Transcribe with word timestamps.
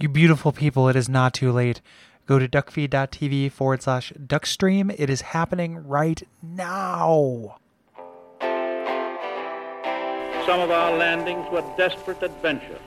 You 0.00 0.08
beautiful 0.08 0.52
people, 0.52 0.88
it 0.88 0.96
is 0.96 1.10
not 1.10 1.34
too 1.34 1.52
late. 1.52 1.82
Go 2.24 2.38
to 2.38 2.48
duckfeed.tv 2.48 3.52
forward 3.52 3.82
slash 3.82 4.14
duckstream. 4.14 4.94
It 4.98 5.10
is 5.10 5.20
happening 5.20 5.86
right 5.86 6.26
now. 6.42 7.58
Some 10.46 10.60
of 10.60 10.70
our 10.70 10.96
landings 10.96 11.46
were 11.52 11.62
desperate 11.76 12.22
adventures. 12.22 12.80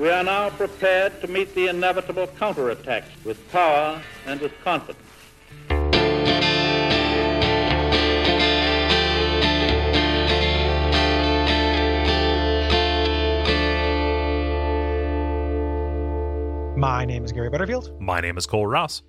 We 0.00 0.10
are 0.10 0.24
now 0.24 0.50
prepared 0.50 1.20
to 1.20 1.28
meet 1.28 1.54
the 1.54 1.68
inevitable 1.68 2.26
counterattacks 2.26 3.24
with 3.24 3.38
power 3.52 4.02
and 4.26 4.40
with 4.40 4.52
confidence. 4.64 5.07
My 16.78 17.04
name 17.04 17.24
is 17.24 17.32
Gary 17.32 17.50
Butterfield, 17.50 18.00
My 18.00 18.20
name 18.20 18.38
is 18.38 18.46
Cole 18.46 18.64
Ross. 18.64 19.02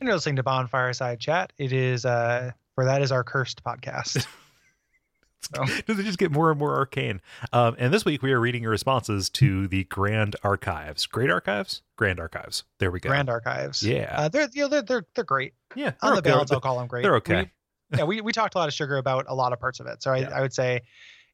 and 0.00 0.06
you're 0.06 0.14
listening 0.14 0.36
to 0.36 0.44
Bonfireside 0.44 1.18
Chat. 1.18 1.52
It 1.58 1.72
is, 1.72 2.06
uh, 2.06 2.52
for 2.76 2.84
that 2.84 3.02
is 3.02 3.10
our 3.10 3.24
cursed 3.24 3.64
podcast. 3.64 4.24
so, 5.40 5.64
Does 5.86 5.98
it 5.98 6.04
just 6.04 6.18
get 6.18 6.30
more 6.30 6.52
and 6.52 6.58
more 6.60 6.76
arcane? 6.76 7.20
Um, 7.52 7.74
and 7.80 7.92
this 7.92 8.04
week 8.04 8.22
we 8.22 8.30
are 8.30 8.38
reading 8.38 8.62
your 8.62 8.70
responses 8.70 9.28
to 9.30 9.66
the 9.66 9.82
Grand 9.84 10.36
Archives. 10.44 11.06
Great 11.06 11.28
Archives? 11.28 11.82
Grand 11.96 12.20
Archives. 12.20 12.62
There 12.78 12.92
we 12.92 13.00
go. 13.00 13.08
Grand 13.08 13.28
Archives. 13.28 13.82
Yeah. 13.82 14.14
Uh, 14.16 14.28
they're, 14.28 14.48
you 14.52 14.62
know, 14.62 14.68
they're, 14.68 14.82
they're, 14.82 15.06
they're 15.16 15.24
great. 15.24 15.54
yeah. 15.74 15.86
On 15.86 15.92
they're 16.02 16.10
the 16.12 16.18
okay. 16.18 16.30
balance, 16.30 16.52
I'll 16.52 16.60
call 16.60 16.78
them 16.78 16.86
great. 16.86 17.02
They're 17.02 17.16
okay. 17.16 17.50
We, 17.90 17.98
yeah, 17.98 18.04
we, 18.04 18.20
we 18.20 18.32
talked 18.32 18.54
a 18.54 18.58
lot 18.58 18.68
of 18.68 18.74
sugar 18.74 18.98
about 18.98 19.24
a 19.26 19.34
lot 19.34 19.52
of 19.52 19.58
parts 19.58 19.80
of 19.80 19.88
it. 19.88 20.00
So 20.00 20.12
I, 20.12 20.18
Yeah. 20.18 20.30
I 20.32 20.42
would 20.42 20.54
say 20.54 20.82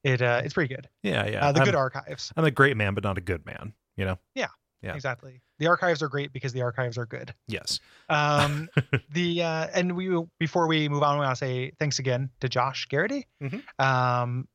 it 0.05 0.23
uh, 0.23 0.41
it's 0.43 0.55
pretty 0.55 0.75
good. 0.75 0.89
Yeah, 1.03 1.27
yeah. 1.27 1.49
Uh, 1.49 1.53
the 1.53 1.61
I'm, 1.61 1.67
good 1.67 1.75
archives. 1.75 2.33
I'm 2.35 2.47
a 2.47 2.51
great 2.51 2.79
man, 2.79 2.95
but 2.95 3.05
not 3.05 3.19
a 3.19 3.21
good 3.21 3.45
man. 3.45 3.75
You 3.97 4.07
know? 4.07 4.19
Yeah. 4.35 4.49
Exactly. 4.83 5.41
The 5.59 5.69
archives 5.69 6.03
are 6.03 6.09
great 6.09 6.33
because 6.33 6.53
the 6.53 6.63
archives 6.63 6.99
are 6.99 7.07
good. 7.07 7.33
Yes. 7.47 7.79
Um, 8.09 8.69
the 9.11 9.43
uh, 9.43 9.67
and 9.75 9.95
we 9.97 10.11
before 10.41 10.67
we 10.67 10.89
move 10.89 11.03
on, 11.03 11.19
we 11.19 11.25
want 11.25 11.37
to 11.39 11.45
say 11.45 11.71
thanks 11.79 11.99
again 12.01 12.31
to 12.41 12.49
Josh 12.49 12.87
Garrity 12.89 13.27
Mhm. 13.43 13.63
um, 13.79 14.49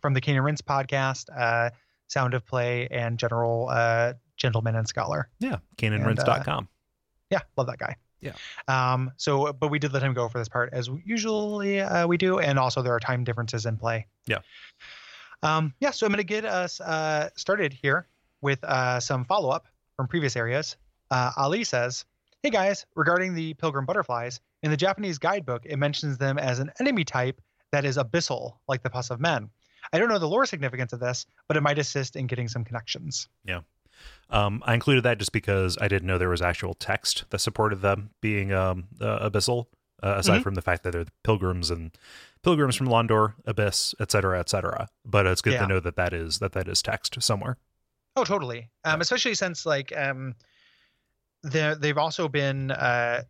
from 0.00 0.14
the 0.14 0.20
Kane 0.20 0.36
and 0.36 0.44
Rinse 0.44 0.60
podcast, 0.62 1.26
uh, 1.36 1.70
Sound 2.08 2.34
of 2.34 2.46
Play, 2.46 2.86
and 2.90 3.18
General 3.18 3.68
uh, 3.70 4.12
Gentleman 4.36 4.76
and 4.76 4.86
Scholar. 4.86 5.28
Yeah. 5.40 5.58
And, 5.82 6.04
CanonRinse.com. 6.04 6.68
Yeah, 7.30 7.40
love 7.56 7.66
that 7.66 7.78
guy. 7.78 7.96
Yeah. 8.20 8.34
Um. 8.68 9.10
So, 9.16 9.52
but 9.52 9.68
we 9.70 9.80
did 9.80 9.92
let 9.92 10.02
him 10.02 10.14
go 10.14 10.28
for 10.28 10.38
this 10.38 10.48
part, 10.48 10.70
as 10.72 10.88
usually 11.04 11.80
uh, 11.80 12.06
we 12.06 12.16
do, 12.18 12.38
and 12.38 12.56
also 12.58 12.82
there 12.82 12.94
are 12.94 13.00
time 13.00 13.24
differences 13.24 13.66
in 13.66 13.76
play. 13.78 14.06
Yeah. 14.26 14.38
Um. 15.42 15.74
Yeah. 15.80 15.90
So 15.90 16.06
I'm 16.06 16.12
gonna 16.12 16.22
get 16.22 16.44
us 16.44 16.80
uh 16.80 17.30
started 17.36 17.72
here 17.72 18.06
with 18.42 18.62
uh 18.64 19.00
some 19.00 19.24
follow 19.24 19.48
up 19.50 19.66
from 19.96 20.08
previous 20.08 20.36
areas. 20.36 20.76
Uh, 21.10 21.30
Ali 21.36 21.64
says, 21.64 22.04
"Hey 22.42 22.50
guys, 22.50 22.86
regarding 22.94 23.34
the 23.34 23.54
pilgrim 23.54 23.84
butterflies 23.86 24.40
in 24.62 24.70
the 24.70 24.76
Japanese 24.76 25.18
guidebook, 25.18 25.62
it 25.66 25.76
mentions 25.76 26.18
them 26.18 26.38
as 26.38 26.58
an 26.58 26.70
enemy 26.80 27.04
type 27.04 27.40
that 27.72 27.84
is 27.84 27.96
abyssal, 27.96 28.56
like 28.68 28.82
the 28.82 28.90
pus 28.90 29.10
of 29.10 29.20
men. 29.20 29.50
I 29.92 29.98
don't 29.98 30.08
know 30.08 30.18
the 30.18 30.28
lore 30.28 30.46
significance 30.46 30.92
of 30.92 31.00
this, 31.00 31.26
but 31.48 31.56
it 31.56 31.62
might 31.62 31.78
assist 31.78 32.16
in 32.16 32.26
getting 32.26 32.48
some 32.48 32.64
connections. 32.64 33.28
Yeah. 33.44 33.60
Um, 34.30 34.62
I 34.66 34.74
included 34.74 35.04
that 35.04 35.18
just 35.18 35.32
because 35.32 35.76
I 35.80 35.88
didn't 35.88 36.06
know 36.06 36.18
there 36.18 36.28
was 36.28 36.42
actual 36.42 36.74
text 36.74 37.24
that 37.30 37.40
supported 37.40 37.82
them 37.82 38.10
being 38.20 38.52
um, 38.52 38.88
uh, 39.00 39.28
abyssal, 39.28 39.66
uh, 40.02 40.14
aside 40.18 40.40
Mhm. 40.40 40.42
from 40.44 40.54
the 40.54 40.62
fact 40.62 40.82
that 40.84 40.92
they're 40.92 41.04
pilgrims 41.24 41.70
and 41.70 41.96
pilgrims 42.42 42.74
from 42.74 42.88
Londor, 42.88 43.34
Abyss, 43.46 43.94
et 44.00 44.10
cetera, 44.10 44.38
et 44.40 44.48
cetera. 44.48 44.88
But 45.04 45.26
it's 45.26 45.42
good 45.42 45.54
Yeah. 45.54 45.62
to 45.62 45.66
know 45.68 45.80
that 45.80 45.96
that 45.96 46.12
is 46.12 46.38
that 46.38 46.52
that 46.52 46.68
is 46.68 46.82
text 46.82 47.20
somewhere. 47.22 47.56
Oh, 48.16 48.24
totally. 48.24 48.70
Um, 48.84 49.00
especially 49.00 49.34
since 49.34 49.64
like 49.64 49.92
um, 49.96 50.34
they 51.42 51.74
they've 51.78 51.98
also 51.98 52.28
been 52.28 52.70
uh 52.70 53.22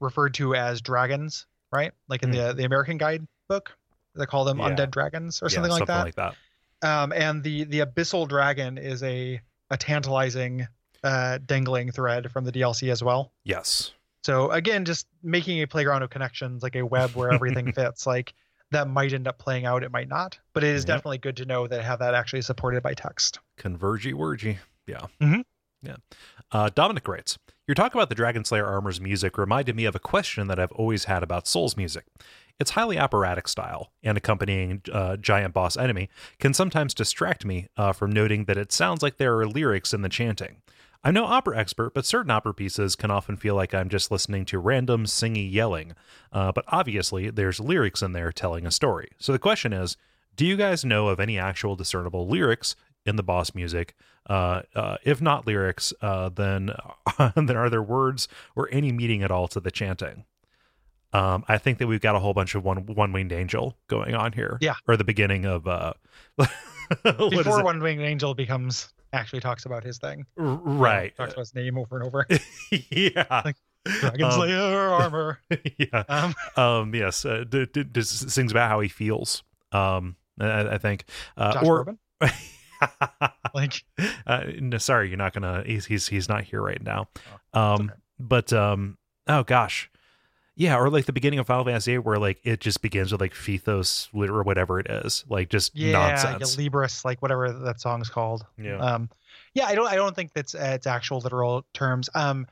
referred 0.00 0.34
to 0.34 0.54
as 0.54 0.80
dragons, 0.80 1.46
right? 1.72 1.92
Like 2.08 2.22
in 2.22 2.30
the 2.30 2.52
the 2.52 2.64
American 2.64 2.98
guidebook, 2.98 3.76
they 4.14 4.26
call 4.26 4.44
them. 4.44 4.58
Yeah. 4.58 4.70
undead 4.70 4.90
dragons 4.90 5.42
or 5.42 5.46
Yeah, 5.48 5.56
something 5.56 5.72
like 5.72 5.86
that. 5.86 6.04
like 6.04 6.14
that. 6.14 6.36
um, 6.82 7.12
and 7.12 7.42
the 7.42 7.64
the 7.64 7.80
abyssal 7.80 8.28
dragon 8.28 8.78
is 8.78 9.02
a 9.02 9.40
a 9.70 9.76
tantalizing 9.76 10.66
uh 11.04 11.38
dangling 11.44 11.92
thread 11.92 12.30
from 12.32 12.44
the 12.44 12.52
DLC 12.52 12.90
as 12.90 13.02
well. 13.02 13.32
Yes. 13.44 13.92
So 14.24 14.50
again, 14.50 14.84
just 14.84 15.06
making 15.22 15.62
a 15.62 15.66
playground 15.66 16.02
of 16.02 16.10
connections, 16.10 16.62
like 16.62 16.76
a 16.76 16.82
web 16.84 17.16
where 17.16 17.30
everything 17.32 17.72
fits, 17.72 18.06
like 18.06 18.34
that 18.70 18.88
might 18.88 19.12
end 19.12 19.26
up 19.28 19.38
playing 19.38 19.64
out, 19.66 19.82
it 19.82 19.90
might 19.92 20.08
not, 20.08 20.38
but 20.52 20.62
it 20.64 20.74
is 20.74 20.82
Yep. 20.82 20.86
definitely 20.88 21.18
good 21.18 21.36
to 21.38 21.44
know 21.46 21.66
that 21.66 21.82
have 21.82 21.98
that 22.00 22.14
actually 22.14 22.42
supported 22.42 22.82
by 22.82 22.94
text. 22.94 23.38
Convergy 23.56 24.12
worgy. 24.12 24.58
Yeah. 24.86 25.06
Mhm. 25.20 25.44
Yeah. 25.82 25.96
Uh, 26.50 26.70
Dominic 26.74 27.06
writes 27.06 27.38
Your 27.66 27.74
talk 27.74 27.94
about 27.94 28.08
the 28.08 28.14
Dragon 28.14 28.44
Slayer 28.44 28.66
armor's 28.66 29.00
music 29.00 29.36
reminded 29.38 29.76
me 29.76 29.84
of 29.84 29.94
a 29.94 29.98
question 30.00 30.48
that 30.48 30.58
I've 30.58 30.72
always 30.72 31.04
had 31.04 31.22
about 31.22 31.46
Souls 31.46 31.76
music. 31.76 32.06
Its 32.58 32.70
highly 32.72 32.98
operatic 32.98 33.46
style 33.46 33.92
and 34.02 34.16
accompanying 34.18 34.82
uh, 34.92 35.16
giant 35.18 35.54
boss 35.54 35.76
enemy 35.76 36.08
can 36.40 36.52
sometimes 36.54 36.94
distract 36.94 37.44
me 37.44 37.68
uh, 37.76 37.92
from 37.92 38.10
noting 38.10 38.46
that 38.46 38.56
it 38.56 38.72
sounds 38.72 39.02
like 39.02 39.18
there 39.18 39.38
are 39.38 39.46
lyrics 39.46 39.92
in 39.94 40.00
the 40.02 40.08
chanting. 40.08 40.62
I'm 41.04 41.14
no 41.14 41.24
opera 41.24 41.56
expert, 41.56 41.94
but 41.94 42.04
certain 42.04 42.30
opera 42.30 42.52
pieces 42.52 42.96
can 42.96 43.10
often 43.10 43.36
feel 43.36 43.54
like 43.54 43.72
I'm 43.72 43.88
just 43.88 44.10
listening 44.10 44.44
to 44.46 44.58
random 44.58 45.04
singy 45.04 45.50
yelling. 45.50 45.94
Uh, 46.32 46.52
but 46.52 46.64
obviously, 46.68 47.30
there's 47.30 47.60
lyrics 47.60 48.02
in 48.02 48.12
there 48.12 48.32
telling 48.32 48.66
a 48.66 48.70
story. 48.70 49.10
So 49.18 49.32
the 49.32 49.38
question 49.38 49.72
is 49.72 49.96
do 50.36 50.46
you 50.46 50.56
guys 50.56 50.84
know 50.84 51.08
of 51.08 51.20
any 51.20 51.38
actual 51.38 51.76
discernible 51.76 52.26
lyrics 52.28 52.76
in 53.06 53.16
the 53.16 53.22
boss 53.22 53.54
music? 53.54 53.94
Uh, 54.28 54.62
uh, 54.74 54.96
if 55.04 55.20
not 55.20 55.46
lyrics, 55.46 55.92
uh, 56.02 56.28
then 56.28 56.70
then 57.36 57.56
are 57.56 57.70
there 57.70 57.82
words 57.82 58.28
or 58.56 58.68
any 58.72 58.92
meaning 58.92 59.22
at 59.22 59.30
all 59.30 59.48
to 59.48 59.60
the 59.60 59.70
chanting? 59.70 60.24
Um, 61.12 61.44
I 61.48 61.56
think 61.56 61.78
that 61.78 61.86
we've 61.86 62.02
got 62.02 62.16
a 62.16 62.18
whole 62.18 62.34
bunch 62.34 62.54
of 62.54 62.64
one 62.64 62.84
one 62.86 63.12
winged 63.12 63.32
angel 63.32 63.76
going 63.86 64.14
on 64.14 64.32
here. 64.32 64.58
Yeah. 64.60 64.74
or 64.86 64.96
the 64.96 65.04
beginning 65.04 65.46
of 65.46 65.66
uh, 65.66 65.94
Before? 67.02 67.62
One 67.62 67.80
Winged 67.80 68.02
Angel 68.02 68.34
becomes 68.34 68.88
actually 69.12 69.40
talks 69.40 69.64
about 69.66 69.84
his 69.84 69.98
thing. 69.98 70.26
Right? 70.36 71.16
Talks 71.16 71.32
about 71.32 71.40
his 71.42 71.54
name 71.54 71.78
over 71.78 71.98
and 71.98 72.06
over. 72.06 72.26
yeah, 72.90 73.42
Like, 73.44 73.56
Dragon 73.84 74.24
Um, 74.24 74.32
Slayer 74.32 74.88
armor. 74.88 75.40
yeah. 75.78 76.04
Um, 76.08 76.34
Um, 76.62 76.94
yes, 76.94 77.24
uh, 77.24 77.44
d- 77.48 77.66
d- 77.72 77.84
d- 77.84 78.02
sings 78.02 78.50
about 78.52 78.68
how 78.68 78.80
he 78.80 78.88
feels. 78.88 79.42
Um, 79.72 80.16
I, 80.40 80.74
I 80.74 80.78
think, 80.78 81.04
uh, 81.36 81.54
Josh 81.54 81.64
or. 81.64 81.96
Like, 83.54 83.82
uh, 84.26 84.44
no, 84.60 84.78
sorry, 84.78 85.08
you're 85.08 85.16
not 85.18 85.32
gonna. 85.32 85.62
He's 85.66 85.86
he's 85.86 86.06
he's 86.08 86.28
not 86.28 86.44
here 86.44 86.62
right 86.62 86.82
now. 86.82 87.08
Oh, 87.54 87.74
Um, 87.74 87.80
okay. 87.90 87.92
but 88.20 88.52
um, 88.52 88.98
oh 89.26 89.42
gosh, 89.42 89.90
yeah, 90.58 90.76
or 90.76 90.90
like 90.90 91.06
the 91.06 91.12
beginning 91.12 91.38
of 91.38 91.46
Final 91.46 91.64
Fantasy, 91.64 91.92
VIII, 91.92 91.98
where 91.98 92.18
like 92.18 92.40
it 92.42 92.60
just 92.60 92.82
begins 92.82 93.12
with 93.12 93.20
like 93.20 93.32
Fithos 93.32 94.08
or 94.12 94.42
whatever 94.42 94.80
it 94.80 94.90
is, 94.90 95.24
like 95.28 95.50
just 95.50 95.74
yeah, 95.76 95.92
nonsense. 95.92 96.58
yeah, 96.58 96.68
Libris, 96.68 97.04
like 97.04 97.22
whatever 97.22 97.52
that 97.52 97.80
song's 97.80 98.10
called. 98.10 98.44
Yeah. 98.60 98.78
Um, 98.78 99.08
yeah, 99.54 99.66
I 99.66 99.76
don't, 99.76 99.86
I 99.86 99.94
don't 99.94 100.16
think 100.16 100.32
that's 100.34 100.56
uh, 100.56 100.72
it's 100.74 100.88
actual 100.88 101.20
literal 101.20 101.64
terms. 101.74 102.10
Um, 102.12 102.48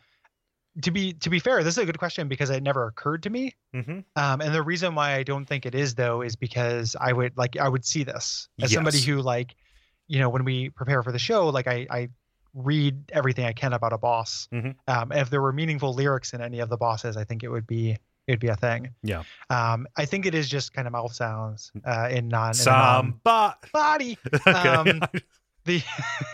to 0.82 0.92
be 0.92 1.14
to 1.14 1.30
be 1.30 1.40
fair, 1.40 1.64
this 1.64 1.74
is 1.74 1.82
a 1.82 1.84
good 1.84 1.98
question 1.98 2.28
because 2.28 2.48
it 2.48 2.62
never 2.62 2.86
occurred 2.86 3.24
to 3.24 3.30
me. 3.30 3.56
hmm 3.74 4.00
Um, 4.14 4.40
and 4.40 4.54
the 4.54 4.62
reason 4.62 4.94
why 4.94 5.14
I 5.14 5.24
don't 5.24 5.44
think 5.44 5.66
it 5.66 5.74
is 5.74 5.96
though 5.96 6.22
is 6.22 6.36
because 6.36 6.94
I 7.00 7.12
would 7.12 7.36
like 7.36 7.56
I 7.56 7.68
would 7.68 7.84
see 7.84 8.04
this 8.04 8.48
as 8.62 8.72
somebody 8.72 9.00
who 9.00 9.20
like, 9.20 9.56
you 10.06 10.20
know, 10.20 10.28
when 10.28 10.44
we 10.44 10.68
prepare 10.70 11.02
for 11.02 11.10
the 11.10 11.18
show, 11.18 11.48
like 11.48 11.66
I 11.66 11.88
I 11.90 12.08
read 12.56 13.12
everything 13.12 13.44
I 13.44 13.52
can 13.52 13.72
about 13.74 13.92
a 13.92 13.98
boss. 13.98 14.48
Mhm. 14.52 14.74
Um, 14.88 15.12
if 15.12 15.30
there 15.30 15.40
were 15.42 15.52
meaningful 15.52 15.92
lyrics 15.94 16.32
in 16.32 16.40
any 16.40 16.58
of 16.60 16.68
the 16.68 16.76
bosses, 16.76 17.16
I 17.16 17.22
think 17.24 17.44
it 17.44 17.48
would 17.48 17.66
be 17.66 17.98
it'd 18.26 18.40
be 18.40 18.48
a 18.48 18.56
thing. 18.56 18.92
Yeah. 19.04 19.22
Um, 19.50 19.86
I 19.96 20.04
think 20.04 20.26
it 20.26 20.34
is 20.34 20.48
just 20.48 20.72
kind 20.72 20.88
of 20.88 20.92
mouth 20.92 21.12
sounds 21.14 21.70
uh, 21.84 22.08
in 22.10 22.26
non 22.26 22.54
in 22.54 22.60
a 22.60 22.64
non- 22.64 23.22
Samba. 23.24 23.56
body. 23.72 24.18
Okay. 24.48 24.50
Um, 24.68 25.00
the 25.66 25.82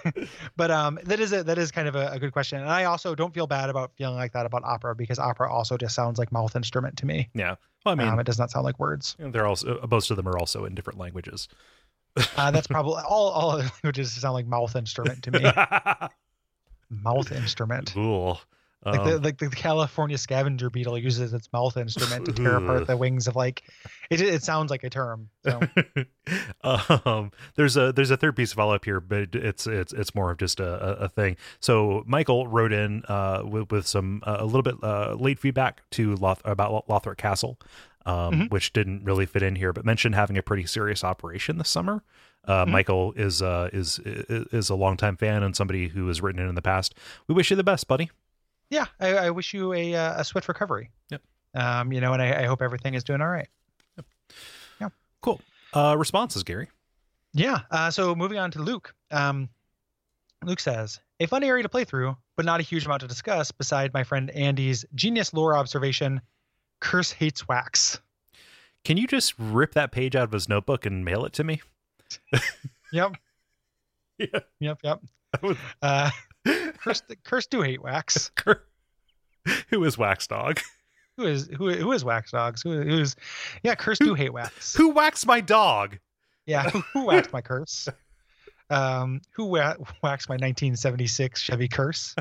but 0.57 0.71
um 0.71 0.99
that 1.05 1.19
is 1.19 1.33
a 1.33 1.43
that 1.43 1.59
is 1.59 1.71
kind 1.71 1.89
of 1.89 1.97
a, 1.97 2.11
a 2.13 2.19
good 2.19 2.33
question 2.33 2.61
and 2.61 2.69
i 2.69 2.85
also 2.85 3.15
don't 3.15 3.33
feel 3.33 3.47
bad 3.47 3.71
about 3.71 3.91
feeling 3.97 4.15
like 4.15 4.33
that 4.33 4.45
about 4.45 4.63
opera 4.63 4.95
because 4.95 5.19
opera 5.19 5.51
also 5.51 5.79
just 5.79 5.95
sounds 5.95 6.19
like 6.19 6.31
mouth 6.31 6.55
instrument 6.55 6.99
to 6.99 7.07
me 7.07 7.29
yeah. 7.35 7.57
Well, 7.85 7.93
I 7.93 7.97
mean, 7.97 8.09
um, 8.09 8.21
it 8.21 8.25
does 8.27 8.39
not 8.39 8.51
sound 8.51 8.65
like 8.65 8.79
words 8.79 9.17
they're 9.19 9.47
also 9.47 9.85
most 9.91 10.11
of 10.11 10.17
them 10.17 10.29
are 10.29 10.39
also 10.39 10.65
in 10.67 10.75
different 10.75 10.99
languages. 11.01 11.49
Uh, 12.37 12.51
that's 12.51 12.67
probably 12.69 13.03
all 13.09 13.29
all 13.31 13.57
languages 13.85 14.13
sound 14.13 14.35
like 14.35 14.47
mouth 14.47 14.75
instrument 14.77 15.23
to 15.25 15.31
me 15.31 15.41
mouth 16.91 17.33
instrument 17.33 17.93
cool. 17.95 18.41
like 18.85 19.05
the 19.05 19.17
Um, 19.17 19.23
like 19.23 19.39
the 19.39 19.49
California 19.49 20.19
scavenger 20.19 20.69
beetle 20.69 20.99
uses 20.99 21.33
its 21.33 21.51
mouth 21.53 21.77
instrument 21.77 22.27
to 22.27 22.33
tear 22.33 22.57
apart 22.57 22.87
the 22.87 22.97
wings 22.97 23.29
of 23.29 23.37
like 23.37 23.63
it. 24.11 24.21
It 24.21 24.43
sounds 24.43 24.71
like 24.71 24.85
a 24.85 24.91
term. 24.91 25.31
So 25.45 25.61
um, 26.65 27.31
there's 27.55 27.77
a 27.77 27.93
there's 27.93 28.11
a 28.11 28.17
third 28.17 28.37
piece 28.37 28.53
of 28.53 28.57
follow 28.57 28.75
up 28.75 28.85
here, 28.85 29.01
but 29.01 29.35
it's 29.35 29.67
it's 29.67 29.93
it's 29.93 30.15
more 30.15 30.31
of 30.33 30.39
just 30.39 30.61
a, 30.61 31.03
a, 31.03 31.05
a 31.05 31.09
thing. 31.09 31.37
So 31.61 32.03
Michael 32.07 32.47
wrote 32.49 32.73
in 32.73 33.05
uh, 33.09 33.43
with 33.45 33.71
with 33.71 33.87
some 33.87 34.23
uh, 34.27 34.39
a 34.41 34.45
little 34.45 34.63
bit 34.63 34.75
uh, 34.83 35.15
late 35.15 35.39
feedback 35.39 35.89
to 35.93 36.15
Loth- 36.17 36.43
about 36.45 36.87
Lothric 36.89 37.17
Castle, 37.17 37.59
um, 38.07 38.33
Mhm. 38.35 38.51
which 38.51 38.73
didn't 38.73 39.05
really 39.05 39.27
fit 39.27 39.43
in 39.43 39.57
here, 39.57 39.73
but 39.73 39.85
mentioned 39.85 40.15
having 40.15 40.37
a 40.39 40.43
pretty 40.43 40.67
serious 40.67 41.03
operation 41.05 41.59
this 41.59 41.69
summer. 41.69 42.03
Uh, 42.45 42.65
Mhm. 42.65 42.71
Michael 42.71 43.13
is 43.17 43.41
uh, 43.43 43.71
is 43.73 43.99
is 44.01 44.47
is 44.53 44.71
a 44.71 44.75
longtime 44.75 45.17
fan 45.17 45.43
and 45.43 45.55
somebody 45.57 45.89
who 45.89 46.09
has 46.09 46.21
written 46.21 46.41
in 46.41 46.49
in 46.49 46.55
the 46.55 46.63
past. 46.63 46.95
We 47.29 47.35
wish 47.35 47.51
you 47.51 47.57
the 47.57 47.63
best, 47.65 47.87
buddy. 47.87 48.11
Yeah, 48.71 48.87
I, 48.99 49.09
I 49.27 49.31
wish 49.31 49.53
you 49.55 49.73
a 49.73 49.95
uh, 49.95 50.21
a 50.21 50.25
swift 50.25 50.49
recovery. 50.49 50.91
Yep. 51.11 51.23
Um, 51.55 51.93
you 51.93 52.01
know, 52.01 52.13
and 52.15 52.23
I, 52.23 52.43
I 52.43 52.47
hope 52.47 52.63
everything 52.63 52.95
is 52.95 53.05
doing 53.05 53.21
all 53.21 53.29
right. 53.29 53.49
Yep. 53.97 54.07
Yeah. 54.81 54.89
Cool. 55.21 55.41
Uh, 55.75 55.95
responses, 55.99 56.43
Gary. 56.43 56.69
Yeah. 57.35 57.61
Uh, 57.71 57.91
so 57.91 58.15
moving 58.15 58.39
on 58.39 58.51
to 58.53 58.63
Luke. 58.63 58.95
Um, 59.11 59.49
Luke 60.45 60.61
says, 60.61 60.99
a 61.21 61.27
fun 61.27 61.45
area 61.45 61.63
to 61.63 61.69
play 61.69 61.85
through, 61.85 62.17
but 62.37 62.45
not 62.45 62.59
a 62.61 62.63
huge 62.65 62.85
amount 62.87 63.03
to 63.03 63.07
discuss 63.09 63.53
beside 63.53 63.93
my 63.95 64.03
friend 64.03 64.31
Andy's 64.31 64.85
genius 64.95 65.33
lore 65.33 65.57
observation 65.57 66.21
Curse 66.83 67.13
hates 67.13 67.47
wax. 67.49 68.01
Can 68.85 68.97
you 68.97 69.07
just 69.07 69.35
rip 69.39 69.75
that 69.75 69.93
page 69.93 70.17
out 70.17 70.25
of 70.25 70.33
his 70.33 70.49
notebook 70.49 70.85
and 70.85 71.05
mail 71.05 71.25
it 71.25 71.33
to 71.35 71.45
me? 71.45 71.61
Yep. 72.93 73.17
Yeah. 74.19 74.27
Yep. 74.61 74.79
Yep. 74.85 75.01
Would- 75.43 75.57
Uh, 75.81 76.11
curse, 76.79 77.03
curse 77.25 77.47
do 77.47 77.63
hate 77.63 77.83
wax. 77.83 78.31
Who 79.71 79.85
is 79.85 79.97
Wax 79.97 80.27
Dog? 80.27 80.61
Who 81.17 81.27
is 81.27 81.49
who? 81.57 81.71
Who 81.73 81.93
is 81.93 82.05
wax 82.05 82.31
dogs? 82.33 82.63
Who 82.63 82.83
who's? 82.83 83.17
Yeah, 83.63 83.75
curse 83.75 83.99
do 83.99 84.15
hate 84.15 84.33
wax. 84.33 84.75
Who 84.75 84.91
waxed 84.91 85.27
my 85.27 85.41
dog? 85.41 85.99
Yeah, 86.47 86.69
who, 86.71 86.81
who 86.93 87.05
waxed 87.07 87.33
my 87.33 87.41
curse? 87.41 87.89
Um, 88.71 89.21
who 89.33 89.45
wa- 89.47 89.77
waxed 90.03 90.29
my 90.29 90.35
1976 90.35 91.41
Chevy 91.41 91.69
curse? 91.69 92.15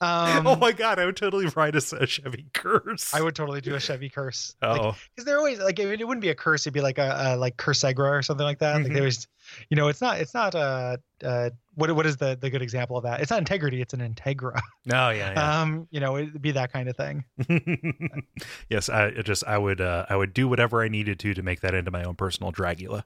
Um, 0.00 0.46
oh 0.46 0.56
my 0.56 0.72
god, 0.72 0.98
I 0.98 1.06
would 1.06 1.16
totally 1.16 1.46
write 1.56 1.74
a, 1.76 1.96
a 2.00 2.06
Chevy 2.06 2.46
curse. 2.52 3.14
I 3.14 3.22
would 3.22 3.34
totally 3.34 3.60
do 3.60 3.74
a 3.74 3.80
Chevy 3.80 4.10
curse. 4.10 4.54
Oh, 4.60 4.96
because 5.14 5.24
they're 5.24 5.38
always 5.38 5.60
like 5.60 5.78
it, 5.78 6.00
it 6.00 6.06
wouldn't 6.06 6.20
be 6.22 6.28
a 6.30 6.34
curse; 6.34 6.62
it'd 6.62 6.74
be 6.74 6.80
like 6.80 6.98
a, 6.98 7.34
a 7.34 7.36
like 7.36 7.56
cursegra 7.56 8.10
or 8.10 8.22
something 8.22 8.44
like 8.44 8.58
that. 8.58 8.74
Like 8.74 8.86
Mhm. 8.86 8.92
they 8.92 8.98
always, 8.98 9.28
you 9.70 9.76
know, 9.76 9.88
it's 9.88 10.00
not 10.00 10.18
it's 10.20 10.34
not 10.34 10.54
uh 10.54 10.96
uh 11.24 11.50
what 11.76 11.94
what 11.94 12.06
is 12.06 12.16
the 12.16 12.36
the 12.38 12.50
good 12.50 12.60
example 12.60 12.96
of 12.96 13.04
that? 13.04 13.20
It's 13.20 13.30
not 13.30 13.38
integrity; 13.38 13.80
it's 13.80 13.94
an 13.94 14.00
integra. 14.00 14.60
no, 14.84 15.10
yeah, 15.10 15.60
Um, 15.62 15.86
you 15.90 16.00
know, 16.00 16.16
it'd 16.18 16.42
be 16.42 16.50
that 16.52 16.72
kind 16.72 16.88
of 16.88 16.96
thing. 16.96 17.24
yes, 18.68 18.88
I 18.88 19.10
just 19.22 19.44
I 19.46 19.58
would 19.58 19.80
uh, 19.80 20.06
I 20.08 20.16
would 20.16 20.34
do 20.34 20.48
whatever 20.48 20.82
I 20.82 20.88
needed 20.88 21.18
to 21.20 21.34
to 21.34 21.42
make 21.42 21.60
that 21.60 21.74
into 21.74 21.90
my 21.90 22.04
own 22.04 22.16
personal 22.16 22.52
Dragula. 22.52 23.04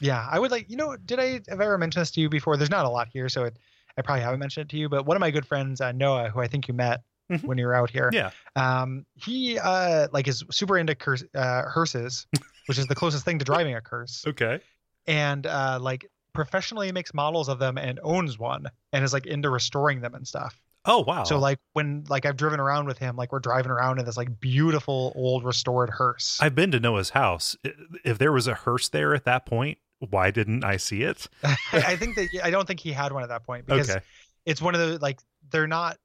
Yeah, 0.00 0.26
I 0.30 0.38
would 0.38 0.50
like 0.50 0.70
you 0.70 0.76
know, 0.76 0.96
did 0.96 1.18
I 1.20 1.40
have 1.48 1.60
I 1.60 1.64
ever 1.64 1.78
mentioned 1.78 2.02
this 2.02 2.10
to 2.12 2.20
you 2.20 2.28
before? 2.28 2.56
There's 2.56 2.70
not 2.70 2.84
a 2.84 2.88
lot 2.90 3.08
here, 3.12 3.28
so 3.28 3.44
it, 3.44 3.56
I 3.96 4.02
probably 4.02 4.22
haven't 4.22 4.40
mentioned 4.40 4.66
it 4.66 4.70
to 4.70 4.76
you. 4.78 4.88
But 4.88 5.06
one 5.06 5.16
of 5.16 5.20
my 5.20 5.30
good 5.30 5.46
friends, 5.46 5.80
uh, 5.80 5.92
Noah, 5.92 6.30
who 6.30 6.40
I 6.40 6.46
think 6.48 6.68
you 6.68 6.74
met 6.74 7.02
Mhm. 7.30 7.44
when 7.44 7.56
you 7.56 7.66
were 7.66 7.74
out 7.74 7.88
here, 7.90 8.10
Yeah. 8.12 8.30
um, 8.56 9.06
he 9.14 9.58
uh 9.58 10.08
like 10.12 10.26
is 10.28 10.42
super 10.50 10.76
into 10.78 10.94
curse 10.94 11.22
uh 11.34 11.62
hearses, 11.68 12.26
which 12.66 12.78
is 12.78 12.86
the 12.88 12.94
closest 12.94 13.24
thing 13.24 13.38
to 13.38 13.44
driving 13.44 13.74
a 13.74 13.80
curse. 13.80 14.24
Okay. 14.26 14.60
and 15.06 15.46
uh 15.46 15.78
like 15.80 16.06
professionally 16.34 16.90
makes 16.92 17.12
models 17.14 17.48
of 17.48 17.58
them 17.58 17.76
and 17.78 18.00
owns 18.02 18.38
one 18.38 18.66
and 18.92 19.04
is 19.04 19.12
like 19.12 19.26
into 19.26 19.50
restoring 19.50 20.00
them 20.00 20.14
and 20.14 20.26
stuff. 20.26 20.60
Oh 20.84 21.04
wow. 21.06 21.22
So 21.24 21.38
like 21.38 21.58
when 21.74 22.04
like 22.08 22.26
I've 22.26 22.36
driven 22.36 22.58
around 22.58 22.86
with 22.86 22.98
him, 22.98 23.14
like 23.16 23.30
we're 23.32 23.38
driving 23.38 23.70
around 23.70 23.98
in 24.00 24.04
this 24.04 24.16
like 24.16 24.40
beautiful 24.40 25.12
old 25.14 25.44
restored 25.44 25.90
hearse. 25.90 26.38
I've 26.40 26.54
been 26.56 26.70
to 26.72 26.80
Noah's 26.80 27.10
house. 27.10 27.56
If 28.04 28.18
there 28.18 28.32
was 28.32 28.46
a 28.48 28.54
hearse 28.54 28.88
there 28.88 29.14
at 29.14 29.24
that 29.26 29.46
point, 29.46 29.78
why 30.10 30.30
didn't 30.30 30.64
I 30.64 30.76
see 30.76 31.02
it? 31.02 31.28
I, 31.72 31.96
think 31.96 32.16
that 32.16 32.28
I 32.42 32.50
don't 32.50 32.66
think 32.66 32.80
he 32.80 32.92
had 32.92 33.12
one 33.12 33.22
at 33.22 33.28
that 33.28 33.44
point 33.44 33.66
because 33.66 33.90
Okay. 33.90 34.00
it's 34.46 34.60
one 34.62 34.74
of 34.74 34.80
the 34.80 34.98
like 34.98 35.20
they're 35.50 35.66
not 35.66 35.98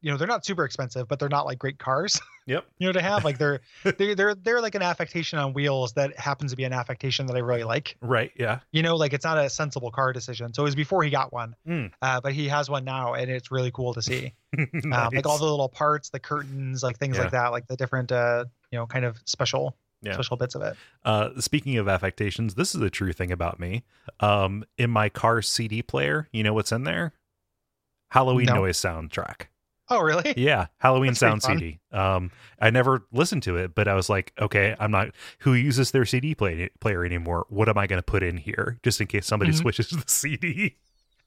you 0.00 0.10
know 0.10 0.16
they're 0.16 0.26
not 0.26 0.44
super 0.44 0.64
expensive 0.64 1.06
but 1.06 1.18
they're 1.20 1.28
not 1.28 1.46
like 1.46 1.58
great 1.60 1.78
cars 1.78 2.20
Yep. 2.46 2.66
you 2.78 2.88
know 2.88 2.92
to 2.92 3.00
have 3.00 3.24
like 3.24 3.38
they're 3.38 3.60
they're 3.98 4.14
they're, 4.16 4.34
they're 4.34 4.60
like 4.60 4.74
an 4.74 4.82
affectation 4.82 5.38
on 5.38 5.52
wheels 5.52 5.92
that 5.92 6.18
happens 6.18 6.50
to 6.50 6.56
be 6.56 6.64
an 6.64 6.72
affectation 6.72 7.26
that 7.26 7.36
I 7.36 7.38
really 7.38 7.62
like 7.62 7.96
Right. 8.00 8.32
Yeah. 8.36 8.58
you 8.72 8.82
know 8.82 8.96
like 8.96 9.12
it's 9.12 9.24
not 9.24 9.38
a 9.38 9.48
sensible 9.48 9.92
car 9.92 10.12
decision 10.12 10.52
so 10.54 10.62
it 10.62 10.66
was 10.66 10.74
before 10.74 11.02
he 11.04 11.10
got 11.10 11.32
one 11.32 11.54
Mm. 11.68 11.92
uh, 12.02 12.20
but 12.20 12.32
he 12.32 12.48
has 12.48 12.68
one 12.68 12.84
now 12.84 13.14
and 13.14 13.30
it's 13.30 13.52
really 13.52 13.70
cool 13.70 13.94
to 13.94 14.02
see 14.02 14.34
um, 14.58 15.10
like 15.14 15.24
all 15.26 15.38
the 15.38 15.44
little 15.44 15.68
parts 15.68 16.10
the 16.10 16.18
curtains 16.20 16.82
like 16.82 16.98
things 16.98 17.16
Yeah. 17.16 17.22
like 17.22 17.32
that 17.32 17.48
like 17.52 17.66
the 17.68 17.76
different 17.76 18.10
uh 18.10 18.44
you 18.72 18.78
know 18.78 18.86
kind 18.86 19.04
of 19.04 19.18
special 19.24 19.76
Yeah. 20.02 20.14
special 20.14 20.36
bits 20.36 20.54
of 20.54 20.62
it 20.62 20.76
Uh, 21.04 21.30
speaking 21.40 21.78
of 21.78 21.88
affectations, 21.88 22.54
this 22.56 22.74
is 22.74 22.80
a 22.80 22.90
true 22.90 23.12
thing 23.12 23.30
about 23.32 23.58
me. 23.60 23.84
Um, 24.20 24.64
in 24.76 24.90
my 24.90 25.08
car 25.08 25.42
CD 25.42 25.80
player, 25.82 26.28
you 26.32 26.42
know 26.42 26.52
what's 26.54 26.72
in 26.72 26.84
there? 26.84 27.12
Halloween 28.10 28.46
No. 28.46 28.54
noise 28.56 28.78
soundtrack. 28.78 29.46
oh 29.88 30.00
really 30.00 30.34
Yeah, 30.36 30.66
Halloween 30.78 31.10
That's 31.14 31.20
sound. 31.20 31.42
CD. 31.42 31.80
Um, 31.92 32.30
I 32.60 32.70
never 32.70 33.04
listened 33.12 33.42
to 33.44 33.56
it, 33.56 33.74
but 33.74 33.88
I 33.88 33.94
was 33.94 34.08
like, 34.10 34.32
okay, 34.40 34.74
I'm 34.78 34.90
not 34.90 35.08
who 35.40 35.54
uses 35.54 35.90
their 35.92 36.04
CD 36.04 36.34
play, 36.34 36.68
player 36.80 37.04
anymore. 37.04 37.46
What 37.48 37.68
am 37.68 37.78
I 37.78 37.86
going 37.86 37.98
to 37.98 38.02
put 38.04 38.22
in 38.22 38.36
here 38.38 38.78
just 38.82 39.00
in 39.00 39.06
case 39.06 39.26
somebody 39.26 39.52
Mhm. 39.52 39.56
switches 39.62 39.88
the 39.90 40.04
CD? 40.06 40.76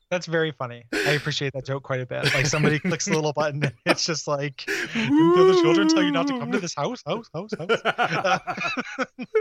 That's 0.10 0.26
very 0.26 0.52
funny 0.52 0.84
i 0.94 1.12
appreciate 1.12 1.54
that 1.54 1.66
joke 1.66 1.84
quite 1.84 2.02
a 2.02 2.06
bit 2.06 2.24
like 2.34 2.46
somebody 2.46 2.80
clicks 2.80 3.06
the 3.06 3.14
little 3.14 3.34
button 3.34 3.64
and 3.64 3.74
it's 3.86 4.06
just 4.06 4.28
like 4.28 4.66
the 4.66 5.36
other 5.38 5.62
children 5.62 5.88
tell 5.88 6.04
you 6.04 6.12
not 6.12 6.28
to 6.28 6.38
come 6.40 6.52
to 6.52 6.60
this 6.60 6.76
house 6.76 7.02
house 7.06 7.30
house 7.34 7.52
house 7.58 7.82
uh, 7.86 8.40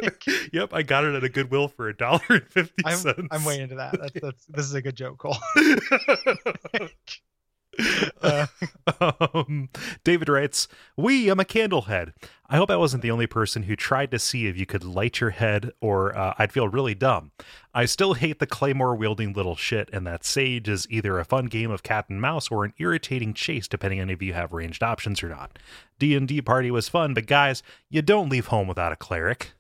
yep, 0.53 0.73
I 0.73 0.83
got 0.83 1.05
it 1.05 1.15
at 1.15 1.25
a 1.25 1.29
Goodwill 1.29 1.69
for 1.69 1.89
a 1.89 1.97
dollar 1.97 2.23
and 2.31 2.49
fifty 2.49 2.83
I'm, 2.85 2.97
cents. 2.97 3.29
I'm 3.31 3.45
way 3.45 3.61
into 3.61 3.77
that. 3.77 3.99
That's, 3.99 4.21
that's 4.21 4.47
this 4.47 4.67
is 4.67 4.75
a 4.75 4.83
good 4.83 4.97
joke, 4.97 5.19
Cole. 5.19 5.37
Uh, 8.23 8.47
um, 9.35 9.69
David 10.05 10.29
writes, 10.29 10.69
"We, 10.97 11.29
I'm 11.29 11.41
a 11.41 11.45
candlehead. 11.45 12.13
I 12.49 12.57
hope 12.57 12.71
I 12.71 12.77
wasn't 12.77 13.03
the 13.03 13.11
only 13.11 13.27
person 13.27 13.65
who 13.65 13.75
tried 13.75 14.11
to 14.11 14.19
see 14.19 14.47
if 14.47 14.57
you 14.57 14.67
could 14.67 14.85
light 14.85 15.21
your 15.21 15.31
head, 15.31 15.73
or 15.81 16.17
uh, 16.17 16.35
I'd 16.39 16.53
feel 16.53 16.69
really 16.69 16.95
dumb. 16.95 17.33
I 17.75 17.87
still 17.87 18.15
hate 18.15 18.39
the 18.39 18.47
claymore 18.47 18.95
wielding 18.95 19.33
little 19.33 19.57
shit, 19.57 19.89
and 19.93 20.07
that 20.07 20.25
sage 20.25 20.69
is 20.69 20.87
either 20.91 21.19
a 21.19 21.25
fun 21.25 21.47
game 21.47 21.71
of 21.71 21.83
cat 21.83 22.07
and 22.09 22.21
mouse 22.21 22.51
or 22.51 22.65
an 22.65 22.75
irritating 22.79 23.35
chase, 23.35 23.67
depending 23.67 24.01
on 24.01 24.11
if 24.11 24.23
you 24.23 24.35
have 24.35 24.53
ranged 24.53 24.83
options 24.83 25.23
or 25.23 25.29
not. 25.29 25.59
D 25.99 26.15
and 26.15 26.29
D 26.29 26.41
party 26.43 26.71
was 26.71 26.89
fun, 26.89 27.15
but 27.15 27.27
guys, 27.27 27.63
you 27.89 28.03
don't 28.03 28.29
leave 28.29 28.47
home 28.47 28.69
without 28.69 28.93
a 28.93 28.97
cleric." 28.97 29.53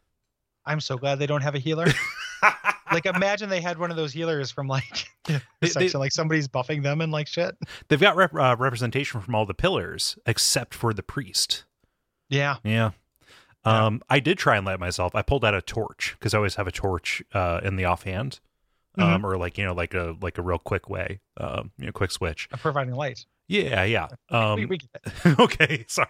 I'm 0.66 0.80
so 0.80 0.96
glad 0.96 1.18
they 1.18 1.26
don't 1.26 1.42
have 1.42 1.54
a 1.54 1.58
healer. 1.58 1.86
like 2.94 3.04
imagine 3.06 3.48
they 3.50 3.60
had 3.60 3.78
one 3.78 3.90
of 3.90 3.96
those 3.96 4.12
healers 4.12 4.50
from 4.50 4.66
like 4.68 5.06
the 5.24 5.42
They- 5.60 5.68
section, 5.68 6.00
like 6.00 6.12
somebody's 6.12 6.48
buffing 6.48 6.82
them 6.82 7.00
and 7.00 7.12
like 7.12 7.26
shit. 7.26 7.56
They've 7.88 8.00
got 8.00 8.16
rep- 8.16 8.34
uh, 8.34 8.56
representation 8.58 9.20
from 9.20 9.34
all 9.34 9.44
the 9.44 9.54
pillars 9.54 10.16
except 10.26 10.72
for 10.74 10.94
the 10.94 11.02
priest. 11.02 11.64
Yeah. 12.30 12.56
Yeah. 12.64 12.90
Yeah. 13.66 13.86
Um, 13.86 14.02
I 14.10 14.20
did 14.20 14.36
try 14.38 14.56
and 14.56 14.66
light 14.66 14.78
myself. 14.80 15.14
I 15.14 15.22
pulled 15.22 15.44
out 15.44 15.54
a 15.54 15.62
torch 15.62 16.16
because 16.18 16.34
I 16.34 16.36
always 16.38 16.54
have 16.56 16.66
a 16.66 16.72
torch 16.72 17.22
uh, 17.32 17.60
in 17.62 17.76
the 17.76 17.86
offhand, 17.86 18.40
um, 18.98 19.24
or 19.24 19.36
like 19.38 19.56
you 19.58 19.64
know, 19.64 19.72
like 19.72 19.94
a 19.94 20.14
like 20.20 20.36
a 20.36 20.42
real 20.42 20.58
quick 20.58 20.88
way, 20.90 21.20
um, 21.38 21.70
you 21.78 21.86
know, 21.86 21.92
quick 21.92 22.10
switch. 22.10 22.46
of 22.52 22.60
providing 22.60 22.94
light. 22.94 23.24
Yeah, 23.48 23.84
yeah. 23.84 24.08
we, 24.30 24.36
Um, 24.36 24.68
we 24.68 24.78
can 24.78 25.36
okay, 25.40 25.84
sorry. 25.88 26.08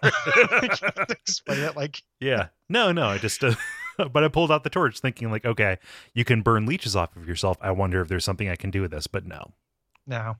explain 1.09 1.59
it 1.61 1.75
like 1.77 2.01
yeah, 2.19 2.47
no, 2.69 2.91
no. 2.91 3.07
I 3.07 3.17
just, 3.17 3.41
uh, 3.43 3.53
but 4.11 4.23
I 4.23 4.27
pulled 4.27 4.51
out 4.51 4.63
the 4.63 4.69
torch, 4.69 4.99
thinking 4.99 5.31
like, 5.31 5.45
okay, 5.45 5.77
you 6.13 6.23
can 6.25 6.41
burn 6.41 6.65
leeches 6.65 6.95
off 6.95 7.15
of 7.15 7.27
yourself. 7.27 7.57
I 7.61 7.71
wonder 7.71 8.01
if 8.01 8.07
there's 8.07 8.25
something 8.25 8.49
I 8.49 8.55
can 8.55 8.71
do 8.71 8.81
with 8.81 8.91
this, 8.91 9.07
but 9.07 9.25
no. 9.25 9.51
no. 10.07 10.35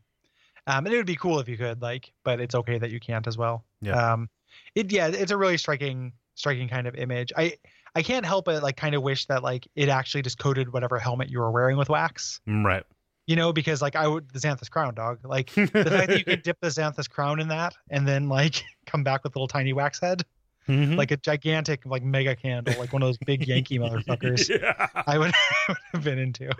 Um, 0.68 0.86
and 0.86 0.94
it 0.94 0.98
would 0.98 1.06
be 1.06 1.16
cool 1.16 1.40
if 1.40 1.48
you 1.48 1.58
could 1.58 1.82
like, 1.82 2.12
but 2.24 2.40
it's 2.42 2.56
okay 2.56 2.78
that 2.80 2.90
you 2.90 3.00
can't 3.00 3.28
as 3.28 3.38
well. 3.38 3.64
Yeah. 3.82 4.14
Um, 4.14 4.30
it 4.74 4.92
yeah, 4.92 5.08
it's 5.08 5.32
a 5.32 5.38
really 5.38 5.58
striking 5.58 6.12
striking 6.34 6.68
kind 6.68 6.88
of 6.88 6.96
image. 6.96 7.32
I 7.38 7.58
I 7.94 8.02
can't 8.02 8.26
help 8.26 8.46
but 8.46 8.64
like 8.64 8.76
kind 8.76 8.96
of 8.96 9.04
wish 9.04 9.26
that 9.28 9.44
like 9.44 9.68
it 9.76 9.90
actually 9.90 10.24
just 10.24 10.40
coated 10.40 10.74
whatever 10.74 10.98
helmet 10.98 11.30
you 11.30 11.40
were 11.40 11.52
wearing 11.52 11.78
with 11.78 11.90
wax. 11.90 12.42
Mm, 12.48 12.66
Right. 12.66 12.84
you 13.28 13.36
know, 13.36 13.54
because 13.54 13.80
like 13.82 13.96
I 13.96 14.08
would 14.08 14.28
the 14.32 14.40
Xanthous 14.40 14.70
crown 14.72 14.96
dog, 14.96 15.20
like 15.24 15.52
the 15.54 15.68
fact 15.68 15.84
that 16.10 16.18
you 16.18 16.26
could 16.26 16.42
dip 16.44 16.58
the 16.62 16.70
Xanthous 16.70 17.08
crown 17.08 17.40
in 17.40 17.48
that 17.50 17.76
and 17.92 18.08
then 18.08 18.28
like 18.28 18.64
come 18.88 19.04
back 19.04 19.24
with 19.24 19.36
a 19.36 19.38
little 19.38 19.48
tiny 19.48 19.72
wax 19.74 20.00
head, 20.00 20.24
Mhm. 20.68 20.96
like 20.98 21.12
a 21.12 21.18
gigantic 21.18 21.86
like 21.86 22.04
mega 22.04 22.36
candle, 22.36 22.74
like 22.80 22.92
one 22.92 23.02
of 23.04 23.08
those 23.08 23.18
big 23.20 23.48
Yankee 23.48 23.78
motherfuckers. 23.80 24.50
Yeah. 24.62 24.88
I 25.08 25.18
would, 25.18 25.32
I 25.68 25.70
would 25.70 25.78
have 25.94 26.04
been 26.04 26.18
into. 26.20 26.52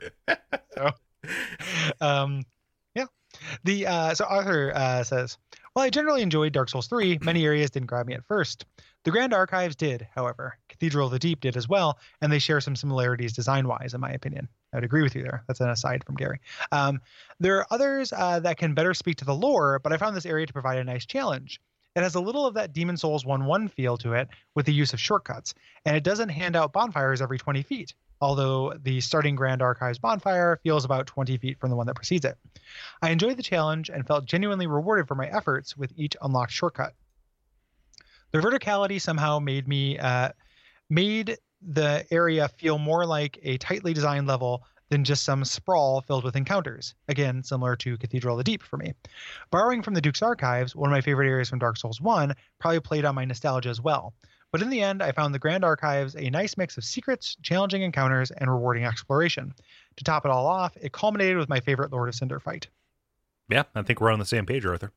So, 0.76 0.92
um, 2.02 2.44
yeah. 2.94 3.06
The 3.64 3.88
uh, 3.88 4.14
so 4.14 4.26
Arthur 4.26 4.72
uh, 4.76 5.04
says, 5.04 5.38
"Well, 5.76 5.84
I 5.86 5.90
generally 5.90 6.22
enjoyed 6.22 6.54
Dark 6.54 6.70
Souls 6.70 6.88
3. 6.88 7.20
Many 7.22 7.46
areas 7.46 7.70
didn't 7.72 7.88
grab 7.88 8.06
me 8.08 8.14
at 8.14 8.26
first. 8.26 8.66
The 9.04 9.12
Grand 9.12 9.34
Archives 9.34 9.76
did, 9.76 10.08
however. 10.16 10.58
Cathedral 10.70 11.06
of 11.08 11.12
the 11.12 11.20
Deep 11.20 11.40
did 11.42 11.56
as 11.58 11.70
well, 11.70 12.00
and 12.22 12.32
they 12.32 12.40
share 12.40 12.60
some 12.60 12.76
similarities 12.76 13.34
design-wise, 13.34 13.94
in 13.94 14.02
my 14.02 14.12
opinion. 14.12 14.48
I 14.74 14.78
would 14.78 14.84
agree 14.84 15.04
with 15.04 15.16
you 15.16 15.22
there. 15.22 15.44
That's 15.48 15.60
an 15.62 15.70
aside 15.70 16.04
from 16.04 16.16
Gary. 16.16 16.40
Um, 16.72 17.00
there 17.40 17.58
are 17.58 17.68
others 17.70 18.12
uh, 18.12 18.40
that 18.40 18.58
can 18.58 18.74
better 18.74 18.94
speak 18.96 19.18
to 19.18 19.26
the 19.26 19.36
lore, 19.36 19.80
but 19.80 19.94
I 19.94 19.98
found 19.98 20.16
this 20.16 20.26
area 20.26 20.46
to 20.48 20.54
provide 20.54 20.78
a 20.78 20.84
nice 20.84 21.06
challenge." 21.06 21.60
It 21.96 22.04
has 22.04 22.16
a 22.16 22.20
little 22.20 22.46
of 22.46 22.56
that 22.56 22.74
Demon 22.74 22.98
Souls 22.98 23.26
1 23.26 23.46
1 23.46 23.68
feel 23.70 23.98
to 23.98 24.14
it 24.14 24.28
with 24.54 24.66
the 24.66 24.74
use 24.74 24.94
of 24.94 25.00
shortcuts, 25.00 25.54
and 25.86 25.96
it 25.96 26.04
doesn't 26.04 26.30
hand 26.30 26.56
out 26.56 26.74
bonfires 26.74 27.22
every 27.22 27.38
20 27.38 27.64
feet 27.64 27.94
although 28.22 28.74
the 28.84 29.02
starting 29.02 29.36
Grand 29.36 29.62
Archives 29.62 30.00
bonfire 30.00 30.60
feels 30.64 30.86
about 30.86 31.08
20 31.08 31.38
feet 31.38 31.60
from 31.60 31.70
the 31.70 31.76
one 31.76 31.88
that 31.88 31.96
precedes 31.96 32.26
it. 32.26 32.38
I 33.02 33.10
enjoyed 33.12 33.38
the 33.38 33.44
challenge 33.44 33.90
and 33.90 34.06
felt 34.06 34.26
genuinely 34.26 34.68
rewarded 34.68 35.08
for 35.08 35.16
my 35.16 35.28
efforts 35.28 35.76
with 35.76 35.92
each 35.96 36.16
unlocked 36.22 36.52
shortcut. 36.52 36.94
The 38.32 38.40
verticality 38.40 39.02
somehow 39.02 39.40
made 39.40 39.68
me 39.68 39.98
uh, 39.98 40.30
made 40.90 41.38
the 41.62 42.06
area 42.12 42.48
feel 42.48 42.78
more 42.78 43.06
like 43.06 43.40
a 43.44 43.58
tightly 43.58 43.94
designed 43.94 44.28
level 44.28 44.64
than 44.90 45.04
just 45.04 45.24
some 45.24 45.44
sprawl 45.44 46.02
filled 46.02 46.24
with 46.24 46.36
encounters. 46.36 46.96
Again, 47.08 47.44
similar 47.44 47.76
to 47.78 47.98
Cathedral 47.98 48.36
of 48.36 48.38
the 48.40 48.44
Deep 48.44 48.64
for 48.64 48.78
me. 48.78 48.94
Borrowing 49.52 49.82
from 49.82 49.94
the 49.94 50.02
Duke's 50.02 50.22
Archives, 50.22 50.76
one 50.76 50.90
of 50.90 50.96
my 50.96 51.02
favorite 51.02 51.30
areas 51.30 51.50
from 51.50 51.60
Dark 51.60 51.78
Souls 51.78 52.02
1, 52.02 52.34
probably 52.60 52.80
played 52.80 53.06
on 53.06 53.16
my 53.16 53.26
nostalgia 53.26 53.70
as 53.70 53.82
well. 53.82 54.14
But 54.52 54.62
in 54.62 54.70
the 54.70 54.82
end, 54.82 55.04
I 55.04 55.12
found 55.12 55.34
the 55.34 55.40
Grand 55.40 55.66
Archives 55.66 56.16
a 56.16 56.30
nice 56.30 56.56
mix 56.56 56.78
of 56.78 56.86
secrets, 56.86 57.36
challenging 57.42 57.82
encounters, 57.82 58.32
and 58.32 58.50
rewarding 58.50 58.86
exploration. 58.86 59.54
To 59.98 60.04
top 60.04 60.26
it 60.26 60.32
all 60.32 60.48
off, 60.48 60.78
it 60.80 60.94
culminated 60.94 61.38
with 61.38 61.50
my 61.50 61.60
favorite 61.60 61.92
Lord 61.92 62.08
of 62.08 62.16
Cinder 62.16 62.40
fight. 62.40 62.68
Yeah, 63.50 63.64
I 63.76 63.82
think 63.82 64.00
we're 64.00 64.12
on 64.12 64.20
the 64.20 64.26
same 64.26 64.46
page, 64.46 64.66
Arthur. 64.66 64.92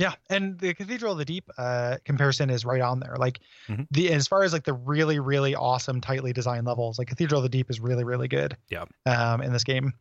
Yeah, 0.00 0.14
and 0.30 0.58
the 0.58 0.72
Cathedral 0.72 1.12
of 1.12 1.18
the 1.18 1.26
Deep 1.26 1.44
uh, 1.58 1.98
comparison 2.06 2.48
is 2.48 2.64
right 2.64 2.80
on 2.80 3.00
there. 3.00 3.16
Like 3.18 3.40
Mhm. 3.68 3.86
the 3.90 4.10
as 4.12 4.26
far 4.26 4.42
as 4.42 4.52
like 4.54 4.64
the 4.64 4.72
really 4.72 5.18
really 5.20 5.54
awesome 5.54 6.00
tightly 6.00 6.32
designed 6.32 6.66
levels, 6.66 6.98
like 6.98 7.08
Cathedral 7.08 7.40
of 7.40 7.42
the 7.42 7.50
Deep 7.50 7.68
is 7.70 7.80
really 7.80 8.02
really 8.02 8.26
good. 8.26 8.56
Yeah. 8.70 8.86
Um, 9.04 9.42
in 9.42 9.52
this 9.52 9.62
game, 9.62 9.92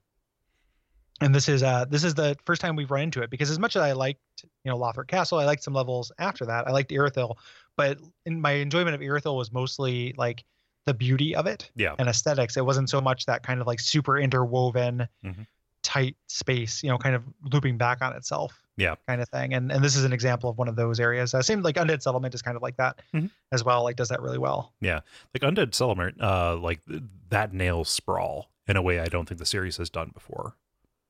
and 1.19 1.35
this 1.35 1.49
is 1.49 1.63
uh 1.63 1.83
this 1.83 2.05
is 2.05 2.13
the 2.13 2.37
first 2.45 2.61
time 2.61 2.77
we've 2.77 2.89
run 2.89 3.01
into 3.03 3.21
it 3.21 3.29
because 3.29 3.49
as 3.51 3.59
much 3.59 3.75
as 3.75 3.81
I 3.81 3.91
liked 3.91 4.21
you 4.63 4.71
know 4.71 4.77
Lothric 4.77 5.09
Castle, 5.09 5.37
I 5.37 5.43
liked 5.45 5.63
some 5.63 5.73
levels 5.73 6.13
after 6.17 6.45
that. 6.45 6.65
I 6.65 6.71
liked 6.71 6.91
Irithyll, 6.91 7.35
but 7.75 7.97
in 8.25 8.39
my 8.39 8.51
enjoyment 8.51 8.95
of 8.95 9.01
Irithyll 9.01 9.35
was 9.35 9.51
mostly 9.51 10.13
like 10.17 10.45
the 10.85 10.93
beauty 10.93 11.35
of 11.35 11.45
it 11.45 11.69
Yeah. 11.75 11.95
and 11.99 12.07
aesthetics. 12.07 12.55
It 12.55 12.65
wasn't 12.65 12.89
so 12.89 13.01
much 13.01 13.25
that 13.25 13.43
kind 13.43 13.59
of 13.59 13.67
like 13.67 13.81
super 13.81 14.17
interwoven, 14.17 15.09
Mhm. 15.25 15.45
Tight 15.83 16.15
space, 16.27 16.83
you 16.83 16.89
know, 16.89 16.97
kind 16.97 17.15
of 17.15 17.23
looping 17.51 17.77
back 17.77 18.01
on 18.01 18.13
itself. 18.15 18.59
Yeah. 18.77 18.95
Kind 19.07 19.21
of 19.21 19.29
thing. 19.29 19.53
And 19.53 19.71
and 19.71 19.83
this 19.83 19.95
is 19.95 20.03
an 20.05 20.13
example 20.13 20.49
of 20.49 20.57
one 20.57 20.67
of 20.67 20.75
those 20.75 20.99
areas. 20.99 21.33
Uh, 21.33 21.41
same 21.41 21.61
like 21.61 21.75
Undead 21.75 22.01
Settlement 22.01 22.33
is 22.33 22.41
kind 22.41 22.55
of 22.55 22.63
like 22.63 22.77
that 22.77 23.01
Mhm. 23.13 23.29
as 23.51 23.63
well. 23.63 23.83
Like 23.83 23.95
does 23.97 24.09
that 24.09 24.21
really 24.21 24.37
well. 24.37 24.73
Yeah. 24.81 25.01
Like 25.33 25.41
Undead 25.43 25.73
Settlement, 25.75 26.21
uh, 26.21 26.55
like 26.57 26.85
th- 26.85 27.03
that 27.29 27.53
nails 27.53 27.89
sprawl 27.89 28.49
in 28.67 28.77
a 28.77 28.81
way 28.81 28.99
I 28.99 29.07
don't 29.07 29.27
think 29.27 29.39
the 29.39 29.45
series 29.45 29.77
has 29.77 29.89
done 29.89 30.11
before. 30.13 30.53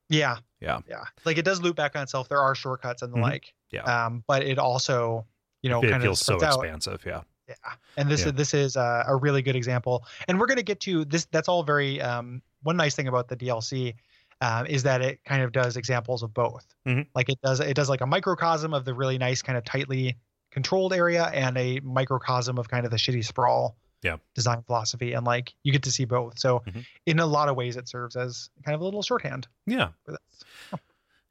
Yeah. 0.09 0.38
Yeah. 0.59 0.79
Yeah. 0.88 1.03
Like 1.25 1.38
it 1.38 1.45
does 1.45 1.61
loop 1.61 1.75
back 1.75 1.95
on 1.95 2.01
itself. 2.03 2.27
There 2.29 2.41
are 2.41 2.55
shortcuts 2.55 3.01
and 3.03 3.13
the 3.13 3.17
Mhm. 3.17 3.21
like. 3.23 3.53
Yeah. 3.71 3.83
Um, 3.83 4.23
but 4.27 4.41
it 4.43 4.57
also, 4.57 5.25
you 5.61 5.69
know, 5.69 5.81
it 5.83 5.89
kind 5.91 6.01
feels 6.01 6.21
of 6.21 6.25
so 6.25 6.38
spreads 6.39 6.55
out. 6.55 6.63
expansive. 6.63 7.03
Yeah. 7.05 7.21
Yeah, 7.47 7.55
and 7.97 8.09
this 8.09 8.21
Yeah. 8.21 8.27
is 8.27 8.33
this 8.33 8.53
is 8.53 8.75
a, 8.75 9.05
a 9.07 9.15
really 9.15 9.41
good 9.41 9.55
example, 9.55 10.05
and 10.27 10.39
we're 10.39 10.45
going 10.45 10.57
to 10.57 10.63
get 10.63 10.79
to 10.81 11.03
this. 11.05 11.25
That's 11.31 11.47
all 11.49 11.63
very. 11.63 11.99
Um, 11.99 12.43
one 12.61 12.77
nice 12.77 12.93
thing 12.93 13.07
about 13.07 13.27
the 13.27 13.35
DLC 13.35 13.95
um, 14.41 14.65
is 14.67 14.84
that 14.84 15.01
it 15.01 15.24
kind 15.25 15.41
of 15.43 15.51
does 15.51 15.75
examples 15.77 16.24
of 16.24 16.34
both. 16.34 16.74
Mhm. 16.88 17.08
Like 17.15 17.29
it 17.29 17.39
does, 17.43 17.60
it 17.60 17.74
does 17.75 17.89
like 17.89 18.01
a 18.01 18.05
microcosm 18.08 18.74
of 18.74 18.86
the 18.86 18.93
really 18.93 19.17
nice 19.17 19.41
kind 19.41 19.58
of 19.58 19.65
tightly 19.65 20.17
controlled 20.51 20.93
area, 20.93 21.25
and 21.34 21.58
a 21.58 21.79
microcosm 21.81 22.58
of 22.58 22.69
kind 22.69 22.86
of 22.86 22.91
the 22.91 22.98
shitty 22.98 23.24
sprawl. 23.24 23.77
Yeah. 24.01 24.17
Design 24.34 24.63
philosophy, 24.63 25.13
and 25.13 25.25
like 25.25 25.53
you 25.63 25.72
get 25.74 25.84
to 25.84 25.91
see 25.91 26.05
both. 26.05 26.39
So, 26.39 26.60
Mhm. 26.62 26.86
in 27.05 27.19
a 27.19 27.25
lot 27.25 27.50
of 27.50 27.55
ways, 27.58 27.75
it 27.75 27.88
serves 27.89 28.15
as 28.15 28.50
kind 28.65 28.74
of 28.74 28.81
a 28.81 28.84
little 28.86 29.03
shorthand 29.03 29.48
Yeah. 29.65 29.89
for 30.05 30.12
this. 30.13 30.43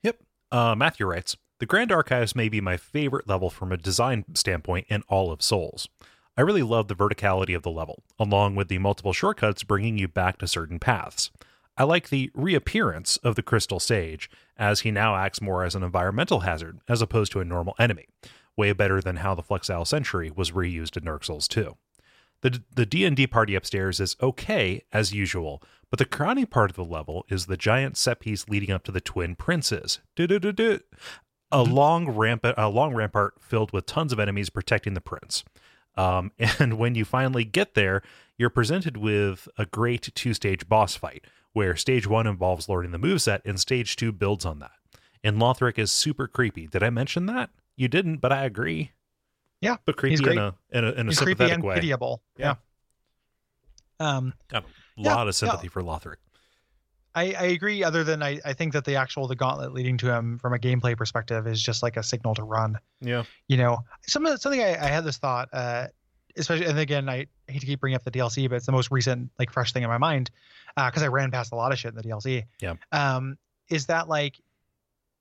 Yep. 0.03 0.23
Uh, 0.53 0.75
Matthew 0.77 1.07
writes 1.07 1.37
The 1.59 1.67
Grand 1.67 1.91
Archives 1.91 2.37
may 2.37 2.49
be 2.49 2.61
my 2.61 2.77
favorite 2.77 3.27
level 3.27 3.51
from 3.51 3.73
a 3.73 3.77
design 3.77 4.25
standpoint 4.35 4.87
in 4.89 5.03
all 5.09 5.33
of 5.33 5.43
Souls. 5.43 5.89
I 6.37 6.43
really 6.43 6.63
love 6.63 6.87
the 6.87 6.95
verticality 6.95 7.57
of 7.57 7.63
the 7.65 7.71
level, 7.71 8.05
along 8.19 8.55
with 8.55 8.69
the 8.69 8.79
multiple 8.79 9.13
shortcuts 9.13 9.65
bringing 9.65 9.99
you 9.99 10.07
back 10.07 10.39
to 10.39 10.47
certain 10.47 10.79
paths. 10.79 11.33
I 11.79 11.85
like 11.85 12.09
the 12.09 12.33
reappearance 12.35 13.19
of 13.19 13.37
the 13.37 13.43
Crystal 13.43 13.79
Sage, 13.79 14.29
as 14.57 14.81
he 14.81 14.91
now 14.91 15.15
acts 15.15 15.41
more 15.41 15.63
as 15.63 15.77
an 15.77 15.85
environmental 15.85 16.41
hazard 16.41 16.81
as 16.89 17.01
opposed 17.01 17.31
to 17.33 17.41
a 17.41 17.45
normal 17.45 17.77
enemy, 17.79 18.07
way 18.57 18.73
better 18.73 19.01
than 19.01 19.17
how 19.17 19.37
the 19.37 19.45
Flexile 19.45 19.87
Sentry 19.87 20.29
was 20.29 20.51
reused 20.51 20.97
in 20.97 21.05
Dark 21.05 21.23
Souls 21.23 21.47
2. 21.47 21.77
The 22.41 22.63
the 22.75 22.87
D&D 22.87 23.29
party 23.29 23.55
upstairs 23.55 24.01
is 24.01 24.17
okay 24.21 24.83
as 24.93 25.15
usual, 25.15 25.63
but 25.89 25.99
the 25.99 26.05
crowning 26.05 26.47
part 26.47 26.71
of 26.71 26.77
the 26.77 26.85
level 26.85 27.25
is 27.29 27.47
the 27.47 27.57
giant 27.57 27.97
set 27.97 28.21
piece 28.21 28.49
leading 28.49 28.73
up 28.73 28.83
to 28.85 28.93
the 28.93 29.01
twin 29.01 29.37
princes. 29.37 30.01
Du-du-du-du. 30.17 30.81
A 31.51 31.63
long 31.63 32.11
rampart, 32.11 32.57
a 32.59 32.69
long 32.69 32.95
rampart 32.95 33.35
filled 33.41 33.73
with 33.73 33.87
tons 33.87 34.13
of 34.13 34.21
enemies 34.21 34.51
protecting 34.51 34.95
the 34.95 35.01
prince. 35.01 35.45
Um, 35.97 36.33
and 36.59 36.79
when 36.79 36.95
you 36.95 37.05
finally 37.05 37.45
get 37.45 37.75
there, 37.75 38.03
you're 38.39 38.51
presented 38.51 38.97
with 38.97 39.49
a 39.59 39.67
great 39.67 40.15
two-stage 40.15 40.69
boss 40.69 40.95
fight, 40.95 41.27
where 41.53 41.77
stage 41.77 42.07
one 42.07 42.27
involves 42.27 42.69
learning 42.69 42.93
the 42.93 42.99
moveset, 42.99 43.41
and 43.45 43.59
stage 43.61 43.97
two 43.97 44.13
builds 44.13 44.47
on 44.47 44.61
that. 44.61 44.71
And 45.23 45.39
Lothric 45.39 45.79
is 45.79 45.91
super 45.91 46.29
creepy. 46.29 46.67
Did 46.69 46.83
I 46.83 46.91
mention 46.91 47.27
that? 47.27 47.51
You 47.77 47.89
didn't, 47.89 48.19
but 48.19 48.33
I 48.33 48.45
agree. 48.45 48.93
Yeah, 49.61 49.77
but 49.85 49.97
creepy 49.97 50.23
in 50.31 50.39
a 50.39 50.55
in 50.71 50.85
a, 50.85 50.93
in 50.93 51.07
a 51.07 51.11
He's 51.11 51.19
creepy 51.19 51.31
sympathetic 51.31 51.55
and 51.55 51.65
way. 51.65 51.75
pitiable. 51.75 52.23
Yeah. 52.37 52.55
Yeah. 54.01 54.17
Um, 54.17 54.35
Got 54.49 54.63
a 54.63 54.67
Yeah, 54.97 55.15
lot 55.15 55.23
of 55.23 55.35
yeah. 55.35 55.39
sympathy 55.39 55.67
for 55.69 55.83
Lothric. 55.83 56.17
I, 57.15 57.33
I 57.33 57.43
agree. 57.47 57.83
Other 57.83 58.05
than 58.05 58.23
I, 58.23 58.39
I 58.45 58.53
think 58.53 58.73
that 58.75 58.85
the 58.85 58.95
actual 58.95 59.27
the 59.27 59.35
gauntlet 59.35 59.73
leading 59.73 59.99
to 59.99 60.15
him 60.15 60.39
from 60.39 60.55
a 60.55 60.59
gameplay 60.59 60.97
perspective 60.97 61.49
is 61.49 61.61
just 61.61 61.83
like 61.83 61.97
a 61.97 62.03
signal 62.05 62.37
to 62.37 62.45
run. 62.45 62.79
Yeah. 63.01 63.25
You 63.49 63.57
know, 63.57 63.79
some 64.07 64.25
something 64.37 64.61
I, 64.63 64.75
I 64.75 64.87
had 64.87 65.05
this 65.05 65.17
thought, 65.17 65.49
uh, 65.53 65.89
especially, 66.39 66.67
and 66.67 66.79
again, 66.79 67.09
I 67.09 67.27
hate 67.47 67.61
to 67.61 67.67
keep 67.67 67.81
bringing 67.81 67.97
up 67.97 68.05
the 68.05 68.11
DLC, 68.11 68.49
but 68.49 68.57
it's 68.57 68.67
the 68.67 68.73
most 68.73 68.91
recent 68.91 69.31
like 69.39 69.51
fresh 69.53 69.73
thing 69.73 69.83
in 69.83 69.89
my 69.89 69.99
mind 69.99 70.31
because 70.77 71.03
I 71.03 71.09
ran 71.09 71.31
past 71.31 71.53
a 71.53 71.57
lot 71.57 71.73
of 71.73 71.79
shit 71.79 71.91
in 71.91 71.97
the 71.97 72.03
DLC. 72.03 72.45
Yeah. 72.61 72.75
Um, 72.93 73.37
is 73.69 73.87
that 73.87 74.09
like, 74.09 74.41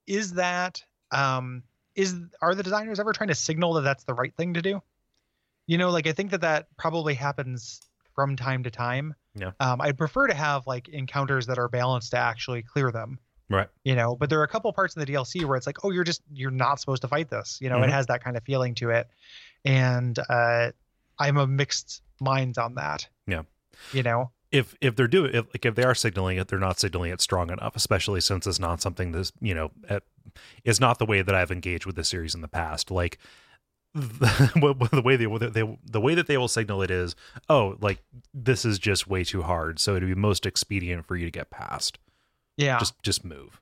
is 0.06 0.34
that 0.34 0.82
um, 1.10 1.62
is 1.94 2.14
are 2.40 2.54
the 2.54 2.62
designers 2.62 3.00
ever 3.00 3.12
trying 3.12 3.28
to 3.28 3.34
signal 3.34 3.74
that 3.74 3.82
that's 3.82 4.04
the 4.04 4.14
right 4.14 4.34
thing 4.36 4.54
to 4.54 4.62
do? 4.62 4.80
You 5.66 5.76
know, 5.78 5.90
like 5.90 6.06
I 6.06 6.12
think 6.12 6.30
that 6.30 6.40
that 6.42 6.68
probably 6.76 7.14
happens 7.14 7.80
from 8.14 8.36
time 8.36 8.62
to 8.64 8.70
time. 8.70 9.14
Yeah. 9.34 9.52
Um, 9.60 9.80
I'd 9.80 9.98
prefer 9.98 10.26
to 10.28 10.34
have 10.34 10.66
like 10.66 10.88
encounters 10.88 11.46
that 11.46 11.58
are 11.58 11.68
balanced 11.68 12.12
to 12.12 12.18
actually 12.18 12.62
clear 12.62 12.90
them. 12.90 13.18
Right. 13.50 13.68
You 13.84 13.94
know, 13.94 14.14
but 14.16 14.28
there 14.30 14.40
are 14.40 14.44
a 14.44 14.48
couple 14.48 14.70
parts 14.72 14.94
in 14.96 15.00
the 15.00 15.06
DLC 15.06 15.44
where 15.44 15.56
it's 15.56 15.66
like, 15.66 15.84
oh, 15.84 15.90
you're 15.90 16.04
just 16.04 16.22
you're 16.32 16.50
not 16.50 16.80
supposed 16.80 17.02
to 17.02 17.08
fight 17.08 17.30
this. 17.30 17.58
You 17.60 17.68
know, 17.70 17.78
Mhm. 17.78 17.84
it 17.84 17.90
has 17.90 18.06
that 18.06 18.22
kind 18.24 18.36
of 18.36 18.42
feeling 18.44 18.74
to 18.76 18.90
it, 18.90 19.08
and 19.64 20.18
uh, 20.18 20.70
I'm 21.18 21.36
a 21.36 21.46
mixed 21.46 22.02
mind 22.20 22.58
on 22.58 22.74
that. 22.74 23.08
Yeah. 23.26 23.42
You 23.92 24.02
know. 24.02 24.30
if 24.50 24.74
if 24.80 24.96
they're 24.96 25.08
doing 25.08 25.34
if 25.34 25.46
like 25.46 25.64
if 25.64 25.74
they 25.74 25.84
are 25.84 25.94
signaling 25.94 26.38
it, 26.38 26.48
they're 26.48 26.58
not 26.58 26.80
signaling 26.80 27.12
it 27.12 27.20
strong 27.20 27.50
enough, 27.50 27.76
especially 27.76 28.20
since 28.20 28.46
it's 28.46 28.58
not 28.58 28.80
something 28.80 29.12
that's 29.12 29.32
you 29.40 29.54
know 29.54 29.70
it, 29.88 30.02
it's 30.64 30.80
not 30.80 30.98
the 30.98 31.06
way 31.06 31.22
that 31.22 31.34
I've 31.34 31.50
engaged 31.50 31.86
with 31.86 31.96
this 31.96 32.08
series 32.08 32.34
in 32.34 32.40
the 32.40 32.48
past. 32.48 32.90
Like 32.90 33.18
the, 33.94 34.88
the 34.92 35.02
way 35.02 35.16
they, 35.16 35.26
they 35.48 35.78
the 35.84 36.00
way 36.00 36.14
that 36.14 36.26
they 36.26 36.36
will 36.36 36.48
signal 36.48 36.82
it 36.82 36.90
is, 36.90 37.16
oh, 37.48 37.76
like 37.80 38.02
this 38.34 38.64
is 38.64 38.78
just 38.78 39.08
way 39.08 39.24
too 39.24 39.42
hard, 39.42 39.78
so 39.78 39.96
it'd 39.96 40.08
be 40.08 40.14
most 40.14 40.46
expedient 40.46 41.06
for 41.06 41.16
you 41.16 41.24
to 41.24 41.30
get 41.30 41.50
past. 41.50 41.98
Yeah. 42.56 42.78
Just 42.78 43.00
just 43.02 43.24
move. 43.24 43.60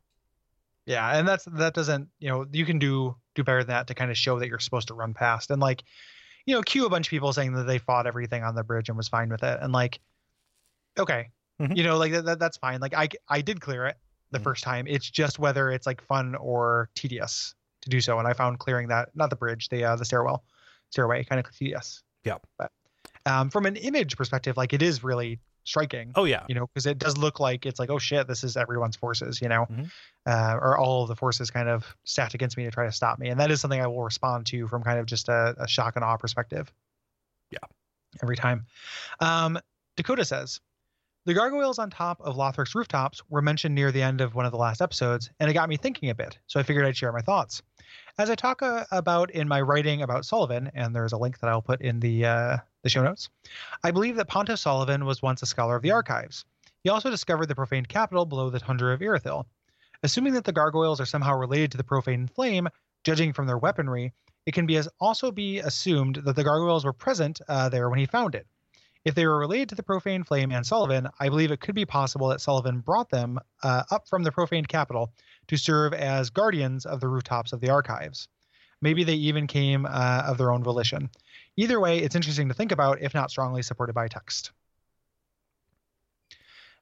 Yeah, 0.84 1.18
and 1.18 1.26
that's 1.26 1.44
that 1.44 1.74
doesn't 1.74 2.08
you 2.18 2.28
know 2.28 2.46
you 2.52 2.64
can 2.64 2.78
do 2.78 3.16
do 3.34 3.44
better 3.44 3.64
than 3.64 3.68
that 3.68 3.86
to 3.88 3.94
kind 3.94 4.10
of 4.10 4.16
show 4.16 4.38
that 4.38 4.48
you're 4.48 4.58
supposed 4.58 4.88
to 4.88 4.94
run 4.94 5.14
past 5.14 5.50
and 5.50 5.60
like 5.60 5.82
you 6.46 6.54
know 6.54 6.62
cue 6.62 6.86
a 6.86 6.90
bunch 6.90 7.06
of 7.08 7.10
people 7.10 7.32
saying 7.32 7.52
that 7.52 7.64
they 7.64 7.78
fought 7.78 8.06
everything 8.06 8.42
on 8.42 8.54
the 8.54 8.62
bridge 8.64 8.88
and 8.88 8.96
was 8.96 9.08
fine 9.08 9.28
with 9.28 9.42
it 9.42 9.58
and 9.60 9.72
like 9.72 10.00
okay 10.98 11.28
Mhm. 11.60 11.76
you 11.76 11.82
know 11.84 11.96
like 11.96 12.12
that, 12.12 12.24
that 12.26 12.38
that's 12.38 12.56
fine 12.56 12.80
like 12.80 12.94
I 12.94 13.08
I 13.28 13.40
did 13.40 13.60
clear 13.60 13.86
it 13.86 13.96
the 14.30 14.38
Mhm. 14.38 14.44
first 14.44 14.62
time 14.64 14.86
it's 14.86 15.08
just 15.10 15.38
whether 15.38 15.70
it's 15.70 15.86
like 15.86 16.00
fun 16.02 16.34
or 16.36 16.90
tedious 16.94 17.54
to 17.82 17.90
do 17.90 18.00
so 18.00 18.18
and 18.18 18.26
I 18.28 18.32
found 18.32 18.58
clearing 18.58 18.88
that 18.88 19.10
not 19.14 19.30
the 19.30 19.36
bridge 19.36 19.68
the 19.68 19.84
uh, 19.84 19.96
the 19.96 20.04
stairwell 20.04 20.44
stairway 20.90 21.24
kind 21.24 21.38
of 21.44 21.50
tedious 21.56 22.02
Yeah. 22.24 22.38
but 22.58 22.70
um 23.24 23.50
from 23.50 23.66
an 23.66 23.76
image 23.76 24.16
perspective 24.16 24.56
like 24.56 24.72
it 24.72 24.82
is 24.82 25.02
really 25.02 25.40
striking 25.66 26.12
Oh 26.14 26.24
yeah, 26.24 26.44
you 26.48 26.54
know, 26.54 26.66
because 26.66 26.86
it 26.86 26.96
does 26.98 27.18
look 27.18 27.40
like 27.40 27.66
it's 27.66 27.78
like, 27.78 27.90
oh 27.90 27.98
shit, 27.98 28.26
this 28.26 28.42
is 28.44 28.56
everyone's 28.56 28.96
forces, 28.96 29.42
you 29.42 29.48
know, 29.48 29.66
Mhm. 29.70 29.90
uh, 30.24 30.58
or 30.62 30.78
all 30.78 31.02
of 31.02 31.08
the 31.08 31.16
forces 31.16 31.50
kind 31.50 31.68
of 31.68 31.84
stacked 32.04 32.32
against 32.34 32.56
me 32.56 32.64
to 32.64 32.70
try 32.70 32.86
to 32.86 32.92
stop 32.92 33.18
me, 33.18 33.28
and 33.28 33.38
that 33.40 33.50
is 33.50 33.60
something 33.60 33.80
I 33.80 33.86
will 33.88 34.02
respond 34.04 34.46
to 34.46 34.66
from 34.68 34.82
kind 34.82 34.98
of 34.98 35.06
just 35.06 35.28
a, 35.28 35.54
a 35.58 35.68
shock 35.68 35.96
and 35.96 36.04
awe 36.04 36.16
perspective. 36.16 36.72
Yeah. 37.50 37.58
every 38.22 38.36
time. 38.36 38.64
Um, 39.20 39.58
Dakota 39.96 40.24
says. 40.24 40.60
The 41.26 41.34
gargoyles 41.34 41.80
on 41.80 41.90
top 41.90 42.20
of 42.20 42.36
Lothric's 42.36 42.76
rooftops 42.76 43.20
were 43.28 43.42
mentioned 43.42 43.74
near 43.74 43.90
the 43.90 44.00
end 44.00 44.20
of 44.20 44.36
one 44.36 44.46
of 44.46 44.52
the 44.52 44.58
last 44.58 44.80
episodes, 44.80 45.28
and 45.40 45.50
it 45.50 45.54
got 45.54 45.68
me 45.68 45.76
thinking 45.76 46.08
a 46.08 46.14
bit, 46.14 46.38
so 46.46 46.60
I 46.60 46.62
figured 46.62 46.86
I'd 46.86 46.96
share 46.96 47.10
my 47.10 47.20
thoughts. 47.20 47.62
As 48.16 48.30
I 48.30 48.36
talk 48.36 48.62
uh, 48.62 48.84
about 48.92 49.32
in 49.32 49.48
my 49.48 49.60
writing 49.60 50.02
about 50.02 50.24
Sullivan, 50.24 50.70
and 50.72 50.94
there's 50.94 51.14
a 51.14 51.18
link 51.18 51.40
that 51.40 51.50
I'll 51.50 51.60
put 51.60 51.80
in 51.80 51.98
the 51.98 52.26
uh, 52.26 52.56
the 52.84 52.88
show 52.88 53.02
notes, 53.02 53.28
I 53.82 53.90
believe 53.90 54.14
that 54.14 54.28
Pontiff 54.28 54.60
Sullivan 54.60 55.04
was 55.04 55.20
once 55.20 55.42
a 55.42 55.46
scholar 55.46 55.74
of 55.74 55.82
the 55.82 55.90
archives. 55.90 56.44
He 56.84 56.90
also 56.90 57.10
discovered 57.10 57.46
the 57.46 57.56
profaned 57.56 57.88
capital 57.88 58.24
below 58.24 58.48
the 58.48 58.60
tundra 58.60 58.94
of 58.94 59.00
Irithyll. 59.00 59.46
Assuming 60.04 60.34
that 60.34 60.44
the 60.44 60.52
gargoyles 60.52 61.00
are 61.00 61.06
somehow 61.06 61.36
related 61.36 61.72
to 61.72 61.76
the 61.76 61.82
profane 61.82 62.28
flame, 62.28 62.68
judging 63.02 63.32
from 63.32 63.48
their 63.48 63.58
weaponry, 63.58 64.12
it 64.46 64.54
can 64.54 64.64
be 64.64 64.76
as 64.76 64.88
also 65.00 65.32
be 65.32 65.58
assumed 65.58 66.20
that 66.24 66.36
the 66.36 66.44
gargoyles 66.44 66.84
were 66.84 66.92
present 66.92 67.40
uh, 67.48 67.68
there 67.68 67.90
when 67.90 67.98
he 67.98 68.06
found 68.06 68.36
it. 68.36 68.46
If 69.06 69.14
they 69.14 69.24
were 69.24 69.38
related 69.38 69.68
to 69.68 69.74
the 69.76 69.84
profane 69.84 70.24
flame 70.24 70.50
and 70.50 70.66
Sullivan, 70.66 71.06
I 71.20 71.28
believe 71.28 71.52
it 71.52 71.60
could 71.60 71.76
be 71.76 71.84
possible 71.84 72.26
that 72.30 72.40
Sullivan 72.40 72.80
brought 72.80 73.08
them 73.08 73.38
uh, 73.62 73.84
up 73.92 74.08
from 74.08 74.24
the 74.24 74.32
profaned 74.32 74.66
capital 74.66 75.12
to 75.46 75.56
serve 75.56 75.94
as 75.94 76.28
guardians 76.28 76.84
of 76.86 76.98
the 76.98 77.06
rooftops 77.06 77.52
of 77.52 77.60
the 77.60 77.70
archives. 77.70 78.26
Maybe 78.82 79.04
they 79.04 79.14
even 79.14 79.46
came 79.46 79.86
uh, 79.86 80.24
of 80.26 80.38
their 80.38 80.50
own 80.50 80.64
volition. 80.64 81.08
Either 81.56 81.78
way, 81.78 82.00
it's 82.00 82.16
interesting 82.16 82.48
to 82.48 82.54
think 82.54 82.72
about, 82.72 83.00
if 83.00 83.14
not 83.14 83.30
strongly 83.30 83.62
supported 83.62 83.92
by 83.92 84.08
text. 84.08 84.50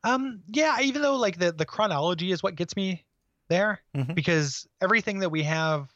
Um, 0.02 0.42
yeah, 0.48 0.80
even 0.80 1.02
though 1.02 1.16
like 1.16 1.38
the 1.38 1.52
the 1.52 1.66
chronology 1.66 2.32
is 2.32 2.42
what 2.42 2.54
gets 2.56 2.74
me 2.74 3.04
there, 3.48 3.82
Mhm. 3.94 4.14
because 4.14 4.66
everything 4.80 5.18
that 5.18 5.28
we 5.30 5.42
have 5.42 5.92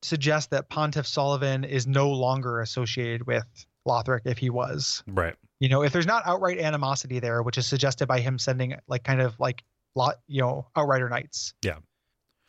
suggests 0.00 0.48
that 0.48 0.70
Pontiff 0.70 1.06
Sullivan 1.06 1.64
is 1.64 1.86
no 1.86 2.10
longer 2.10 2.60
associated 2.60 3.26
with 3.26 3.44
Lothric 3.86 4.20
if 4.24 4.38
he 4.38 4.50
was. 4.50 5.02
Right. 5.06 5.34
You 5.60 5.68
know, 5.68 5.82
if 5.82 5.92
there's 5.92 6.06
not 6.06 6.22
outright 6.26 6.58
animosity 6.58 7.18
there, 7.20 7.42
which 7.42 7.58
is 7.58 7.66
suggested 7.66 8.06
by 8.06 8.20
him 8.20 8.38
sending 8.38 8.74
like 8.88 9.04
kind 9.04 9.20
of 9.20 9.38
like 9.40 9.62
lot, 9.94 10.16
you 10.26 10.40
know, 10.40 10.66
outrider 10.76 11.08
knights. 11.08 11.54
Yeah. 11.62 11.76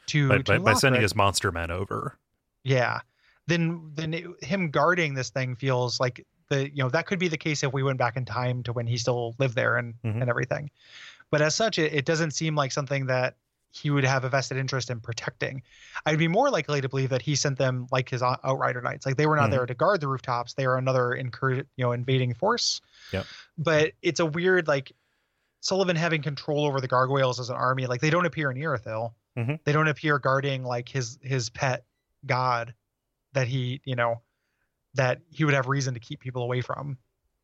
To, 0.07 0.27
By, 0.29 0.37
to 0.39 0.43
by, 0.43 0.57
by 0.59 0.73
sending 0.73 1.01
his 1.01 1.15
monster 1.15 1.51
men 1.51 1.71
over. 1.71 2.17
yeah 2.65 2.99
then 3.47 3.91
then 3.93 4.13
it, 4.13 4.25
him 4.43 4.69
guarding 4.69 5.13
this 5.13 5.29
thing 5.29 5.55
feels 5.55 5.99
like 5.99 6.25
the 6.49 6.69
you 6.69 6.83
know 6.83 6.89
that 6.89 7.05
could 7.07 7.19
be 7.19 7.27
the 7.29 7.37
case 7.37 7.63
if 7.63 7.71
we 7.73 7.83
went 7.83 7.97
back 7.97 8.15
in 8.17 8.23
time 8.25 8.63
to 8.63 8.73
when 8.73 8.85
he 8.87 8.97
still 8.97 9.33
lived 9.39 9.55
there 9.55 9.77
and 9.77 9.93
Mhm. 10.03 10.21
and 10.21 10.29
everything 10.29 10.69
but 11.31 11.41
as 11.41 11.55
such 11.55 11.79
it, 11.79 11.93
it 11.93 12.05
doesn't 12.05 12.31
seem 12.31 12.53
like 12.55 12.71
something 12.73 13.05
that 13.07 13.35
he 13.75 13.89
would 13.89 14.03
have 14.03 14.23
a 14.23 14.29
vested 14.29 14.55
interest 14.57 14.89
in 14.91 14.99
protecting 14.99 15.61
i'd 16.05 16.19
be 16.19 16.27
more 16.27 16.49
likely 16.51 16.79
to 16.79 16.87
believe 16.87 17.09
that 17.09 17.21
he 17.23 17.35
sent 17.35 17.57
them 17.57 17.87
like 17.91 18.07
his 18.07 18.21
outrider 18.21 18.81
knights 18.81 19.03
like 19.05 19.17
they 19.17 19.25
were 19.25 19.35
not 19.35 19.47
Mhm. 19.49 19.51
there 19.51 19.65
to 19.65 19.73
guard 19.73 19.99
the 19.99 20.07
rooftops 20.07 20.53
they 20.53 20.65
are 20.65 20.77
another 20.77 21.11
incur 21.13 21.55
you 21.55 21.65
know 21.79 21.91
invading 21.91 22.33
force 22.35 22.81
Yep. 23.11 23.25
but 23.57 23.91
it's 24.03 24.19
a 24.19 24.25
weird 24.25 24.67
like 24.67 24.91
sullivan 25.61 25.95
having 25.95 26.21
control 26.21 26.65
over 26.65 26.79
the 26.81 26.87
gargoyles 26.87 27.39
as 27.39 27.49
an 27.49 27.55
army 27.55 27.87
like 27.87 27.99
they 28.01 28.09
don't 28.11 28.25
appear 28.25 28.51
in 28.51 28.57
Irithyll. 28.57 29.13
Mhm. 29.37 29.59
they 29.63 29.71
don't 29.71 29.87
appear 29.87 30.19
guarding 30.19 30.63
like 30.63 30.87
his 30.87 31.17
his 31.23 31.49
pet 31.49 31.85
god 32.25 32.75
that 33.33 33.47
he 33.47 33.81
you 33.85 33.95
know 33.95 34.21
that 34.93 35.19
he 35.31 35.43
would 35.45 35.55
have 35.55 35.67
reason 35.67 35.95
to 35.95 35.99
keep 35.99 36.19
people 36.19 36.43
away 36.43 36.61
from 36.61 36.97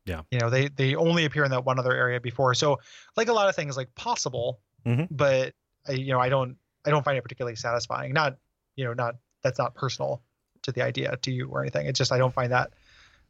Yeah. 0.04 0.22
you 0.30 0.38
know 0.38 0.48
they 0.48 0.68
they 0.68 0.94
only 0.94 1.24
appear 1.24 1.42
in 1.44 1.50
that 1.50 1.64
one 1.64 1.80
other 1.80 1.92
area 1.92 2.20
before 2.20 2.54
so 2.54 2.78
like 3.16 3.26
a 3.28 3.32
lot 3.32 3.48
of 3.48 3.56
things 3.56 3.76
like 3.76 3.92
possible 3.96 4.60
Mhm. 4.86 5.08
but 5.10 5.54
I, 5.88 5.92
you 5.92 6.12
know 6.12 6.20
i 6.20 6.28
don't 6.28 6.56
i 6.86 6.90
don't 6.90 7.04
find 7.04 7.16
it 7.18 7.22
particularly 7.22 7.56
satisfying 7.56 8.12
not 8.12 8.36
you 8.76 8.84
know 8.84 8.92
not 8.94 9.16
that's 9.42 9.58
not 9.58 9.74
personal 9.74 10.22
to 10.62 10.72
the 10.72 10.82
idea 10.82 11.16
to 11.22 11.30
you 11.32 11.48
or 11.48 11.62
anything 11.62 11.86
it's 11.86 11.98
just 11.98 12.12
i 12.12 12.18
don't 12.18 12.34
find 12.34 12.52
that 12.52 12.72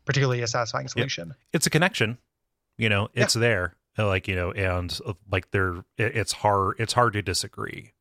particularly 0.05 0.43
a 0.43 0.47
satisfying 0.47 0.89
solution 0.89 1.35
It's 1.53 1.67
a 1.67 1.71
connection. 1.71 2.19
You 2.79 2.89
know, 2.89 3.09
it's 3.15 3.35
there. 3.35 3.75
uh, 3.99 4.07
Like 4.07 4.27
you 4.27 4.35
know, 4.35 4.53
and 4.53 4.99
uh, 5.07 5.13
like 5.31 5.51
there, 5.51 5.85
it- 5.99 6.17
it's 6.17 6.33
hard. 6.33 6.77
It's 6.79 6.95
hard 6.95 7.13
to 7.13 7.21
disagree. 7.23 7.93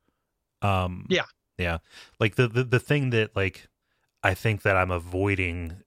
Um. 0.62 1.06
Yeah. 1.10 1.26
Yeah. 1.58 1.80
Like 2.20 2.36
the 2.36 2.48
the 2.48 2.64
the 2.64 2.80
thing 2.80 3.10
that 3.10 3.36
like 3.36 3.68
I 4.24 4.34
think 4.34 4.62
that 4.62 4.78
I'm 4.78 4.90
avoiding 4.92 5.84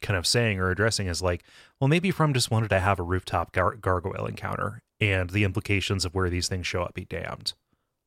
kind 0.00 0.16
of 0.16 0.26
saying 0.26 0.58
or 0.58 0.70
addressing 0.70 1.06
is 1.06 1.20
like, 1.22 1.44
well, 1.80 1.88
maybe 1.88 2.10
From 2.10 2.32
just 2.32 2.50
wanted 2.50 2.68
to 2.70 2.80
have 2.80 2.98
a 2.98 3.02
rooftop 3.02 3.52
gar- 3.52 3.76
gargoyle 3.76 4.24
encounter 4.26 4.82
and 5.00 5.28
the 5.30 5.44
implications 5.44 6.04
of 6.06 6.14
where 6.14 6.30
these 6.30 6.48
things 6.48 6.66
show 6.66 6.82
up 6.82 6.94
be 6.94 7.04
damned. 7.04 7.52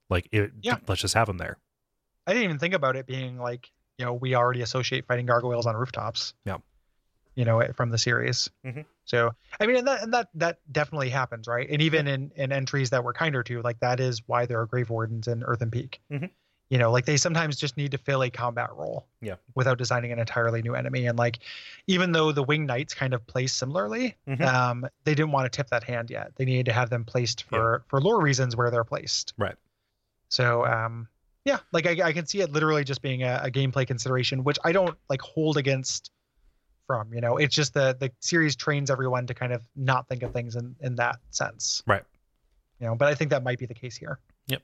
Like, 0.10 0.28
it, 0.32 0.52
Yeah. 0.62 0.78
let's 0.88 1.02
just 1.02 1.14
have 1.14 1.28
them 1.28 1.38
there. 1.38 1.58
i 2.28 2.32
didn't 2.34 2.44
even 2.44 2.60
think 2.60 2.74
about 2.74 2.96
it 2.98 3.06
being 3.06 3.38
like 3.40 3.72
you 3.98 4.06
know 4.06 4.14
we 4.14 4.36
already 4.36 4.62
associate 4.62 5.06
fighting 5.08 5.26
gargoyles 5.26 5.66
on 5.66 5.76
rooftops 5.78 6.34
Yeah. 6.46 6.58
you 7.36 7.46
know 7.46 7.62
from 7.76 7.90
the 7.90 7.98
series 7.98 8.50
Mhm. 8.66 8.84
so 9.06 9.32
i 9.62 9.66
mean 9.66 9.78
and 9.78 9.88
that 9.88 10.04
and 10.04 10.14
that 10.14 10.28
that 10.36 10.60
definitely 10.72 11.10
happens 11.10 11.48
right 11.48 11.70
and 11.70 11.82
even 11.82 12.06
in 12.08 12.32
in 12.36 12.52
entries 12.52 12.90
that 12.90 13.04
we're 13.06 13.14
kinder 13.14 13.44
to 13.44 13.62
like 13.62 13.80
that 13.80 14.00
is 14.02 14.22
why 14.28 14.46
there 14.46 14.60
are 14.60 14.66
grave 14.66 14.90
wardens 14.90 15.28
in 15.30 15.42
earthen 15.44 15.72
peak 15.72 16.02
Mhm. 16.12 16.30
you 16.70 16.78
know 16.78 16.92
like 16.92 17.06
they 17.06 17.16
sometimes 17.16 17.56
just 17.56 17.78
need 17.78 17.92
to 17.92 17.98
fill 17.98 18.24
a 18.24 18.30
combat 18.30 18.72
role 18.76 19.08
Yeah. 19.22 19.36
without 19.56 19.78
designing 19.78 20.12
an 20.12 20.20
entirely 20.20 20.62
new 20.62 20.76
enemy 20.76 21.06
and 21.08 21.18
like 21.18 21.40
even 21.88 22.12
though 22.12 22.34
the 22.34 22.44
wing 22.44 22.66
knights 22.66 22.94
kind 22.94 23.14
of 23.14 23.26
place 23.26 23.54
similarly 23.54 24.16
Mhm. 24.28 24.42
um 24.46 24.86
they 25.06 25.16
didn't 25.16 25.32
want 25.32 25.46
to 25.52 25.56
tip 25.56 25.70
that 25.70 25.84
hand 25.86 26.10
yet 26.10 26.36
they 26.36 26.44
needed 26.44 26.66
to 26.66 26.74
have 26.74 26.90
them 26.90 27.06
placed 27.06 27.44
for 27.44 27.86
for 27.88 28.02
lore 28.02 28.20
reasons 28.22 28.54
where 28.58 28.70
they're 28.70 28.84
placed 28.84 29.34
Right. 29.38 29.56
So 30.30 30.66
um 30.66 31.08
yeah 31.46 31.60
like 31.72 31.86
i, 31.88 32.08
I 32.08 32.14
can 32.14 32.26
see 32.26 32.42
it 32.42 32.52
literally 32.52 32.84
just 32.84 33.02
being 33.02 33.24
a, 33.24 33.42
a 33.44 33.52
gameplay 33.52 33.86
consideration 33.88 34.44
which 34.44 34.58
i 34.64 34.72
don't 34.72 34.98
like 35.10 35.22
hold 35.22 35.58
against 35.58 36.12
from 36.86 37.14
you 37.14 37.22
know 37.22 37.38
it's 37.38 37.56
just 37.56 37.74
the 37.74 37.96
the 38.00 38.12
series 38.20 38.56
trains 38.56 38.90
everyone 38.90 39.28
to 39.28 39.34
kind 39.34 39.52
of 39.54 39.62
not 39.76 40.08
think 40.08 40.24
of 40.24 40.32
things 40.34 40.56
in 40.56 40.76
in 40.82 40.96
that 40.96 41.18
sense 41.32 41.84
Right. 41.86 42.04
you 42.80 42.88
know 42.88 42.96
but 42.96 43.08
i 43.08 43.16
think 43.16 43.32
that 43.32 43.44
might 43.44 43.60
be 43.60 43.66
the 43.66 43.74
case 43.74 43.96
here 43.98 44.20
Yep. 44.48 44.62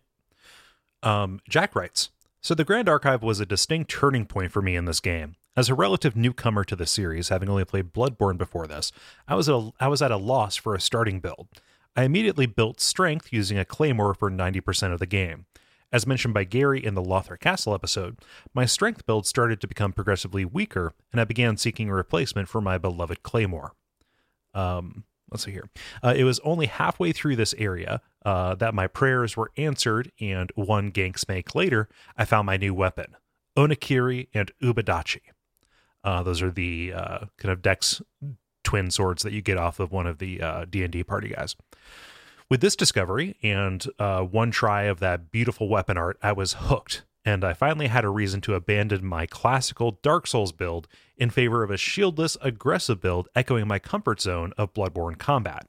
Um, 1.03 1.41
Jack 1.49 1.75
writes 1.75 2.09
So 2.41 2.55
the 2.55 2.63
Grand 2.63 2.87
Archive 2.87 3.21
was 3.23 3.39
a 3.39 3.45
distinct 3.45 3.91
turning 3.91 4.25
point 4.25 4.51
for 4.51 4.61
me 4.61 4.75
in 4.75 4.85
this 4.85 4.99
game. 5.01 5.35
As 5.55 5.69
a 5.69 5.75
relative 5.75 6.15
newcomer 6.15 6.63
to 6.63 6.75
the 6.75 6.85
series, 6.87 7.29
having 7.29 7.47
only 7.49 7.65
played 7.65 7.93
Bloodborne 7.93 8.37
before 8.37 8.65
this, 8.65 8.91
I 9.27 9.35
was, 9.35 9.47
a, 9.49 9.71
I 9.79 9.87
was 9.87 10.01
at 10.01 10.09
a 10.11 10.17
loss 10.17 10.55
for 10.55 10.73
a 10.73 10.79
starting 10.81 11.19
build. 11.19 11.47
I 11.95 12.03
immediately 12.03 12.45
built 12.45 12.81
strength 12.81 13.31
using 13.31 13.57
a 13.57 13.65
claymore 13.65 14.13
for 14.13 14.31
90% 14.31 14.93
of 14.93 14.99
the 14.99 15.05
game. 15.05 15.45
As 15.91 16.07
mentioned 16.07 16.33
by 16.33 16.43
Gary 16.43 16.83
in 16.83 16.95
the 16.95 17.03
Lothric 17.03 17.39
Castle 17.39 17.75
episode, 17.75 18.17
my 18.51 18.65
strength 18.65 19.05
build 19.05 19.27
started 19.27 19.61
to 19.61 19.67
become 19.67 19.93
progressively 19.93 20.43
weaker, 20.43 20.93
and 21.11 21.21
I 21.21 21.23
began 21.23 21.55
seeking 21.55 21.87
a 21.89 21.93
replacement 21.93 22.49
for 22.49 22.61
my 22.61 22.79
beloved 22.79 23.21
claymore. 23.21 23.73
Um, 24.55 25.03
let's 25.29 25.43
see 25.43 25.51
here. 25.51 25.69
Uh, 26.03 26.15
it 26.17 26.23
was 26.23 26.39
only 26.39 26.65
halfway 26.65 27.11
through 27.11 27.35
this 27.35 27.53
area 27.59 28.01
uh, 28.25 28.55
that 28.55 28.73
my 28.73 28.87
prayers 28.87 29.37
were 29.37 29.51
answered, 29.55 30.11
and 30.19 30.51
one 30.55 30.91
gank 30.91 31.19
smake 31.19 31.53
later, 31.53 31.89
I 32.17 32.25
found 32.25 32.47
my 32.47 32.57
new 32.57 32.73
weapon, 32.73 33.15
Onikiri 33.55 34.29
and 34.33 34.51
Ubadachi. 34.63 35.21
Uh, 36.03 36.23
those 36.23 36.41
are 36.41 36.51
the 36.51 36.93
uh, 36.93 37.19
kind 37.37 37.51
of 37.51 37.61
dex 37.61 38.01
twin 38.63 38.91
swords 38.91 39.23
that 39.23 39.33
you 39.33 39.41
get 39.41 39.57
off 39.57 39.79
of 39.79 39.91
one 39.91 40.07
of 40.07 40.19
the 40.19 40.41
uh, 40.41 40.65
D&D 40.69 41.03
party 41.03 41.29
guys. 41.29 41.55
With 42.49 42.61
this 42.61 42.75
discovery 42.75 43.35
and 43.41 43.85
uh, 43.99 44.21
one 44.21 44.51
try 44.51 44.83
of 44.83 44.99
that 44.99 45.31
beautiful 45.31 45.69
weapon 45.69 45.97
art, 45.97 46.17
I 46.21 46.33
was 46.33 46.53
hooked, 46.53 47.03
and 47.25 47.43
I 47.43 47.53
finally 47.53 47.87
had 47.87 48.05
a 48.05 48.09
reason 48.09 48.41
to 48.41 48.55
abandon 48.55 49.05
my 49.05 49.25
classical 49.25 49.99
Dark 50.01 50.27
Souls 50.27 50.51
build 50.51 50.87
in 51.17 51.29
favor 51.29 51.63
of 51.63 51.71
a 51.71 51.77
shieldless, 51.77 52.37
aggressive 52.41 53.01
build 53.01 53.27
echoing 53.35 53.67
my 53.67 53.79
comfort 53.79 54.21
zone 54.21 54.53
of 54.57 54.73
Bloodborne 54.73 55.17
combat. 55.17 55.67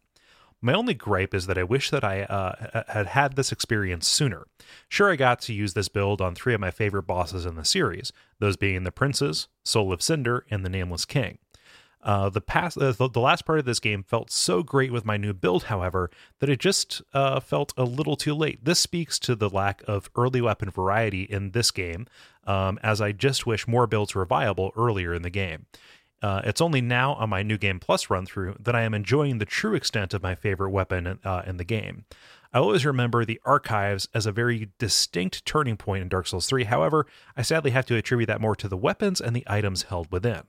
My 0.60 0.72
only 0.72 0.94
gripe 0.94 1.34
is 1.34 1.46
that 1.46 1.58
I 1.58 1.62
wish 1.62 1.90
that 1.90 2.04
I 2.04 2.22
uh, 2.22 2.84
had 2.88 3.08
had 3.08 3.36
this 3.36 3.52
experience 3.52 4.08
sooner. 4.08 4.46
Sure, 4.88 5.12
I 5.12 5.16
got 5.16 5.40
to 5.42 5.52
use 5.52 5.74
this 5.74 5.88
build 5.88 6.22
on 6.22 6.34
three 6.34 6.54
of 6.54 6.60
my 6.60 6.70
favorite 6.70 7.02
bosses 7.02 7.44
in 7.44 7.54
the 7.54 7.66
series, 7.66 8.12
those 8.38 8.56
being 8.56 8.82
the 8.82 8.90
Princes, 8.90 9.48
Soul 9.62 9.92
of 9.92 10.00
Cinder, 10.00 10.46
and 10.50 10.64
the 10.64 10.70
Nameless 10.70 11.04
King. 11.04 11.36
Uh, 12.04 12.28
the 12.28 12.40
past, 12.40 12.76
uh, 12.76 12.92
the, 12.92 13.08
the 13.08 13.20
last 13.20 13.46
part 13.46 13.58
of 13.58 13.64
this 13.64 13.80
game 13.80 14.02
felt 14.02 14.30
so 14.30 14.62
great 14.62 14.92
with 14.92 15.06
my 15.06 15.16
new 15.16 15.32
build, 15.32 15.64
however, 15.64 16.10
that 16.38 16.50
it 16.50 16.60
just 16.60 17.00
uh, 17.14 17.40
felt 17.40 17.72
a 17.78 17.84
little 17.84 18.14
too 18.14 18.34
late. 18.34 18.62
This 18.62 18.78
speaks 18.78 19.18
to 19.20 19.34
the 19.34 19.48
lack 19.48 19.82
of 19.88 20.10
early 20.14 20.42
weapon 20.42 20.70
variety 20.70 21.22
in 21.22 21.52
this 21.52 21.70
game, 21.70 22.06
um, 22.46 22.78
as 22.82 23.00
I 23.00 23.12
just 23.12 23.46
wish 23.46 23.66
more 23.66 23.86
builds 23.86 24.14
were 24.14 24.26
viable 24.26 24.70
earlier 24.76 25.14
in 25.14 25.22
the 25.22 25.30
game. 25.30 25.64
Uh, 26.22 26.42
it's 26.44 26.60
only 26.60 26.80
now 26.80 27.14
on 27.14 27.30
my 27.30 27.42
new 27.42 27.58
game 27.58 27.80
plus 27.80 28.08
run 28.10 28.26
through 28.26 28.56
that 28.60 28.74
I 28.74 28.82
am 28.82 28.94
enjoying 28.94 29.38
the 29.38 29.44
true 29.44 29.74
extent 29.74 30.14
of 30.14 30.22
my 30.22 30.34
favorite 30.34 30.70
weapon 30.70 31.18
uh, 31.24 31.42
in 31.46 31.56
the 31.56 31.64
game. 31.64 32.04
I 32.52 32.58
always 32.58 32.86
remember 32.86 33.24
the 33.24 33.40
archives 33.44 34.08
as 34.14 34.26
a 34.26 34.32
very 34.32 34.70
distinct 34.78 35.44
turning 35.44 35.76
point 35.76 36.02
in 36.02 36.08
Dark 36.08 36.26
Souls 36.26 36.46
3. 36.46 36.64
However, 36.64 37.06
I 37.36 37.42
sadly 37.42 37.72
have 37.72 37.86
to 37.86 37.96
attribute 37.96 38.28
that 38.28 38.40
more 38.40 38.56
to 38.56 38.68
the 38.68 38.76
weapons 38.76 39.20
and 39.20 39.34
the 39.34 39.44
items 39.46 39.84
held 39.84 40.12
within. 40.12 40.44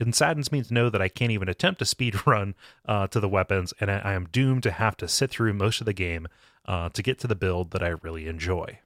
It 0.00 0.14
saddens 0.14 0.50
me 0.50 0.62
to 0.62 0.74
know 0.74 0.90
that 0.90 1.00
I 1.00 1.08
can't 1.08 1.30
even 1.32 1.48
attempt 1.48 1.80
a 1.82 1.84
speed 1.84 2.26
run 2.26 2.54
uh, 2.86 3.06
to 3.08 3.20
the 3.20 3.28
weapons, 3.28 3.72
and 3.80 3.90
I, 3.90 3.98
I 3.98 4.12
am 4.14 4.26
doomed 4.32 4.62
to 4.64 4.70
have 4.72 4.96
to 4.98 5.08
sit 5.08 5.30
through 5.30 5.54
most 5.54 5.80
of 5.80 5.84
the 5.86 5.92
game 5.92 6.26
uh, 6.66 6.88
to 6.90 7.02
get 7.02 7.18
to 7.20 7.26
the 7.26 7.34
build 7.36 7.70
that 7.72 7.82
I 7.82 7.88
really 8.02 8.26
enjoy. 8.26 8.78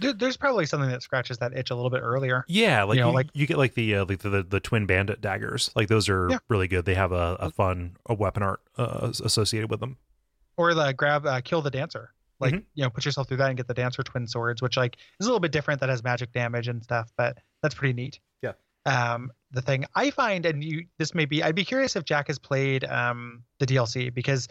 There- 0.00 0.12
there's 0.12 0.36
probably 0.36 0.64
something 0.66 0.88
that 0.90 1.02
scratches 1.02 1.38
that 1.38 1.52
itch 1.56 1.70
a 1.70 1.74
little 1.74 1.90
bit 1.90 2.00
earlier 2.02 2.44
Yeah, 2.46 2.84
like 2.84 2.98
You 2.98 3.06
you, 3.06 3.12
like- 3.12 3.30
you 3.34 3.46
get 3.46 3.58
like 3.58 3.74
the 3.74 3.96
uh, 3.96 4.04
like 4.04 4.20
the, 4.20 4.30
the 4.30 4.42
the 4.44 4.60
twin 4.60 4.86
bandit 4.86 5.20
daggers. 5.20 5.70
Like 5.74 5.88
those 5.88 6.08
are 6.08 6.28
Yeah. 6.30 6.38
really 6.48 6.68
good. 6.68 6.84
They 6.84 6.94
have 6.94 7.10
a, 7.12 7.36
a 7.40 7.50
fun 7.50 7.96
a 8.06 8.14
weapon 8.14 8.42
art 8.44 8.60
uh, 8.76 9.10
associated 9.24 9.70
with 9.70 9.80
them. 9.80 9.96
or 10.56 10.72
the 10.74 10.92
grab 10.92 11.26
uh, 11.26 11.40
kill 11.40 11.62
the 11.62 11.70
dancer 11.70 12.12
like 12.40 12.54
Mhm. 12.54 12.62
you 12.74 12.84
know 12.84 12.90
put 12.90 13.04
yourself 13.04 13.26
through 13.26 13.36
that 13.38 13.48
and 13.48 13.56
get 13.56 13.66
the 13.66 13.74
dancer 13.74 14.02
twin 14.04 14.26
swords 14.28 14.62
which 14.62 14.76
like 14.76 14.96
is 15.18 15.26
a 15.26 15.28
little 15.28 15.40
bit 15.40 15.50
different 15.50 15.80
that 15.80 15.88
has 15.88 16.04
magic 16.04 16.32
damage 16.32 16.68
and 16.68 16.82
stuff 16.84 17.10
but 17.16 17.38
that's 17.62 17.74
pretty 17.74 17.92
neat 17.92 18.20
Yeah. 18.42 18.52
Um 18.88 19.32
the 19.50 19.62
thing. 19.62 19.84
I 19.94 20.10
find 20.10 20.44
and 20.46 20.62
you 20.62 20.86
this 20.98 21.14
may 21.14 21.24
be 21.24 21.42
i'd 21.42 21.54
be 21.54 21.64
curious 21.64 21.96
if 21.96 22.04
jack 22.04 22.26
has 22.26 22.38
played 22.38 22.84
um 22.84 23.42
the 23.58 23.66
dlc 23.66 24.12
because 24.12 24.46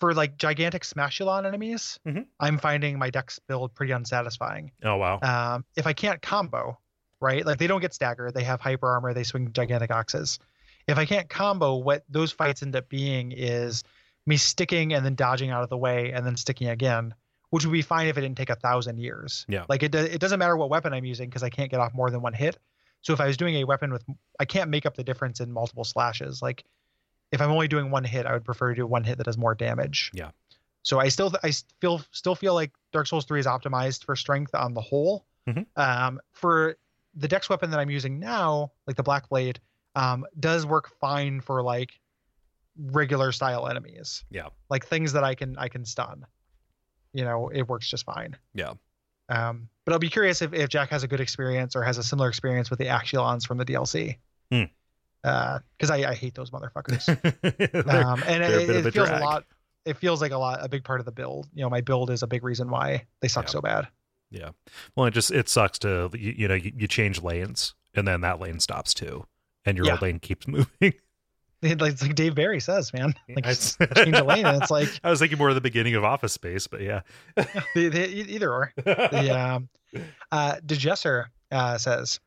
for 0.00 0.12
like 0.14 0.36
gigantic 0.38 0.82
smashulon 0.82 1.46
enemies 1.46 2.00
Mhm. 2.06 2.26
i'm 2.40 2.58
finding 2.58 2.98
my 2.98 3.10
dex 3.10 3.38
build 3.38 3.74
pretty 3.74 3.92
unsatisfying. 3.92 4.72
Oh 4.82 4.96
wow. 4.96 5.20
um 5.22 5.64
if 5.76 5.86
i 5.86 5.92
can't 5.92 6.20
combo 6.20 6.78
right 7.20 7.44
like 7.46 7.58
they 7.58 7.66
don't 7.68 7.80
get 7.80 7.94
staggered. 7.94 8.34
They 8.34 8.44
have 8.44 8.60
hyper 8.60 8.88
armor. 8.88 9.12
They 9.14 9.24
swing 9.24 9.52
gigantic 9.52 9.90
axes 9.90 10.38
if 10.88 10.98
i 10.98 11.04
can't 11.04 11.28
combo 11.28 11.76
what 11.76 12.02
those 12.08 12.32
fights 12.32 12.62
end 12.62 12.74
up 12.74 12.88
being 12.88 13.30
is 13.32 13.84
me 14.26 14.36
sticking 14.36 14.94
and 14.94 15.04
then 15.04 15.14
dodging 15.14 15.50
out 15.50 15.62
of 15.62 15.68
the 15.68 15.78
way 15.78 16.10
and 16.12 16.26
then 16.26 16.36
sticking 16.36 16.68
again 16.68 17.14
which 17.50 17.64
would 17.66 17.72
be 17.72 17.82
fine 17.82 18.06
if 18.08 18.16
it 18.16 18.20
didn't 18.20 18.36
take 18.38 18.48
a 18.50 18.54
thousand 18.54 18.98
years. 18.98 19.44
Yeah. 19.48 19.64
like 19.68 19.82
it, 19.82 19.90
do- 19.92 19.98
it 19.98 20.20
doesn't 20.20 20.38
matter 20.38 20.56
what 20.56 20.70
weapon 20.70 20.92
i'm 20.92 21.04
using 21.04 21.28
because 21.28 21.42
i 21.44 21.50
can't 21.50 21.70
get 21.70 21.78
off 21.80 21.92
more 21.94 22.10
than 22.10 22.22
one 22.22 22.32
hit 22.32 22.56
so 23.02 23.12
if 23.12 23.20
i 23.20 23.26
was 23.26 23.36
doing 23.36 23.56
a 23.56 23.64
weapon 23.64 23.92
with 23.92 24.04
i 24.38 24.44
can't 24.44 24.70
make 24.70 24.86
up 24.86 24.96
the 24.96 25.04
difference 25.04 25.40
in 25.40 25.50
multiple 25.52 25.84
slashes 25.84 26.42
like 26.42 26.64
if 27.32 27.40
I'm 27.40 27.52
only 27.52 27.68
doing 27.68 27.92
one 27.92 28.02
hit, 28.02 28.26
I 28.26 28.32
would 28.32 28.44
prefer 28.44 28.70
to 28.70 28.74
do 28.74 28.84
one 28.84 29.04
hit 29.04 29.18
that 29.18 29.22
does 29.24 29.38
more 29.38 29.54
damage. 29.54 30.10
Yeah. 30.12 30.30
So 30.82 30.98
I 30.98 31.10
still 31.10 31.32
I 31.44 31.52
feel 31.80 32.02
still 32.10 32.34
feel 32.34 32.54
like 32.54 32.72
Dark 32.92 33.06
Souls 33.06 33.24
3 33.24 33.38
is 33.38 33.46
optimized 33.46 34.04
for 34.04 34.16
strength 34.16 34.52
on 34.52 34.74
the 34.74 34.80
whole. 34.80 35.24
Mhm. 35.46 35.64
Um, 35.76 36.20
for 36.32 36.76
the 37.14 37.28
dex 37.28 37.48
weapon 37.48 37.70
that 37.70 37.78
I'm 37.78 37.88
using 37.88 38.18
now, 38.18 38.72
like 38.88 38.96
the 38.96 39.04
Black 39.04 39.28
Blade, 39.28 39.60
um, 39.94 40.26
does 40.40 40.66
work 40.66 40.90
fine 40.98 41.40
for 41.40 41.62
like 41.62 41.92
regular 42.76 43.30
style 43.30 43.68
enemies. 43.68 44.24
Yeah. 44.30 44.48
Like 44.68 44.84
things 44.86 45.12
that 45.12 45.22
I 45.22 45.36
can 45.36 45.56
I 45.56 45.68
can 45.68 45.84
stun. 45.84 46.26
You 47.12 47.24
know, 47.24 47.48
it 47.50 47.68
works 47.68 47.88
just 47.88 48.04
fine. 48.04 48.36
Yeah. 48.54 48.72
Um, 49.30 49.68
but 49.86 49.92
I'll 49.92 49.98
be 49.98 50.10
curious 50.10 50.42
if, 50.42 50.52
if 50.52 50.68
Jack 50.68 50.90
has 50.90 51.02
a 51.02 51.08
good 51.08 51.20
experience 51.20 51.74
or 51.74 51.82
has 51.82 51.96
a 51.98 52.02
similar 52.02 52.28
experience 52.28 52.68
with 52.68 52.78
the 52.78 52.86
Axiolons 52.88 53.46
from 53.46 53.56
the 53.58 53.64
DLC. 53.64 54.18
Hmm. 54.52 54.64
Because 55.22 55.90
I, 55.90 56.10
I 56.10 56.14
hate 56.14 56.34
those 56.34 56.50
motherfuckers. 56.50 57.06
Um, 57.90 58.22
and 58.26 58.42
a 58.42 58.60
it, 58.60 58.70
of 58.70 58.76
it 58.76 58.86
a 58.86 58.92
feels 58.92 59.08
drag. 59.08 59.22
a 59.22 59.24
lot. 59.24 59.44
It 59.86 59.96
feels 59.96 60.20
like 60.20 60.32
a 60.32 60.38
lot, 60.38 60.62
a 60.62 60.68
big 60.68 60.84
part 60.84 61.00
of 61.00 61.06
the 61.06 61.12
build. 61.12 61.48
You 61.54 61.62
know, 61.62 61.70
my 61.70 61.80
build 61.80 62.10
is 62.10 62.22
a 62.22 62.26
big 62.26 62.44
reason 62.44 62.68
why 62.70 63.06
they 63.20 63.28
suck 63.28 63.44
Yeah. 63.46 63.50
so 63.50 63.60
bad. 63.60 63.88
Yeah. 64.30 64.50
Well, 64.94 65.06
it 65.06 65.12
just 65.14 65.30
it 65.30 65.48
sucks 65.48 65.78
to 65.80 66.10
you, 66.14 66.34
you 66.36 66.48
know 66.48 66.54
you, 66.54 66.72
you 66.76 66.86
change 66.86 67.22
lanes 67.22 67.74
and 67.94 68.06
then 68.06 68.20
that 68.20 68.38
lane 68.40 68.60
stops 68.60 68.94
too, 68.94 69.26
and 69.64 69.76
your 69.76 69.86
Yeah. 69.86 69.92
old 69.92 70.02
lane 70.02 70.18
keeps 70.20 70.46
moving. 70.48 70.94
It- 71.62 71.80
like, 71.80 71.92
it's 71.92 72.02
like 72.02 72.14
Dave 72.14 72.34
Barry 72.34 72.58
says, 72.58 72.92
man. 72.94 73.14
Like 73.28 73.44
just 73.44 73.78
change 73.96 74.16
a 74.16 74.24
lane, 74.24 74.46
and 74.46 74.62
it's 74.62 74.70
like 74.70 74.88
I 75.04 75.10
was 75.10 75.18
thinking 75.18 75.36
more 75.36 75.50
of 75.50 75.54
the 75.54 75.60
beginning 75.60 75.94
of 75.94 76.04
Office 76.04 76.32
Space, 76.32 76.66
but 76.66 76.80
yeah. 76.80 77.02
the, 77.36 77.88
the, 77.88 78.08
either 78.08 78.50
or. 78.50 78.72
The 78.76 79.30
um, 79.30 79.68
uh, 80.32 80.56
uh, 81.52 81.78
says 81.78 82.20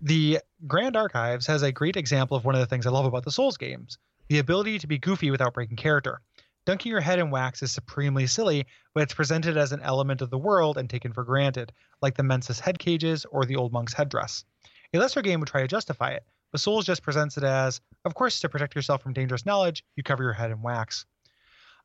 the 0.00 0.38
Grand 0.66 0.96
Archives 0.96 1.46
has 1.46 1.62
a 1.62 1.72
great 1.72 1.96
example 1.96 2.36
of 2.36 2.44
one 2.46 2.54
of 2.54 2.60
the 2.60 2.66
things 2.66 2.86
I 2.86 2.90
love 2.90 3.04
about 3.04 3.24
the 3.24 3.30
Souls 3.30 3.58
games: 3.58 3.98
the 4.28 4.38
ability 4.38 4.78
to 4.78 4.86
be 4.86 4.98
goofy 4.98 5.30
without 5.30 5.52
breaking 5.52 5.76
character. 5.76 6.20
Dunking 6.66 6.90
your 6.90 7.00
head 7.00 7.18
in 7.18 7.30
wax 7.30 7.62
is 7.62 7.72
supremely 7.72 8.26
silly, 8.26 8.66
but 8.94 9.02
it's 9.02 9.14
presented 9.14 9.56
as 9.56 9.72
an 9.72 9.80
element 9.82 10.20
of 10.22 10.30
the 10.30 10.38
world 10.38 10.76
and 10.78 10.88
taken 10.88 11.12
for 11.12 11.24
granted, 11.24 11.72
like 12.00 12.16
the 12.16 12.22
Mensis 12.22 12.60
head 12.60 12.78
cages 12.78 13.24
or 13.30 13.44
the 13.44 13.56
old 13.56 13.72
monk's 13.72 13.94
headdress. 13.94 14.44
A 14.92 14.98
lesser 14.98 15.22
game 15.22 15.40
would 15.40 15.48
try 15.48 15.62
to 15.62 15.68
justify 15.68 16.10
it, 16.10 16.24
but 16.52 16.82
just 16.82 17.02
presents 17.02 17.36
it 17.36 17.44
as, 17.44 17.80
of 18.04 18.14
course, 18.14 18.40
to 18.40 18.48
protect 18.48 18.74
yourself 18.74 19.02
from 19.02 19.12
dangerous 19.12 19.46
knowledge, 19.46 19.84
you 19.96 20.02
cover 20.02 20.22
your 20.22 20.32
head 20.32 20.50
in 20.50 20.62
wax. 20.62 21.06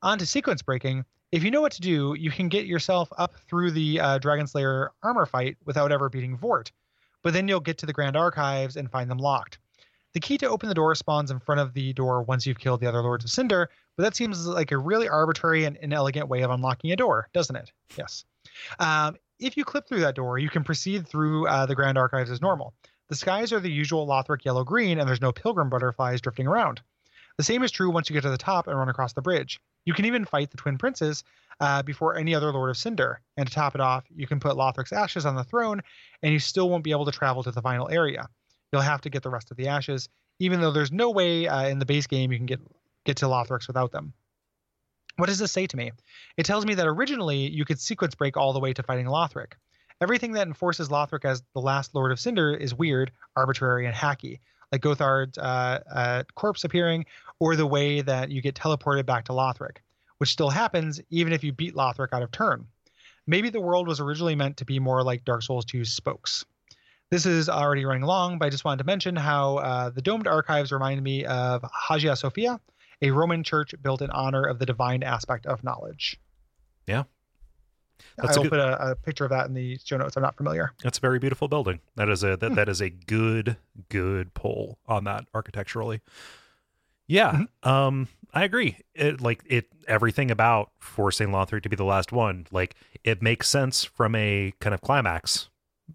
On 0.02 0.18
to 0.18 0.26
sequence 0.26 0.62
breaking. 0.62 1.06
If 1.32 1.44
you 1.44 1.52
know 1.52 1.62
what 1.62 1.74
to 1.74 1.82
do, 1.82 2.16
you 2.18 2.32
can 2.32 2.50
get 2.50 2.66
yourself 2.66 3.10
up 3.18 3.36
through 3.48 3.72
the 3.72 4.00
uh, 4.00 4.18
Dragon 4.20 4.48
Slayer 4.48 4.92
armor 5.04 5.26
fight 5.26 5.58
without 5.66 5.92
ever 5.92 6.10
beating 6.10 6.38
Vordt, 6.38 6.72
but 7.24 7.34
then 7.34 7.48
you'll 7.48 7.60
get 7.60 7.78
to 7.80 7.86
the 7.86 7.94
Grand 7.94 8.16
Archives 8.16 8.78
and 8.78 8.90
find 8.90 9.10
them 9.10 9.18
locked. 9.18 9.60
The 10.14 10.20
key 10.22 10.38
to 10.38 10.50
open 10.50 10.70
the 10.70 10.76
door 10.76 10.96
spawns 10.96 11.30
in 11.30 11.40
front 11.40 11.60
of 11.60 11.74
the 11.74 11.92
door 11.92 12.24
once 12.24 12.46
you've 12.46 12.60
killed 12.60 12.80
the 12.80 12.88
other 12.88 13.02
Lords 13.02 13.26
of 13.26 13.32
Cinder, 13.32 13.70
but 13.98 14.04
that 14.04 14.16
seems 14.16 14.48
like 14.48 14.72
a 14.72 14.78
really 14.78 15.10
arbitrary 15.10 15.66
and 15.66 15.76
inelegant 15.78 16.30
way 16.30 16.42
of 16.42 16.52
unlocking 16.52 16.92
a 16.92 16.96
door, 16.96 17.28
doesn't 17.34 17.56
it? 17.56 17.72
Yes. 17.98 18.24
Um, 18.80 19.18
if 19.40 19.58
you 19.58 19.66
clip 19.66 19.88
through 19.88 20.02
that 20.02 20.16
door, 20.16 20.38
you 20.38 20.50
can 20.50 20.64
proceed 20.64 21.06
through 21.06 21.48
uh, 21.48 21.66
the 21.66 21.76
Grand 21.76 21.98
Archives 21.98 22.32
as 22.32 22.42
normal. 22.42 22.74
The 23.10 23.16
skies 23.16 23.54
are 23.54 23.60
the 23.60 23.72
usual 23.72 24.08
Lothric 24.08 24.44
yellow 24.46 24.64
green, 24.64 25.00
and 25.00 25.08
there's 25.08 25.22
no 25.22 25.32
pilgrim 25.32 25.70
butterflies 25.70 26.22
drifting 26.22 26.48
around. 26.48 26.82
The 27.38 27.44
same 27.44 27.64
is 27.64 27.72
true 27.72 27.92
once 27.92 28.10
you 28.10 28.14
get 28.14 28.24
to 28.24 28.30
the 28.30 28.38
top 28.38 28.68
and 28.68 28.78
run 28.78 28.90
across 28.90 29.14
the 29.14 29.22
bridge. 29.22 29.60
You 29.86 29.94
can 29.94 30.06
even 30.06 30.26
fight 30.26 30.52
the 30.52 30.58
twin 30.58 30.78
princes 30.78 31.24
uh, 31.60 31.84
before 31.84 32.18
any 32.18 32.34
other 32.34 32.52
Lord 32.52 32.70
of 32.70 32.78
Cinder. 32.78 33.22
And 33.38 33.48
to 33.48 33.54
top 33.54 33.76
it 33.76 33.82
off, 33.82 34.06
you 34.16 34.26
can 34.26 34.40
put 34.40 34.56
Lothric's 34.56 34.94
ashes 34.94 35.26
on 35.26 35.36
the 35.36 35.44
throne, 35.44 35.82
and 36.24 36.34
you 36.34 36.40
still 36.40 36.70
won't 36.70 36.84
be 36.84 36.92
able 36.92 37.06
to 37.06 37.12
travel 37.12 37.44
to 37.44 37.52
the 37.52 37.62
final 37.62 37.90
area. 37.90 38.28
You'll 38.72 38.82
have 38.82 39.02
to 39.02 39.10
get 39.10 39.22
the 39.22 39.30
rest 39.30 39.52
of 39.52 39.58
the 39.58 39.68
ashes, 39.68 40.10
even 40.40 40.62
though 40.62 40.72
there's 40.72 40.92
no 40.92 41.12
way 41.12 41.48
uh, 41.48 41.68
in 41.68 41.80
the 41.80 41.86
base 41.86 42.08
game 42.08 42.32
you 42.32 42.38
can 42.38 42.46
get 42.46 42.60
get 43.06 43.18
to 43.18 43.26
Lothric's 43.26 43.68
without 43.68 43.92
them. 43.92 44.14
What 45.18 45.28
does 45.28 45.40
this 45.40 45.52
say 45.52 45.68
to 45.68 45.78
me? 45.78 45.92
It 46.38 46.46
tells 46.46 46.66
me 46.66 46.74
that 46.74 46.88
originally 46.88 47.48
you 47.50 47.64
could 47.64 47.80
sequence 47.80 48.16
break 48.16 48.36
all 48.36 48.52
the 48.52 48.60
way 48.60 48.74
to 48.74 48.84
fighting 48.84 49.06
Lothric. 49.06 49.54
Everything 50.02 50.34
that 50.34 50.48
enforces 50.48 50.90
Lothric 50.90 51.24
as 51.26 51.44
the 51.54 51.62
last 51.62 51.96
Lord 51.96 52.12
of 52.12 52.20
Cinder 52.20 52.54
is 52.54 52.74
weird, 52.74 53.12
arbitrary, 53.36 53.86
and 53.86 53.96
hacky, 53.96 54.40
like 54.72 54.82
Gothard's 54.82 55.38
uh, 55.38 55.80
uh, 55.90 56.24
corpse 56.36 56.64
appearing, 56.64 57.06
or 57.40 57.56
the 57.56 57.66
way 57.66 58.02
that 58.02 58.30
you 58.30 58.42
get 58.42 58.56
teleported 58.56 59.06
back 59.06 59.26
to 59.26 59.32
Lothric, 59.32 59.78
which 60.18 60.32
still 60.32 60.50
happens 60.50 61.00
even 61.10 61.32
if 61.32 61.44
you 61.44 61.54
beat 61.54 61.76
Lothric 61.76 62.10
out 62.12 62.24
of 62.24 62.32
turn. 62.32 62.66
Maybe 63.28 63.50
the 63.50 63.62
world 63.62 63.88
was 63.88 64.00
originally 64.00 64.36
meant 64.36 64.58
to 64.58 64.66
be 64.66 64.80
more 64.80 65.02
like 65.02 65.26
Dark 65.26 65.44
Souls 65.44 65.66
2's 65.66 65.92
spokes. 65.92 66.46
This 67.10 67.26
is 67.26 67.50
already 67.50 67.86
running 67.86 68.04
long, 68.04 68.38
but 68.38 68.48
I 68.48 68.50
just 68.50 68.66
wanted 68.66 68.80
to 68.80 68.88
mention 68.88 69.16
how 69.16 69.58
uh, 69.58 69.90
the 69.90 70.02
domed 70.02 70.28
archives 70.28 70.72
remind 70.72 71.02
me 71.02 71.26
of 71.26 71.64
Hagia 71.88 72.16
Sophia, 72.16 72.60
a 73.02 73.12
Roman 73.12 73.44
church 73.44 73.74
built 73.82 74.02
in 74.02 74.10
honor 74.10 74.44
of 74.44 74.60
the 74.60 74.66
divine 74.66 75.04
aspect 75.04 75.46
of 75.46 75.64
knowledge. 75.64 76.20
Yeah. 76.88 77.04
That's 78.18 78.38
I 78.38 78.42
good- 78.44 78.52
put 78.52 78.60
a, 78.60 78.92
a 78.92 78.96
picture 78.96 79.24
of 79.26 79.30
that 79.32 79.48
in 79.48 79.54
the 79.54 79.78
show 79.84 79.98
notes. 79.98 80.16
I'm 80.16 80.24
not 80.24 80.36
familiar. 80.38 80.72
That's 80.84 80.98
a 80.98 81.02
very 81.02 81.20
beautiful 81.20 81.48
building. 81.48 81.80
That 81.96 82.10
is 82.10 82.24
a 82.24 82.38
that, 82.38 82.50
Hmm. 82.50 82.56
that 82.56 82.70
is 82.70 82.82
a 82.82 82.90
good 82.90 83.58
good 83.90 84.34
pull 84.34 84.78
on 84.88 85.04
that 85.06 85.26
architecturally. 85.34 86.02
Yeah, 87.08 87.32
Mm-hmm. 87.64 87.70
um, 87.70 88.08
I 88.34 88.44
agree. 88.44 88.78
It 88.96 89.22
like 89.22 89.44
it 89.46 89.68
everything 89.88 90.32
about 90.32 90.72
forcing 90.80 91.30
Lothric 91.30 91.62
to 91.64 91.70
be 91.70 91.76
the 91.76 91.84
last 91.86 92.12
one. 92.12 92.48
Like 92.52 92.76
it 93.04 93.22
makes 93.22 93.48
sense 93.48 93.84
from 93.84 94.16
a 94.16 94.54
kind 94.60 94.74
of 94.74 94.82
climax 94.82 95.50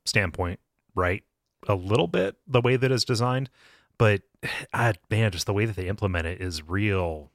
standpoint, 0.04 0.60
right? 0.94 1.24
A 1.68 1.74
little 1.74 2.06
bit 2.06 2.36
the 2.46 2.60
way 2.60 2.76
that 2.76 2.90
it's 2.92 3.04
designed, 3.04 3.50
but 3.98 4.22
ah, 4.72 4.92
man, 5.10 5.32
just 5.32 5.46
the 5.46 5.52
way 5.52 5.64
that 5.66 5.76
they 5.76 5.88
implement 5.88 6.26
it 6.26 6.40
is 6.40 6.66
real. 6.68 7.30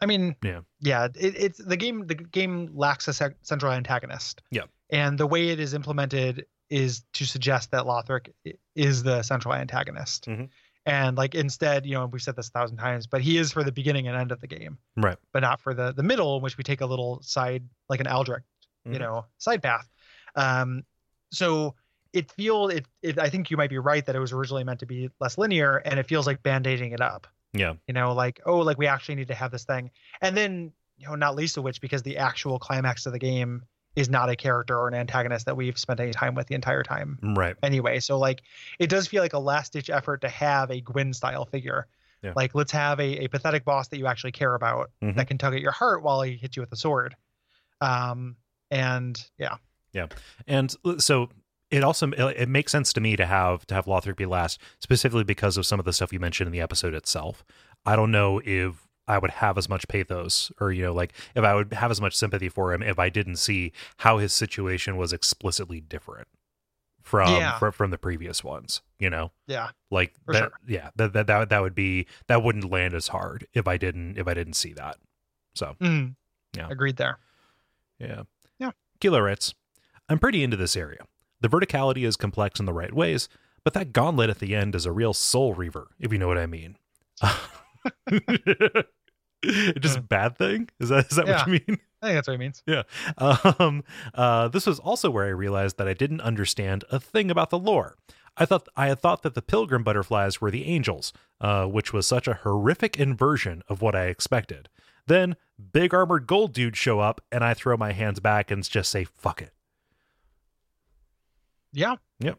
I 0.00 0.06
mean, 0.06 0.36
Yeah. 0.42 0.60
yeah. 0.80 1.06
It, 1.14 1.36
it's 1.36 1.58
the 1.58 1.76
game. 1.76 2.06
The 2.06 2.14
game 2.14 2.70
lacks 2.74 3.08
a 3.08 3.12
sec- 3.12 3.36
central 3.42 3.72
antagonist. 3.72 4.42
Yeah. 4.50 4.64
and 4.90 5.18
the 5.18 5.26
way 5.26 5.48
it 5.48 5.58
is 5.58 5.74
implemented 5.74 6.46
is 6.70 7.02
to 7.14 7.24
suggest 7.24 7.72
that 7.72 7.84
Lothric 7.86 8.28
is 8.76 9.02
the 9.02 9.22
central 9.24 9.52
antagonist. 9.54 10.26
Mhm. 10.26 10.48
And 10.84 11.16
like 11.16 11.34
instead, 11.34 11.84
you 11.86 11.94
know, 11.94 12.06
we've 12.06 12.22
said 12.22 12.36
this 12.36 12.46
a 12.48 12.50
thousand 12.52 12.76
times, 12.76 13.08
but 13.08 13.20
he 13.20 13.36
is 13.38 13.50
for 13.50 13.64
the 13.64 13.72
beginning 13.72 14.06
and 14.06 14.16
end 14.16 14.30
of 14.30 14.40
the 14.40 14.46
game, 14.46 14.78
Right. 14.96 15.16
but 15.32 15.40
not 15.40 15.60
for 15.60 15.74
the 15.74 15.92
the 15.92 16.04
middle, 16.04 16.36
in 16.36 16.42
which 16.42 16.56
we 16.56 16.62
take 16.62 16.80
a 16.82 16.86
little 16.86 17.20
side, 17.22 17.64
like 17.88 17.98
an 17.98 18.06
Aldrich, 18.06 18.44
you 18.84 18.92
Mhm. 18.92 18.98
know, 19.00 19.26
side 19.38 19.60
path. 19.62 19.88
Um, 20.36 20.84
so 21.32 21.74
it 22.12 22.30
feel 22.30 22.68
it, 22.68 22.86
it. 23.02 23.18
I 23.18 23.28
think 23.28 23.50
you 23.50 23.56
might 23.56 23.70
be 23.70 23.78
right 23.78 24.06
that 24.06 24.14
it 24.14 24.20
was 24.20 24.32
originally 24.32 24.62
meant 24.62 24.80
to 24.80 24.86
be 24.86 25.10
less 25.20 25.36
linear, 25.38 25.78
and 25.78 25.98
it 25.98 26.06
feels 26.06 26.26
like 26.28 26.42
band-aiding 26.44 26.92
it 26.92 27.00
up 27.00 27.26
Yeah. 27.58 27.74
you 27.86 27.94
know 27.94 28.12
like 28.14 28.40
oh 28.46 28.58
like 28.58 28.78
we 28.78 28.86
actually 28.86 29.16
need 29.16 29.28
to 29.28 29.34
have 29.34 29.50
this 29.50 29.64
thing 29.64 29.90
and 30.20 30.36
then 30.36 30.72
you 30.98 31.06
know 31.08 31.14
not 31.14 31.34
least 31.36 31.56
of 31.56 31.64
which 31.64 31.80
because 31.80 32.02
the 32.02 32.18
actual 32.18 32.58
climax 32.58 33.06
of 33.06 33.12
the 33.12 33.18
game 33.18 33.62
is 33.94 34.08
not 34.10 34.28
a 34.28 34.36
character 34.36 34.76
or 34.78 34.88
an 34.88 34.94
antagonist 34.94 35.46
that 35.46 35.56
we've 35.56 35.78
spent 35.78 36.00
any 36.00 36.12
time 36.12 36.34
with 36.34 36.46
the 36.48 36.54
entire 36.54 36.82
time 36.82 37.18
Right. 37.22 37.56
anyway 37.62 38.00
so 38.00 38.18
like 38.18 38.42
it 38.78 38.88
does 38.88 39.06
feel 39.06 39.22
like 39.22 39.32
a 39.32 39.38
last 39.38 39.72
ditch 39.72 39.88
effort 39.90 40.20
to 40.22 40.28
have 40.28 40.70
a 40.70 40.80
gwyn 40.80 41.12
style 41.14 41.44
figure 41.46 41.86
Yeah. 42.22 42.32
like 42.36 42.54
let's 42.54 42.72
have 42.72 43.00
a, 43.00 43.24
a 43.24 43.28
pathetic 43.28 43.64
boss 43.64 43.88
that 43.88 43.98
you 43.98 44.06
actually 44.06 44.32
care 44.32 44.54
about 44.54 44.90
Mhm. 45.02 45.16
that 45.16 45.28
can 45.28 45.38
tug 45.38 45.54
at 45.54 45.60
your 45.60 45.72
heart 45.72 46.02
while 46.02 46.22
he 46.22 46.36
hits 46.36 46.56
you 46.56 46.62
with 46.62 46.72
a 46.72 46.76
sword 46.76 47.16
um 47.80 48.36
and 48.70 49.22
yeah 49.38 49.56
Yeah. 49.92 50.08
And 50.46 50.74
uh, 50.84 50.98
so 50.98 51.30
it 51.70 51.82
also 51.84 52.10
it 52.12 52.48
makes 52.48 52.72
sense 52.72 52.92
to 52.94 53.00
me 53.00 53.16
to 53.16 53.26
have 53.26 53.66
to 53.66 53.74
have 53.74 53.86
Lothric 53.86 54.16
be 54.16 54.26
last, 54.26 54.60
specifically 54.80 55.24
because 55.24 55.56
of 55.56 55.66
some 55.66 55.78
of 55.78 55.84
the 55.84 55.92
stuff 55.92 56.12
you 56.12 56.20
mentioned 56.20 56.46
in 56.48 56.52
the 56.52 56.60
episode 56.60 56.94
itself. 56.94 57.44
I 57.84 57.96
don't 57.96 58.10
know 58.12 58.40
if 58.44 58.86
I 59.08 59.18
would 59.18 59.30
have 59.32 59.56
as 59.58 59.68
much 59.68 59.86
pathos, 59.88 60.50
or 60.60 60.72
you 60.72 60.84
know, 60.84 60.92
like 60.94 61.12
if 61.34 61.44
I 61.44 61.54
would 61.54 61.72
have 61.72 61.90
as 61.90 62.00
much 62.00 62.14
sympathy 62.16 62.48
for 62.48 62.72
him 62.72 62.82
if 62.82 62.98
I 62.98 63.08
didn't 63.08 63.36
see 63.36 63.72
how 63.98 64.18
his 64.18 64.32
situation 64.32 64.96
was 64.96 65.12
explicitly 65.12 65.80
different 65.80 66.26
from 67.02 67.30
Yeah. 67.30 67.58
from, 67.58 67.72
from 67.72 67.90
the 67.90 67.98
previous 67.98 68.42
ones. 68.42 68.82
You 68.98 69.10
know, 69.10 69.30
yeah 69.46 69.68
like 69.90 70.14
that. 70.26 70.36
sure. 70.36 70.52
Yeah, 70.66 70.90
that, 70.96 71.12
that 71.12 71.26
that 71.28 71.48
that 71.50 71.62
would 71.62 71.74
be 71.74 72.06
that 72.28 72.42
wouldn't 72.42 72.70
land 72.70 72.94
as 72.94 73.08
hard 73.08 73.46
if 73.52 73.68
I 73.68 73.76
didn't 73.76 74.18
if 74.18 74.26
I 74.26 74.34
didn't 74.34 74.54
see 74.54 74.72
that. 74.72 74.96
So 75.54 75.76
Mhm. 75.80 76.14
Yeah. 76.56 76.68
agreed 76.70 76.96
there 76.96 77.18
yeah. 77.98 78.22
Yeah. 78.58 78.70
Kilo 79.00 79.20
writes, 79.20 79.54
I'm 80.08 80.18
pretty 80.18 80.42
into 80.44 80.56
this 80.56 80.76
area. 80.76 81.00
The 81.46 81.56
verticality 81.56 82.04
is 82.04 82.16
complex 82.16 82.58
in 82.58 82.66
the 82.66 82.72
right 82.72 82.92
ways, 82.92 83.28
but 83.62 83.72
that 83.74 83.92
gauntlet 83.92 84.30
at 84.30 84.40
the 84.40 84.56
end 84.56 84.74
is 84.74 84.84
a 84.84 84.90
real 84.90 85.14
soul 85.14 85.54
reaver, 85.54 85.92
if 86.00 86.12
you 86.12 86.18
know 86.18 86.26
what 86.26 86.38
I 86.38 86.46
mean. 86.46 86.76
Just 89.78 89.98
a 89.98 90.00
bad 90.00 90.36
thing? 90.36 90.68
Is 90.80 90.88
that 90.88 91.06
is 91.08 91.16
that 91.16 91.28
what 91.28 91.46
you 91.46 91.52
mean? 91.52 91.78
i 92.02 92.06
think 92.06 92.16
that's 92.16 92.26
what 92.26 92.34
it 92.34 92.40
means 92.40 92.64
yeah 92.66 92.82
Um, 93.60 93.84
uh, 94.12 94.48
this 94.48 94.66
was 94.66 94.80
also 94.80 95.08
where 95.08 95.24
I 95.24 95.28
realized 95.28 95.78
that 95.78 95.86
I 95.86 95.94
didn't 95.94 96.20
understand 96.20 96.82
a 96.90 96.98
thing 96.98 97.30
about 97.30 97.50
the 97.50 97.60
lore. 97.60 97.96
I 98.36 98.44
thought 98.44 98.66
I 98.74 98.88
had 98.88 98.98
thought 98.98 99.22
that 99.22 99.34
the 99.34 99.42
pilgrim 99.42 99.84
butterflies 99.84 100.40
were 100.40 100.50
the 100.50 100.66
angels, 100.66 101.12
uh, 101.40 101.66
which 101.66 101.92
was 101.92 102.08
such 102.08 102.26
a 102.26 102.34
horrific 102.34 102.98
inversion 102.98 103.62
of 103.68 103.80
what 103.82 103.94
I 103.94 104.06
expected. 104.06 104.68
Then 105.06 105.36
big 105.72 105.94
armored 105.94 106.26
gold 106.26 106.52
dudes 106.52 106.76
show 106.76 106.98
up, 106.98 107.20
and 107.30 107.44
I 107.44 107.54
throw 107.54 107.76
my 107.76 107.92
hands 107.92 108.18
back 108.18 108.50
and 108.50 108.68
just 108.68 108.90
say 108.90 109.04
"fuck 109.04 109.40
it." 109.40 109.52
Yeah 111.76 111.94
Yep. 112.20 112.38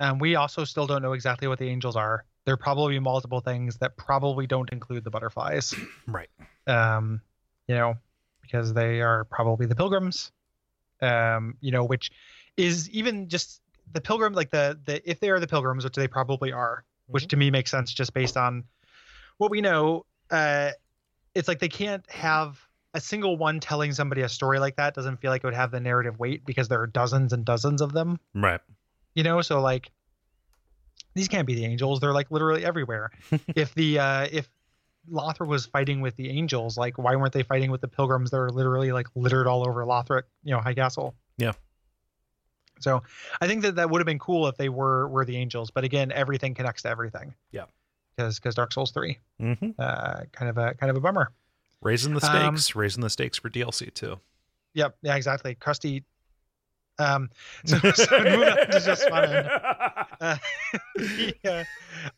And 0.00 0.20
we 0.20 0.36
also 0.36 0.64
still 0.64 0.86
don't 0.86 1.02
know 1.02 1.12
exactly 1.12 1.48
what 1.48 1.58
the 1.58 1.68
angels 1.68 1.96
are 1.96 2.24
there 2.46 2.56
probably 2.56 2.98
multiple 3.00 3.40
things 3.40 3.76
that 3.78 3.96
probably 3.96 4.46
don't 4.46 4.70
include 4.72 5.04
the 5.04 5.10
butterflies. 5.10 5.74
Right. 6.06 6.28
Um, 6.68 7.20
you 7.66 7.74
know, 7.74 7.94
because 8.40 8.72
they 8.72 9.00
are 9.00 9.24
probably 9.24 9.66
the 9.66 9.74
pilgrims. 9.74 10.30
Um, 11.02 11.56
you 11.60 11.72
know, 11.72 11.84
which 11.84 12.12
is 12.56 12.88
even 12.90 13.28
just 13.28 13.60
the 13.92 14.00
pilgrim, 14.00 14.32
like 14.32 14.50
the 14.50 14.78
the 14.86 15.08
if 15.08 15.18
they 15.18 15.30
are 15.30 15.40
the 15.40 15.48
pilgrims, 15.48 15.82
which 15.82 15.94
they 15.94 16.06
probably 16.06 16.52
are, 16.52 16.84
which 17.08 17.24
Mhm. 17.24 17.28
to 17.30 17.36
me 17.36 17.50
makes 17.50 17.72
sense 17.72 17.92
just 17.92 18.14
based 18.14 18.36
on 18.36 18.64
what 19.38 19.50
we 19.50 19.60
know. 19.60 20.06
Uh, 20.30 20.70
it's 21.34 21.48
like 21.48 21.58
they 21.58 21.68
can't 21.68 22.08
have 22.08 22.58
a 22.96 23.00
single 23.00 23.36
one 23.36 23.60
telling 23.60 23.92
somebody 23.92 24.22
a 24.22 24.28
story 24.28 24.58
like 24.58 24.76
that 24.76 24.94
doesn't 24.94 25.18
feel 25.20 25.30
like 25.30 25.44
it 25.44 25.46
would 25.46 25.54
have 25.54 25.70
the 25.70 25.80
narrative 25.80 26.18
weight 26.18 26.44
because 26.46 26.66
there 26.68 26.80
are 26.80 26.86
dozens 26.86 27.32
and 27.34 27.44
dozens 27.44 27.80
of 27.82 27.92
them. 27.92 28.18
Right. 28.34 28.60
you 29.14 29.22
know 29.22 29.42
so 29.42 29.60
like 29.60 29.90
these 31.14 31.28
can't 31.28 31.46
be 31.46 31.54
the 31.54 31.64
angels. 31.64 32.00
They're 32.00 32.12
like 32.12 32.30
literally 32.30 32.64
everywhere. 32.64 33.10
If 33.54 33.74
the 33.74 33.98
uh 33.98 34.26
if 34.32 34.48
lothric 35.10 35.46
was 35.46 35.66
fighting 35.66 36.00
with 36.00 36.16
the 36.16 36.30
angels 36.30 36.76
like 36.76 36.98
why 36.98 37.14
weren't 37.16 37.32
they 37.32 37.42
fighting 37.44 37.70
with 37.70 37.80
the 37.80 37.88
pilgrims 37.88 38.30
that 38.32 38.38
are 38.38 38.50
literally 38.50 38.90
like 38.92 39.06
littered 39.14 39.46
all 39.46 39.66
over 39.68 39.84
lothric 39.84 40.22
you 40.42 40.52
know 40.52 40.60
high 40.60 40.74
castle? 40.74 41.14
Yeah. 41.38 41.52
so 42.80 43.02
i 43.40 43.46
think 43.46 43.62
that 43.62 43.76
that 43.76 43.88
would 43.90 44.00
have 44.00 44.06
been 44.06 44.18
cool 44.18 44.48
if 44.48 44.56
they 44.56 44.68
were 44.68 45.06
were 45.08 45.24
the 45.24 45.36
angels 45.36 45.70
but 45.70 45.84
again 45.84 46.10
everything 46.12 46.54
connects 46.54 46.82
to 46.82 46.88
everything. 46.88 47.34
Yeah. 47.52 47.66
because 48.16 48.38
because 48.38 48.54
dark 48.56 48.72
souls 48.72 48.90
3 48.90 49.18
hmm 49.40 49.52
uh 49.78 50.20
kind 50.32 50.48
of 50.50 50.58
a 50.58 50.74
kind 50.74 50.90
of 50.90 50.96
a 50.96 51.00
bummer 51.00 51.32
Raising 51.82 52.14
the 52.14 52.26
Um, 52.26 52.56
stakes, 52.56 52.74
raising 52.76 53.02
the 53.02 53.10
stakes 53.10 53.38
for 53.38 53.50
DLC 53.50 53.92
too. 53.92 54.18
yep 54.74 54.96
yeah 55.02 55.14
exactly 55.16 55.54
crusty 55.54 56.04
um 56.98 57.28
so, 57.66 57.78
so 57.92 58.18
moving 58.18 58.48
on 58.48 58.66
to 58.70 58.80
just 58.84 59.08
fun 59.08 59.24
uh, 60.20 60.36
yeah. 61.44 61.64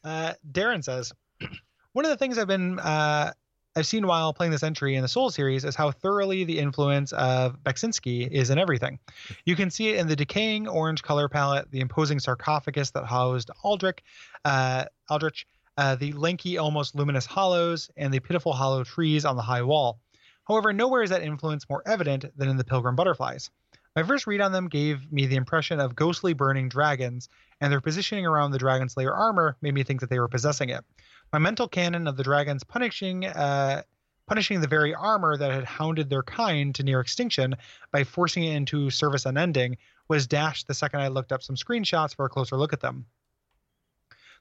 uh, 0.04 0.32
Darren 0.52 0.82
says, 0.84 1.12
one 1.92 2.04
of 2.04 2.10
the 2.10 2.16
things 2.16 2.38
I've 2.38 2.46
been 2.46 2.78
uh, 2.78 3.32
I've 3.76 3.86
seen 3.86 4.06
while 4.06 4.32
playing 4.32 4.52
this 4.52 4.62
entry 4.62 4.94
in 4.94 5.02
the 5.02 5.08
Soul 5.08 5.30
series 5.30 5.64
is 5.64 5.74
how 5.74 5.90
thoroughly 5.90 6.44
the 6.44 6.58
influence 6.58 7.12
of 7.12 7.62
Beksinski 7.64 8.28
is 8.30 8.50
in 8.50 8.58
everything. 8.58 8.98
You 9.44 9.56
can 9.56 9.70
see 9.70 9.88
it 9.90 9.98
in 9.98 10.06
the 10.08 10.16
decaying 10.16 10.66
orange 10.68 11.02
color 11.02 11.28
palette, 11.28 11.70
the 11.70 11.80
imposing 11.80 12.18
sarcophagus 12.20 12.90
that 12.92 13.04
housed 13.04 13.50
Aldrich, 13.64 13.98
uh, 14.44 14.84
Aldrich, 15.10 15.46
uh, 15.78 15.94
the 15.94 16.12
lanky, 16.12 16.58
almost 16.58 16.96
luminous 16.96 17.24
hollows, 17.24 17.88
and 17.96 18.12
the 18.12 18.18
pitiful 18.18 18.52
hollow 18.52 18.82
trees 18.82 19.24
on 19.24 19.36
the 19.36 19.42
high 19.42 19.62
wall. 19.62 20.00
However, 20.48 20.72
nowhere 20.72 21.04
is 21.04 21.10
that 21.10 21.22
influence 21.22 21.70
more 21.70 21.84
evident 21.86 22.24
than 22.36 22.48
in 22.48 22.56
the 22.56 22.64
Pilgrim 22.64 22.96
butterflies. 22.96 23.48
My 23.94 24.02
first 24.02 24.26
read 24.26 24.40
on 24.40 24.50
them 24.50 24.68
gave 24.68 25.10
me 25.12 25.26
the 25.26 25.36
impression 25.36 25.78
of 25.78 25.94
ghostly 25.94 26.32
burning 26.32 26.68
dragons, 26.68 27.28
and 27.60 27.72
their 27.72 27.80
positioning 27.80 28.26
around 28.26 28.50
the 28.50 28.58
Dragon 28.58 28.88
Slayer 28.88 29.14
armor 29.14 29.56
made 29.62 29.72
me 29.72 29.84
think 29.84 30.00
that 30.00 30.10
they 30.10 30.18
were 30.18 30.26
possessing 30.26 30.68
it. 30.68 30.84
My 31.32 31.38
mental 31.38 31.68
canon 31.68 32.08
of 32.08 32.16
the 32.16 32.24
dragons 32.24 32.64
punishing 32.64 33.26
uh, 33.26 33.82
punishing 34.26 34.60
the 34.60 34.66
very 34.66 34.94
armor 34.94 35.36
that 35.36 35.52
had 35.52 35.64
hounded 35.64 36.10
their 36.10 36.24
kind 36.24 36.74
to 36.74 36.82
near 36.82 37.00
extinction 37.00 37.54
by 37.92 38.02
forcing 38.02 38.42
it 38.42 38.56
into 38.56 38.90
service 38.90 39.26
unending 39.26 39.76
was 40.08 40.26
dashed 40.26 40.66
the 40.66 40.74
second 40.74 41.00
I 41.00 41.08
looked 41.08 41.30
up 41.30 41.42
some 41.42 41.56
screenshots 41.56 42.16
for 42.16 42.24
a 42.26 42.28
closer 42.28 42.56
look 42.56 42.72
at 42.72 42.80
them. 42.80 43.06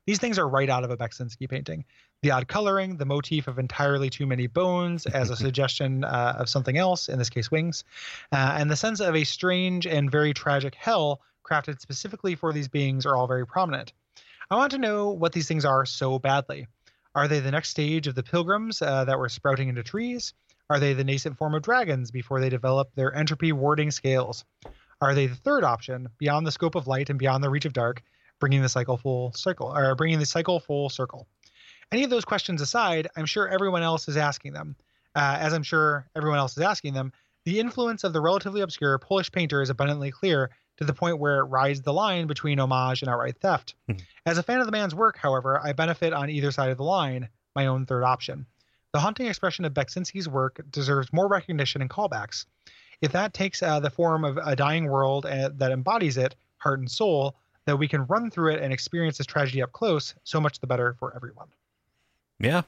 These 0.08 0.20
things 0.20 0.40
are 0.40 0.48
right 0.48 0.70
out 0.70 0.86
of 0.86 0.90
a 0.90 0.96
Beksinski 0.96 1.50
painting. 1.50 1.84
The 2.22 2.32
odd 2.32 2.48
coloring, 2.48 2.96
the 2.96 3.06
motif 3.06 3.48
of 3.48 3.60
entirely 3.60 4.10
too 4.10 4.26
many 4.26 4.48
bones 4.48 5.06
as 5.06 5.30
a 5.30 5.36
suggestion 5.46 6.06
uh, 6.06 6.38
of 6.40 6.48
something 6.50 6.78
else, 6.78 7.10
in 7.10 7.20
this 7.20 7.30
case 7.30 7.52
wings, 7.52 7.84
uh, 8.32 8.56
and 8.58 8.72
the 8.72 8.78
sense 8.78 9.02
of 9.02 9.18
a 9.18 9.26
strange 9.26 9.86
and 9.86 10.10
very 10.10 10.34
tragic 10.34 10.76
hell 10.76 11.20
crafted 11.44 11.82
specifically 11.82 12.36
for 12.36 12.54
these 12.54 12.70
beings 12.70 13.06
are 13.06 13.18
all 13.18 13.28
very 13.28 13.46
prominent. 13.46 13.92
I 14.50 14.56
want 14.56 14.72
to 14.72 14.78
know 14.78 15.10
what 15.10 15.34
these 15.34 15.48
things 15.48 15.66
are 15.66 15.86
so 15.86 16.20
badly. 16.20 16.68
Are 17.14 17.28
they 17.28 17.42
the 17.42 17.52
next 17.52 17.70
stage 17.70 18.08
of 18.08 18.16
the 18.16 18.24
pilgrims 18.24 18.82
uh, 18.82 19.04
that 19.04 19.20
were 19.20 19.28
sprouting 19.28 19.68
into 19.68 19.84
trees? 19.84 20.34
Are 20.70 20.80
they 20.80 20.94
the 20.94 21.04
nascent 21.04 21.38
form 21.38 21.54
of 21.54 21.64
dragons 21.64 22.12
before 22.12 22.40
they 22.40 22.50
develop 22.50 22.96
their 22.96 23.14
entropy 23.14 23.52
warding 23.52 23.92
scales? 23.92 24.46
Are 25.02 25.14
they 25.14 25.28
the 25.28 25.36
third 25.36 25.66
option, 25.66 26.08
beyond 26.18 26.48
the 26.48 26.52
scope 26.52 26.76
of 26.76 26.88
light 26.88 27.10
and 27.10 27.20
beyond 27.20 27.44
the 27.44 27.50
reach 27.50 27.66
of 27.66 27.74
dark, 27.74 28.04
bringing 28.40 28.62
the 28.62 28.70
cycle 28.70 28.98
full 28.98 29.34
circle, 29.34 29.76
or 29.76 29.96
bringing 29.96 30.20
the 30.20 30.26
cycle 30.26 30.60
full 30.60 30.90
circle? 30.90 31.28
Any 31.92 32.04
of 32.04 32.10
those 32.10 32.26
questions 32.26 32.62
aside, 32.62 33.08
I'm 33.16 33.26
sure 33.26 33.48
everyone 33.48 33.82
else 33.84 34.08
is 34.08 34.18
asking 34.18 34.54
them. 34.54 34.76
Uh, 35.16 35.38
as 35.40 35.54
I'm 35.54 35.64
sure 35.64 36.08
everyone 36.16 36.38
else 36.38 36.56
is 36.58 36.62
asking 36.64 36.94
them, 36.94 37.12
the 37.46 37.60
influence 37.60 38.04
of 38.04 38.14
the 38.14 38.22
relatively 38.22 38.62
obscure 38.62 38.98
Polish 39.00 39.32
painter 39.32 39.62
is 39.62 39.70
abundantly 39.70 40.12
clear 40.12 40.50
to 40.78 40.84
the 40.84 40.94
point 40.94 41.18
where 41.18 41.40
it 41.40 41.46
rides 41.46 41.82
the 41.82 41.94
line 41.94 42.28
between 42.28 42.60
homage 42.60 43.02
and 43.02 43.10
outright 43.10 43.38
theft. 43.40 43.74
Mhm. 43.90 44.02
As 44.26 44.38
a 44.38 44.44
fan 44.44 44.60
of 44.60 44.66
the 44.66 44.72
man's 44.72 44.94
work, 44.94 45.18
however, 45.18 45.60
I 45.64 45.74
benefit 45.74 46.14
on 46.14 46.30
either 46.30 46.52
side 46.52 46.70
of 46.70 46.78
the 46.78 46.84
line, 46.84 47.30
my 47.56 47.66
own 47.68 47.86
third 47.86 48.04
option. 48.04 48.46
The 48.94 49.00
haunting 49.00 49.28
expression 49.28 49.66
of 49.66 49.74
Beksinski's 49.74 50.28
work 50.30 50.60
deserves 50.70 51.12
more 51.12 51.28
recognition 51.28 51.82
and 51.82 51.90
callbacks. 51.90 52.46
If 53.02 53.12
that 53.14 53.34
takes 53.34 53.64
uh, 53.64 53.80
the 53.80 53.90
form 53.90 54.24
of 54.24 54.38
a 54.38 54.56
dying 54.56 54.86
world 54.86 55.26
uh, 55.26 55.50
that 55.56 55.72
embodies 55.72 56.18
it, 56.18 56.36
heart 56.58 56.80
and 56.80 56.92
soul, 56.92 57.36
that 57.68 57.78
we 57.78 57.88
can 57.88 58.06
run 58.08 58.32
through 58.32 58.54
it 58.54 58.62
and 58.64 58.74
experience 58.74 59.20
this 59.20 59.28
tragedy 59.28 59.62
up 59.62 59.72
close, 59.72 60.16
so 60.24 60.42
much 60.42 60.60
the 60.60 60.68
better 60.68 60.96
for 61.00 61.16
everyone. 61.16 61.48
Yeah. 62.40 62.64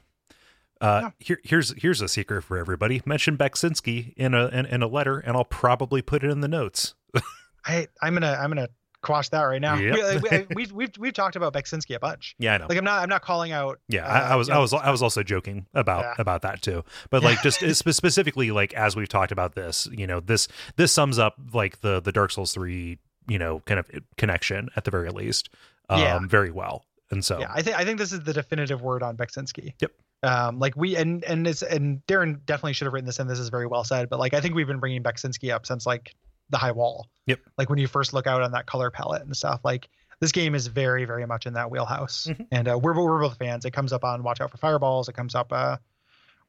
Uh, 0.81 1.01
Yeah. 1.03 1.09
Here, 1.19 1.39
here's 1.43 1.73
here's 1.81 2.01
a 2.01 2.07
secret 2.07 2.43
for 2.43 2.57
everybody. 2.57 3.01
Mention 3.05 3.38
Beksinski 3.38 4.13
in 4.15 4.33
a 4.33 4.47
in, 4.47 4.65
in 4.67 4.81
a 4.83 4.88
letter, 4.88 5.17
and 5.19 5.35
I'll 5.35 5.43
probably 5.45 6.01
put 6.01 6.23
it 6.23 6.29
in 6.29 6.41
the 6.41 6.47
notes. 6.47 6.93
I 7.65 7.88
I'm 8.01 8.13
gonna 8.13 8.38
I'm 8.39 8.49
gonna 8.49 8.69
quash 9.01 9.29
that 9.29 9.41
right 9.43 9.62
now. 9.62 9.75
Yep. 9.75 10.21
We, 10.23 10.29
we, 10.38 10.45
we've 10.55 10.71
we've 10.71 10.91
we've 10.97 11.13
talked 11.13 11.35
about 11.35 11.53
Beksinski 11.53 11.95
a 11.95 11.99
bunch. 11.99 12.35
Yeah, 12.39 12.53
I 12.53 12.57
know. 12.59 12.67
Like 12.69 12.77
I'm 12.77 12.85
not 12.85 13.01
I'm 13.03 13.09
not 13.09 13.21
calling 13.21 13.51
out. 13.51 13.79
yeah, 13.89 14.05
uh, 14.05 14.09
I, 14.09 14.19
I 14.31 14.35
was 14.35 14.49
I 14.49 14.57
was 14.57 14.73
I 14.73 14.89
was 14.91 15.01
also 15.01 15.21
joking 15.23 15.65
about 15.73 16.03
Yeah. 16.03 16.13
about 16.17 16.41
that 16.43 16.62
too. 16.62 16.83
But 17.09 17.23
like 17.23 17.41
just 17.41 17.59
specifically, 17.75 18.51
like 18.51 18.73
as 18.73 18.95
we've 18.95 19.09
talked 19.09 19.31
about 19.33 19.55
this, 19.55 19.88
you 19.91 20.07
know, 20.07 20.21
this 20.21 20.47
this 20.77 20.91
sums 20.93 21.19
up 21.19 21.35
like 21.53 21.81
the 21.81 21.99
the 21.99 22.13
Dark 22.13 22.31
Souls 22.31 22.53
three, 22.53 22.99
you 23.30 23.39
know, 23.39 23.62
kind 23.62 23.80
of 23.80 23.89
connection 24.18 24.70
at 24.76 24.84
the 24.84 24.92
very 24.92 25.10
least, 25.12 25.50
um, 25.89 26.00
Yeah. 26.02 26.20
very 26.28 26.52
well. 26.52 26.86
And 27.12 27.24
so, 27.24 27.39
Yeah, 27.39 27.52
I 27.54 27.62
think 27.62 27.78
I 27.78 27.86
think 27.86 27.98
this 27.98 28.12
is 28.12 28.22
the 28.22 28.34
definitive 28.34 28.82
word 28.82 29.02
on 29.04 29.15
Beksinski. 29.18 29.74
Yep. 29.80 29.92
Um, 30.22 30.60
like 30.60 30.76
we 30.76 30.96
and 30.98 31.24
and 31.24 31.48
it's 31.48 31.62
and 31.63 32.06
Darren 32.08 32.46
definitely 32.46 32.74
should 32.74 32.86
have 32.86 32.94
written 32.94 33.06
this, 33.08 33.20
and 33.20 33.30
this 33.30 33.39
is 33.39 33.50
very 33.50 33.65
well 33.68 33.84
said. 33.84 34.10
But 34.10 34.20
like 34.20 34.34
I 34.34 34.42
think 34.42 34.54
we've 34.54 34.68
been 34.68 34.80
bringing 34.80 35.02
Beksinski 35.02 35.54
up 35.54 35.65
since 35.65 35.86
like 35.86 36.13
the 36.50 36.58
High 36.58 36.72
Wall. 36.74 37.08
Yep. 37.28 37.39
Like 37.58 37.70
when 37.70 37.80
you 37.80 37.88
first 37.88 38.13
look 38.13 38.28
out 38.28 38.42
on 38.42 38.52
that 38.52 38.65
color 38.65 38.92
palette 38.92 39.22
and 39.24 39.36
stuff, 39.36 39.62
like 39.63 39.88
this 40.20 40.32
game 40.34 40.54
is 40.56 40.68
very 40.68 41.06
very 41.06 41.26
much 41.26 41.46
in 41.46 41.54
that 41.54 41.72
wheelhouse. 41.72 42.28
Mhm. 42.30 42.48
And 42.52 42.68
uh, 42.68 42.78
we're 42.78 42.94
we're 42.94 43.22
both 43.22 43.38
fans. 43.38 43.63
It 43.65 43.72
comes 43.72 43.94
up 43.94 44.04
on 44.04 44.22
Watch 44.22 44.42
Out 44.42 44.52
for 44.52 44.58
Fireballs. 44.58 45.08
It 45.10 45.13
comes 45.13 45.34
up 45.36 45.54
uh 45.54 45.78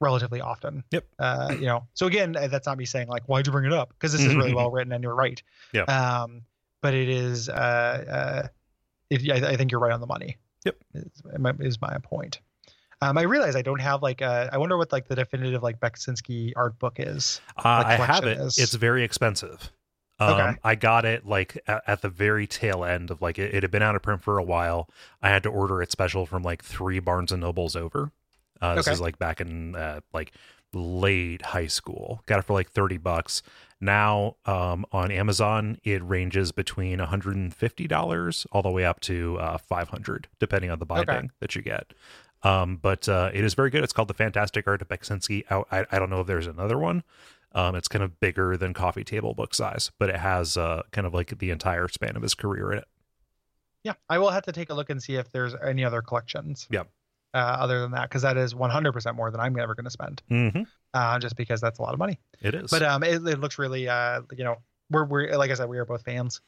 relatively 0.01 0.41
often. 0.41 0.83
Yep. 0.91 1.05
Uh, 1.19 1.55
you 1.59 1.67
know, 1.67 1.87
so 1.95 2.07
again, 2.07 2.35
uh, 2.35 2.49
that's 2.49 2.67
not 2.67 2.79
me 2.79 2.87
saying 2.87 3.09
like 3.09 3.23
why'd 3.27 3.47
you 3.47 3.53
bring 3.53 3.67
it 3.67 3.73
up 3.73 3.91
because 3.91 4.13
this 4.13 4.23
is 4.23 4.35
really 4.35 4.55
well 4.55 4.71
written 4.71 4.93
and 4.93 5.05
you're 5.05 5.15
right. 5.15 5.43
Yeah. 5.73 5.83
Um, 5.83 6.43
but 6.83 6.95
it 6.95 7.09
is 7.09 7.49
uh 7.49 7.53
uh, 8.43 8.49
it, 9.11 9.31
I, 9.31 9.51
I 9.53 9.57
think 9.57 9.71
you're 9.73 9.81
right 9.81 9.93
on 9.93 10.01
the 10.01 10.07
money. 10.07 10.37
Yep. 10.65 10.77
Is 10.95 11.23
my, 11.39 11.53
is 11.61 11.81
my 11.81 11.97
point. 12.03 12.41
Um, 13.03 13.17
I 13.17 13.23
realize 13.23 13.57
I 13.57 13.63
don't 13.63 13.81
have 13.81 14.03
like 14.03 14.21
a, 14.21 14.51
I 14.53 14.59
wonder 14.59 14.77
what 14.77 14.93
like 14.93 15.09
the 15.09 15.15
definitive 15.17 15.63
like 15.63 15.81
Beksinski 15.81 16.53
art 16.55 16.79
book 16.79 16.97
is. 16.99 17.41
Uh, 17.57 17.83
Like 17.85 17.99
I 18.01 18.05
have 18.07 18.25
it. 18.25 18.39
is- 18.39 18.59
It's 18.59 18.75
very 18.75 19.03
expensive. 19.05 19.71
Um, 20.19 20.35
Okay. 20.35 20.59
I 20.63 20.75
got 20.75 21.07
it 21.07 21.27
like 21.27 21.57
at, 21.67 21.83
at 21.87 22.03
the 22.03 22.11
very 22.11 22.47
tail 22.47 22.85
end 22.85 23.11
of 23.11 23.23
like 23.23 23.39
it, 23.39 23.55
it 23.55 23.63
had 23.63 23.71
been 23.71 23.81
out 23.83 23.97
of 23.97 24.03
print 24.03 24.23
for 24.23 24.37
a 24.37 24.43
while. 24.45 24.87
I 25.23 25.31
had 25.31 25.43
to 25.45 25.49
order 25.49 25.81
it 25.83 25.91
special 25.91 26.27
from 26.27 26.43
like 26.43 26.63
three 26.63 26.99
Barnes 27.01 27.33
and 27.33 27.41
Nobles 27.41 27.75
over. 27.75 28.13
Uh, 28.61 28.75
this 28.75 28.87
Okay. 28.87 28.93
is 28.93 29.01
like 29.01 29.19
back 29.19 29.41
in 29.41 29.75
uh, 29.75 30.01
like 30.13 30.33
late 30.73 31.43
high 31.47 31.67
school. 31.67 32.23
Got 32.27 32.39
it 32.41 32.43
for 32.43 32.53
like 32.53 32.71
thirty 32.71 32.99
bucks. 32.99 33.43
Now 33.81 34.37
um, 34.45 34.85
on 34.93 35.11
Amazon, 35.11 35.79
it 35.85 36.03
ranges 36.05 36.53
between 36.53 36.99
one 36.99 37.09
hundred 37.09 37.37
and 37.37 37.53
fifty 37.55 37.89
dollars 37.89 38.47
all 38.53 38.63
the 38.63 38.71
way 38.71 38.85
up 38.85 39.01
to 39.01 39.39
uh, 39.39 39.59
five 39.59 39.89
hundred, 39.89 40.29
depending 40.39 40.71
on 40.71 40.79
the 40.79 40.87
binding 40.87 41.31
that 41.41 41.55
you 41.55 41.63
get. 41.63 41.95
Um, 42.43 42.77
but 42.77 43.09
uh, 43.09 43.31
it 43.35 43.45
is 43.45 43.55
very 43.55 43.71
good. 43.71 43.85
It's 43.85 43.93
called 43.93 44.09
the 44.09 44.15
Fantastic 44.15 44.67
Art 44.67 44.81
of 44.81 44.89
Beksinski. 44.89 45.45
I, 45.51 45.81
I, 45.81 45.87
I 45.93 45.99
don't 45.99 46.09
know 46.11 46.21
if 46.21 46.27
there's 46.27 46.47
another 46.47 46.79
one. 46.79 47.03
Um, 47.53 47.75
it's 47.75 47.89
kind 47.89 48.05
of 48.05 48.21
bigger 48.21 48.57
than 48.57 48.73
coffee 48.73 49.05
table 49.05 49.35
book 49.35 49.55
size, 49.55 49.91
but 49.99 50.09
it 50.09 50.17
has 50.17 50.57
uh, 50.57 50.83
kind 50.93 51.07
of 51.07 51.13
like 51.13 51.39
the 51.39 51.51
entire 51.51 51.89
span 51.89 52.17
of 52.17 52.23
his 52.23 52.35
career 52.35 52.73
in 52.73 52.79
it. 52.79 52.89
Yeah, 53.83 53.95
I 54.09 54.19
will 54.19 54.31
have 54.31 54.45
to 54.45 54.53
take 54.53 54.71
a 54.71 54.75
look 54.75 54.89
and 54.91 55.03
see 55.03 55.17
if 55.17 55.33
there's 55.33 55.55
any 55.55 55.85
other 55.85 56.01
collections. 56.01 56.67
Yep. 56.71 56.89
Uh, 57.33 57.37
other 57.39 57.81
than 57.81 57.93
that, 57.93 58.09
because 58.09 58.23
that 58.23 58.37
is 58.37 58.55
100% 58.55 59.15
more 59.15 59.31
than 59.31 59.41
I'm 59.41 59.57
ever 59.59 59.75
going 59.77 59.85
to 59.85 59.91
spend. 59.91 60.21
Mm-hmm. 60.31 60.63
Uh, 60.93 61.19
just 61.21 61.37
because 61.37 61.61
that's 61.61 61.79
a 61.79 61.83
lot 61.83 61.93
of 61.93 61.99
money. 62.01 62.19
It 62.41 62.55
is. 62.57 62.71
But 62.71 62.83
um, 62.83 63.05
it, 63.05 63.25
it 63.27 63.39
looks 63.39 63.57
really 63.59 63.89
uh, 63.89 64.23
you 64.37 64.43
know, 64.43 64.57
we're 64.91 65.05
we're 65.05 65.37
like 65.37 65.51
I 65.51 65.55
said, 65.55 65.69
we 65.69 65.79
are 65.79 65.85
both 65.85 66.03
fans 66.03 66.41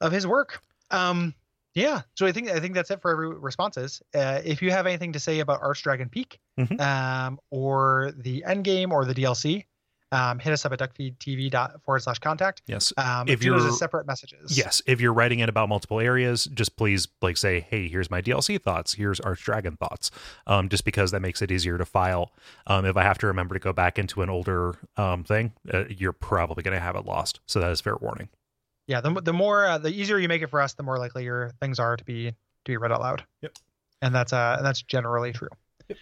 of 0.00 0.12
his 0.12 0.26
work. 0.26 0.60
Um, 0.90 1.34
yeah. 1.74 2.00
So 2.14 2.26
I 2.26 2.32
think 2.32 2.48
I 2.48 2.58
think 2.60 2.74
that's 2.74 2.90
it 2.90 3.02
for 3.02 3.10
every 3.10 3.28
responses. 3.28 4.00
Uh, 4.14 4.40
if 4.44 4.62
you 4.62 4.70
have 4.70 4.86
anything 4.86 5.12
to 5.12 5.20
say 5.20 5.40
about 5.40 5.60
Archdragon 5.60 6.10
Peak, 6.10 6.40
Mhm. 6.58 6.80
um, 6.80 7.38
or 7.50 8.12
the 8.16 8.44
end 8.44 8.64
game 8.64 8.92
or 8.92 9.04
the 9.04 9.14
DLC, 9.14 9.66
um, 10.12 10.38
hit 10.38 10.52
us 10.52 10.64
up 10.64 10.72
at 10.72 10.78
duckfeedtv 10.78 11.82
forward 11.82 12.00
slash 12.00 12.18
contact. 12.20 12.62
Yes. 12.66 12.92
Um, 12.96 13.28
If 13.28 13.42
you're- 13.42 13.70
separate 13.72 14.06
messages. 14.06 14.56
Yes, 14.56 14.80
if 14.86 15.00
you're 15.00 15.12
writing 15.12 15.40
in 15.40 15.48
about 15.48 15.68
multiple 15.68 15.98
areas, 16.00 16.44
just 16.46 16.76
please 16.76 17.08
like 17.20 17.36
say, 17.36 17.60
"Hey, 17.60 17.88
here's 17.88 18.10
my 18.10 18.20
DLC 18.22 18.56
thoughts. 18.60 18.94
Here's 18.94 19.18
Arch 19.20 19.42
Dragon 19.42 19.76
thoughts." 19.76 20.10
Um, 20.46 20.68
just 20.68 20.84
because 20.84 21.10
that 21.10 21.20
makes 21.20 21.42
it 21.42 21.50
easier 21.50 21.76
to 21.78 21.84
file. 21.84 22.32
Um, 22.66 22.84
if 22.84 22.96
I 22.96 23.02
have 23.02 23.18
to 23.18 23.26
remember 23.26 23.54
to 23.54 23.58
go 23.60 23.72
back 23.72 23.98
into 23.98 24.22
an 24.22 24.30
older 24.30 24.76
um 24.96 25.24
thing, 25.24 25.52
uh, 25.72 25.84
you're 25.88 26.12
probably 26.12 26.62
going 26.62 26.74
to 26.76 26.80
have 26.80 26.96
it 26.96 27.04
lost. 27.04 27.40
So 27.46 27.60
that 27.60 27.70
is 27.70 27.80
fair 27.80 27.96
warning. 27.96 28.28
Yeah. 28.86 29.00
The, 29.00 29.20
the 29.20 29.32
more, 29.32 29.66
uh, 29.66 29.78
the 29.78 29.88
easier 29.90 30.16
you 30.18 30.28
make 30.28 30.42
it 30.42 30.46
for 30.50 30.60
us, 30.60 30.74
the 30.74 30.84
more 30.84 30.96
likely 30.98 31.24
your 31.24 31.50
things 31.60 31.80
are 31.80 31.96
to 31.96 32.04
be 32.04 32.30
to 32.30 32.34
be 32.64 32.76
read 32.76 32.92
out 32.92 33.00
loud. 33.00 33.24
Yep. 33.42 33.56
And 34.02 34.14
that's 34.14 34.32
uh 34.32 34.60
that's 34.62 34.82
generally 34.82 35.32
true. 35.32 35.48
Yep. 35.88 35.98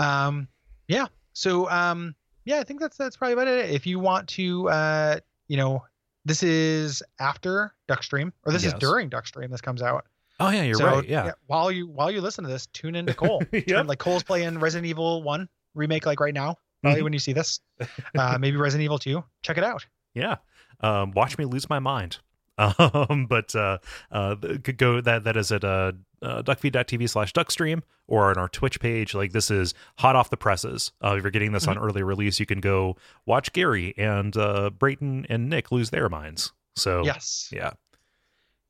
Um, 0.00 0.48
yeah. 0.88 1.06
So 1.34 1.68
um, 1.70 2.14
yeah, 2.44 2.60
I 2.60 2.64
think 2.64 2.80
that's 2.80 2.96
that's 2.96 3.16
probably 3.16 3.32
about 3.34 3.48
it. 3.48 3.70
If 3.70 3.86
you 3.86 3.98
want 3.98 4.28
to, 4.30 4.68
uh, 4.68 5.18
you 5.48 5.56
know, 5.56 5.84
this 6.24 6.42
is 6.42 7.02
after 7.20 7.74
Duckstream, 7.88 8.32
or 8.44 8.52
this 8.52 8.64
Yes. 8.64 8.72
is 8.74 8.78
during 8.80 9.10
Duckstream. 9.10 9.50
This 9.50 9.60
comes 9.60 9.82
out. 9.82 10.06
Oh 10.40 10.50
yeah, 10.50 10.62
you're 10.62 10.74
So, 10.74 10.86
right. 10.86 11.08
Yeah. 11.08 11.32
While 11.46 11.70
you 11.70 11.86
while 11.86 12.10
you 12.10 12.20
listen 12.20 12.44
to 12.44 12.50
this, 12.50 12.66
tune 12.66 12.94
into 12.96 13.12
Kole. 13.14 13.46
Yep. 13.52 13.66
Turn- 13.66 13.86
Like 13.86 13.98
Kole's 13.98 14.22
playing 14.22 14.58
Resident 14.58 14.86
Evil 14.88 15.22
One 15.22 15.48
remake 15.74 16.06
like 16.06 16.20
right 16.20 16.34
now. 16.34 16.56
Probably 16.82 17.00
Mhm. 17.00 17.04
when 17.04 17.12
you 17.14 17.18
see 17.18 17.32
this, 17.32 17.60
uh, 18.18 18.36
maybe 18.38 18.56
Resident 18.56 18.84
Evil 18.84 18.98
Two. 18.98 19.24
Check 19.42 19.58
it 19.58 19.64
out. 19.64 19.86
Yeah. 20.14 20.36
Um, 20.80 21.12
watch 21.12 21.38
me 21.38 21.44
lose 21.44 21.68
my 21.70 21.78
mind. 21.78 22.18
Um, 22.56 23.26
but 23.28 23.52
uh, 23.56 23.78
uh, 24.12 24.36
could 24.62 24.76
go 24.78 25.00
that 25.00 25.24
that 25.24 25.36
is 25.36 25.50
at 25.50 25.64
uh, 25.64 25.90
uh, 26.24 26.42
duckfeed.tv 26.42 27.08
slash 27.08 27.32
duckstream 27.32 27.82
or 28.06 28.30
on 28.30 28.38
our 28.38 28.48
Twitch 28.48 28.80
page. 28.80 29.14
Like 29.14 29.32
this 29.32 29.50
is 29.50 29.74
hot 29.98 30.16
off 30.16 30.30
the 30.30 30.36
presses. 30.36 30.92
Uh, 31.02 31.14
if 31.16 31.22
you're 31.22 31.30
getting 31.30 31.52
this 31.52 31.66
on 31.68 31.78
early 31.78 32.02
release, 32.02 32.40
you 32.40 32.46
can 32.46 32.60
go 32.60 32.96
watch 33.26 33.52
Gary 33.52 33.94
and 33.96 34.36
uh, 34.36 34.70
Brayton 34.70 35.26
and 35.28 35.48
Nick 35.48 35.70
lose 35.72 35.90
their 35.90 36.08
minds. 36.08 36.52
So 36.76 37.04
Yes. 37.04 37.50
yeah. 37.52 37.72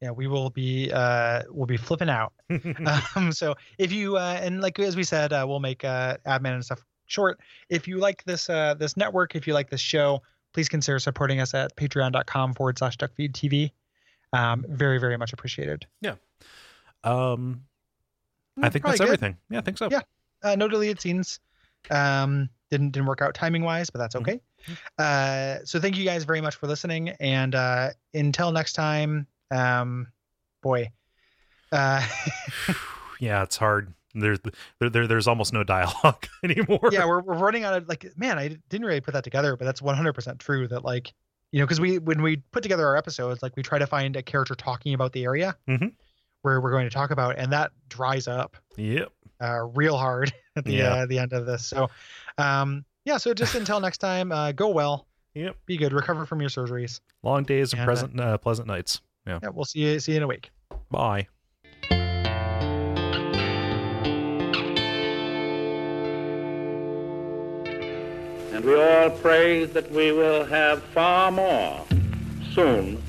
Yeah, 0.02 0.10
we 0.10 0.26
will 0.26 0.50
be 0.50 0.90
uh 0.92 1.44
we'll 1.48 1.64
be 1.66 1.78
flipping 1.78 2.10
out. 2.10 2.34
um 3.16 3.32
so 3.32 3.54
if 3.78 3.90
you 3.90 4.18
uh 4.18 4.38
and 4.42 4.60
like 4.60 4.78
as 4.78 4.96
we 4.96 5.04
said, 5.04 5.32
uh 5.32 5.46
we'll 5.48 5.60
make 5.60 5.82
uh 5.82 6.18
admin 6.26 6.52
and 6.52 6.64
stuff 6.64 6.84
short. 7.06 7.40
If 7.70 7.88
you 7.88 7.96
like 7.96 8.22
this 8.24 8.50
uh 8.50 8.74
this 8.74 8.98
network, 8.98 9.34
if 9.34 9.46
you 9.46 9.54
like 9.54 9.70
this 9.70 9.80
show, 9.80 10.20
please 10.52 10.68
consider 10.68 10.98
supporting 10.98 11.40
us 11.40 11.54
at 11.54 11.74
patreon.com 11.76 12.52
forward 12.52 12.76
slash 12.78 12.98
duckfeed 12.98 13.32
TV. 13.32 13.70
Um 14.34 14.66
very, 14.68 14.98
very 14.98 15.16
much 15.16 15.32
appreciated. 15.32 15.86
Um, 17.04 17.64
I 18.62 18.68
Mm, 18.68 18.72
think 18.72 18.84
that's 18.84 18.98
good. 18.98 19.04
everything. 19.04 19.36
Yeah, 19.50 19.58
I 19.58 19.62
think 19.62 19.78
so. 19.78 19.88
Yeah. 19.90 20.00
Uh 20.42 20.54
no 20.56 20.68
deleted 20.68 21.00
scenes. 21.00 21.40
Um 21.90 22.48
didn't 22.70 22.90
didn't 22.92 23.06
work 23.06 23.20
out 23.22 23.34
timing 23.34 23.62
wise, 23.64 23.90
but 23.90 23.98
that's 23.98 24.14
Mhm. 24.14 24.20
okay. 24.20 24.40
Uh 24.98 25.58
so 25.64 25.80
thank 25.80 25.96
you 25.96 26.04
guys 26.04 26.24
very 26.24 26.40
much 26.40 26.54
for 26.56 26.66
listening 26.66 27.10
and 27.20 27.54
uh 27.54 27.90
until 28.14 28.52
next 28.52 28.74
time, 28.74 29.26
um 29.50 30.06
boy. 30.62 30.90
Uh 31.72 32.06
yeah, 33.20 33.42
it's 33.42 33.56
hard. 33.56 33.92
There's 34.14 34.38
there, 34.78 34.88
there 34.90 35.06
there's 35.08 35.26
almost 35.26 35.52
no 35.52 35.64
dialogue 35.64 36.26
anymore. 36.44 36.88
yeah 36.92 37.04
we're, 37.04 37.20
we're 37.22 37.36
running 37.36 37.64
out 37.64 37.74
of 37.74 37.88
like 37.88 38.06
man 38.16 38.38
i 38.38 38.56
didn't 38.68 38.86
really 38.86 39.00
put 39.00 39.14
that 39.14 39.24
together 39.24 39.56
but 39.56 39.64
that's 39.64 39.80
100% 39.80 40.38
true 40.38 40.68
that 40.68 40.84
like 40.84 41.12
you 41.50 41.58
know 41.58 41.66
because 41.66 41.80
we 41.80 41.98
when 41.98 42.22
we 42.22 42.36
put 42.52 42.62
together 42.62 42.86
our 42.86 42.96
episodes 42.96 43.42
like 43.42 43.56
we 43.56 43.62
try 43.64 43.76
to 43.80 43.86
find 43.88 44.14
a 44.14 44.22
character 44.22 44.54
talking 44.54 44.94
about 44.94 45.12
the 45.12 45.24
area 45.24 45.56
Mhm. 45.68 45.92
Where 46.44 46.60
we're 46.60 46.70
going 46.70 46.84
to 46.84 46.94
talk 46.94 47.10
about 47.10 47.36
and 47.38 47.52
that 47.52 47.72
dries 47.88 48.28
up 48.28 48.56
Yep. 48.76 49.10
uh, 49.40 49.62
real 49.74 49.96
hard 49.96 50.32
at 50.56 50.64
the 50.64 50.74
Yeah. 50.74 50.94
uh, 50.94 51.06
the 51.06 51.18
end 51.18 51.32
of 51.32 51.46
this 51.46 51.66
so 51.66 51.88
um 52.38 52.84
yeah 53.04 53.16
so 53.16 53.32
just 53.34 53.54
until 53.54 53.80
next 53.80 53.98
time 53.98 54.30
uh 54.30 54.52
go 54.52 54.68
well 54.68 55.06
Yep. 55.34 55.56
be 55.66 55.76
good 55.78 55.92
recover 55.92 56.26
from 56.26 56.40
your 56.40 56.50
surgeries 56.50 57.00
Long 57.22 57.42
days 57.44 57.72
and 57.72 57.80
And, 57.80 57.88
uh, 57.88 57.92
present 57.92 58.20
uh, 58.20 58.38
pleasant 58.38 58.68
nights. 58.68 59.00
Yeah. 59.26 59.38
yeah 59.42 59.48
we'll 59.52 59.64
see 59.64 59.80
you 59.80 59.98
see 60.00 60.12
you 60.12 60.18
in 60.18 60.22
a 60.22 60.26
week 60.28 60.50
Bye. 60.90 61.26
And 68.52 68.64
we 68.64 68.74
all 68.80 69.10
pray 69.10 69.64
that 69.64 69.90
we 69.90 70.12
will 70.12 70.44
have 70.44 70.82
far 70.82 71.30
more 71.32 71.84
soon 72.52 73.02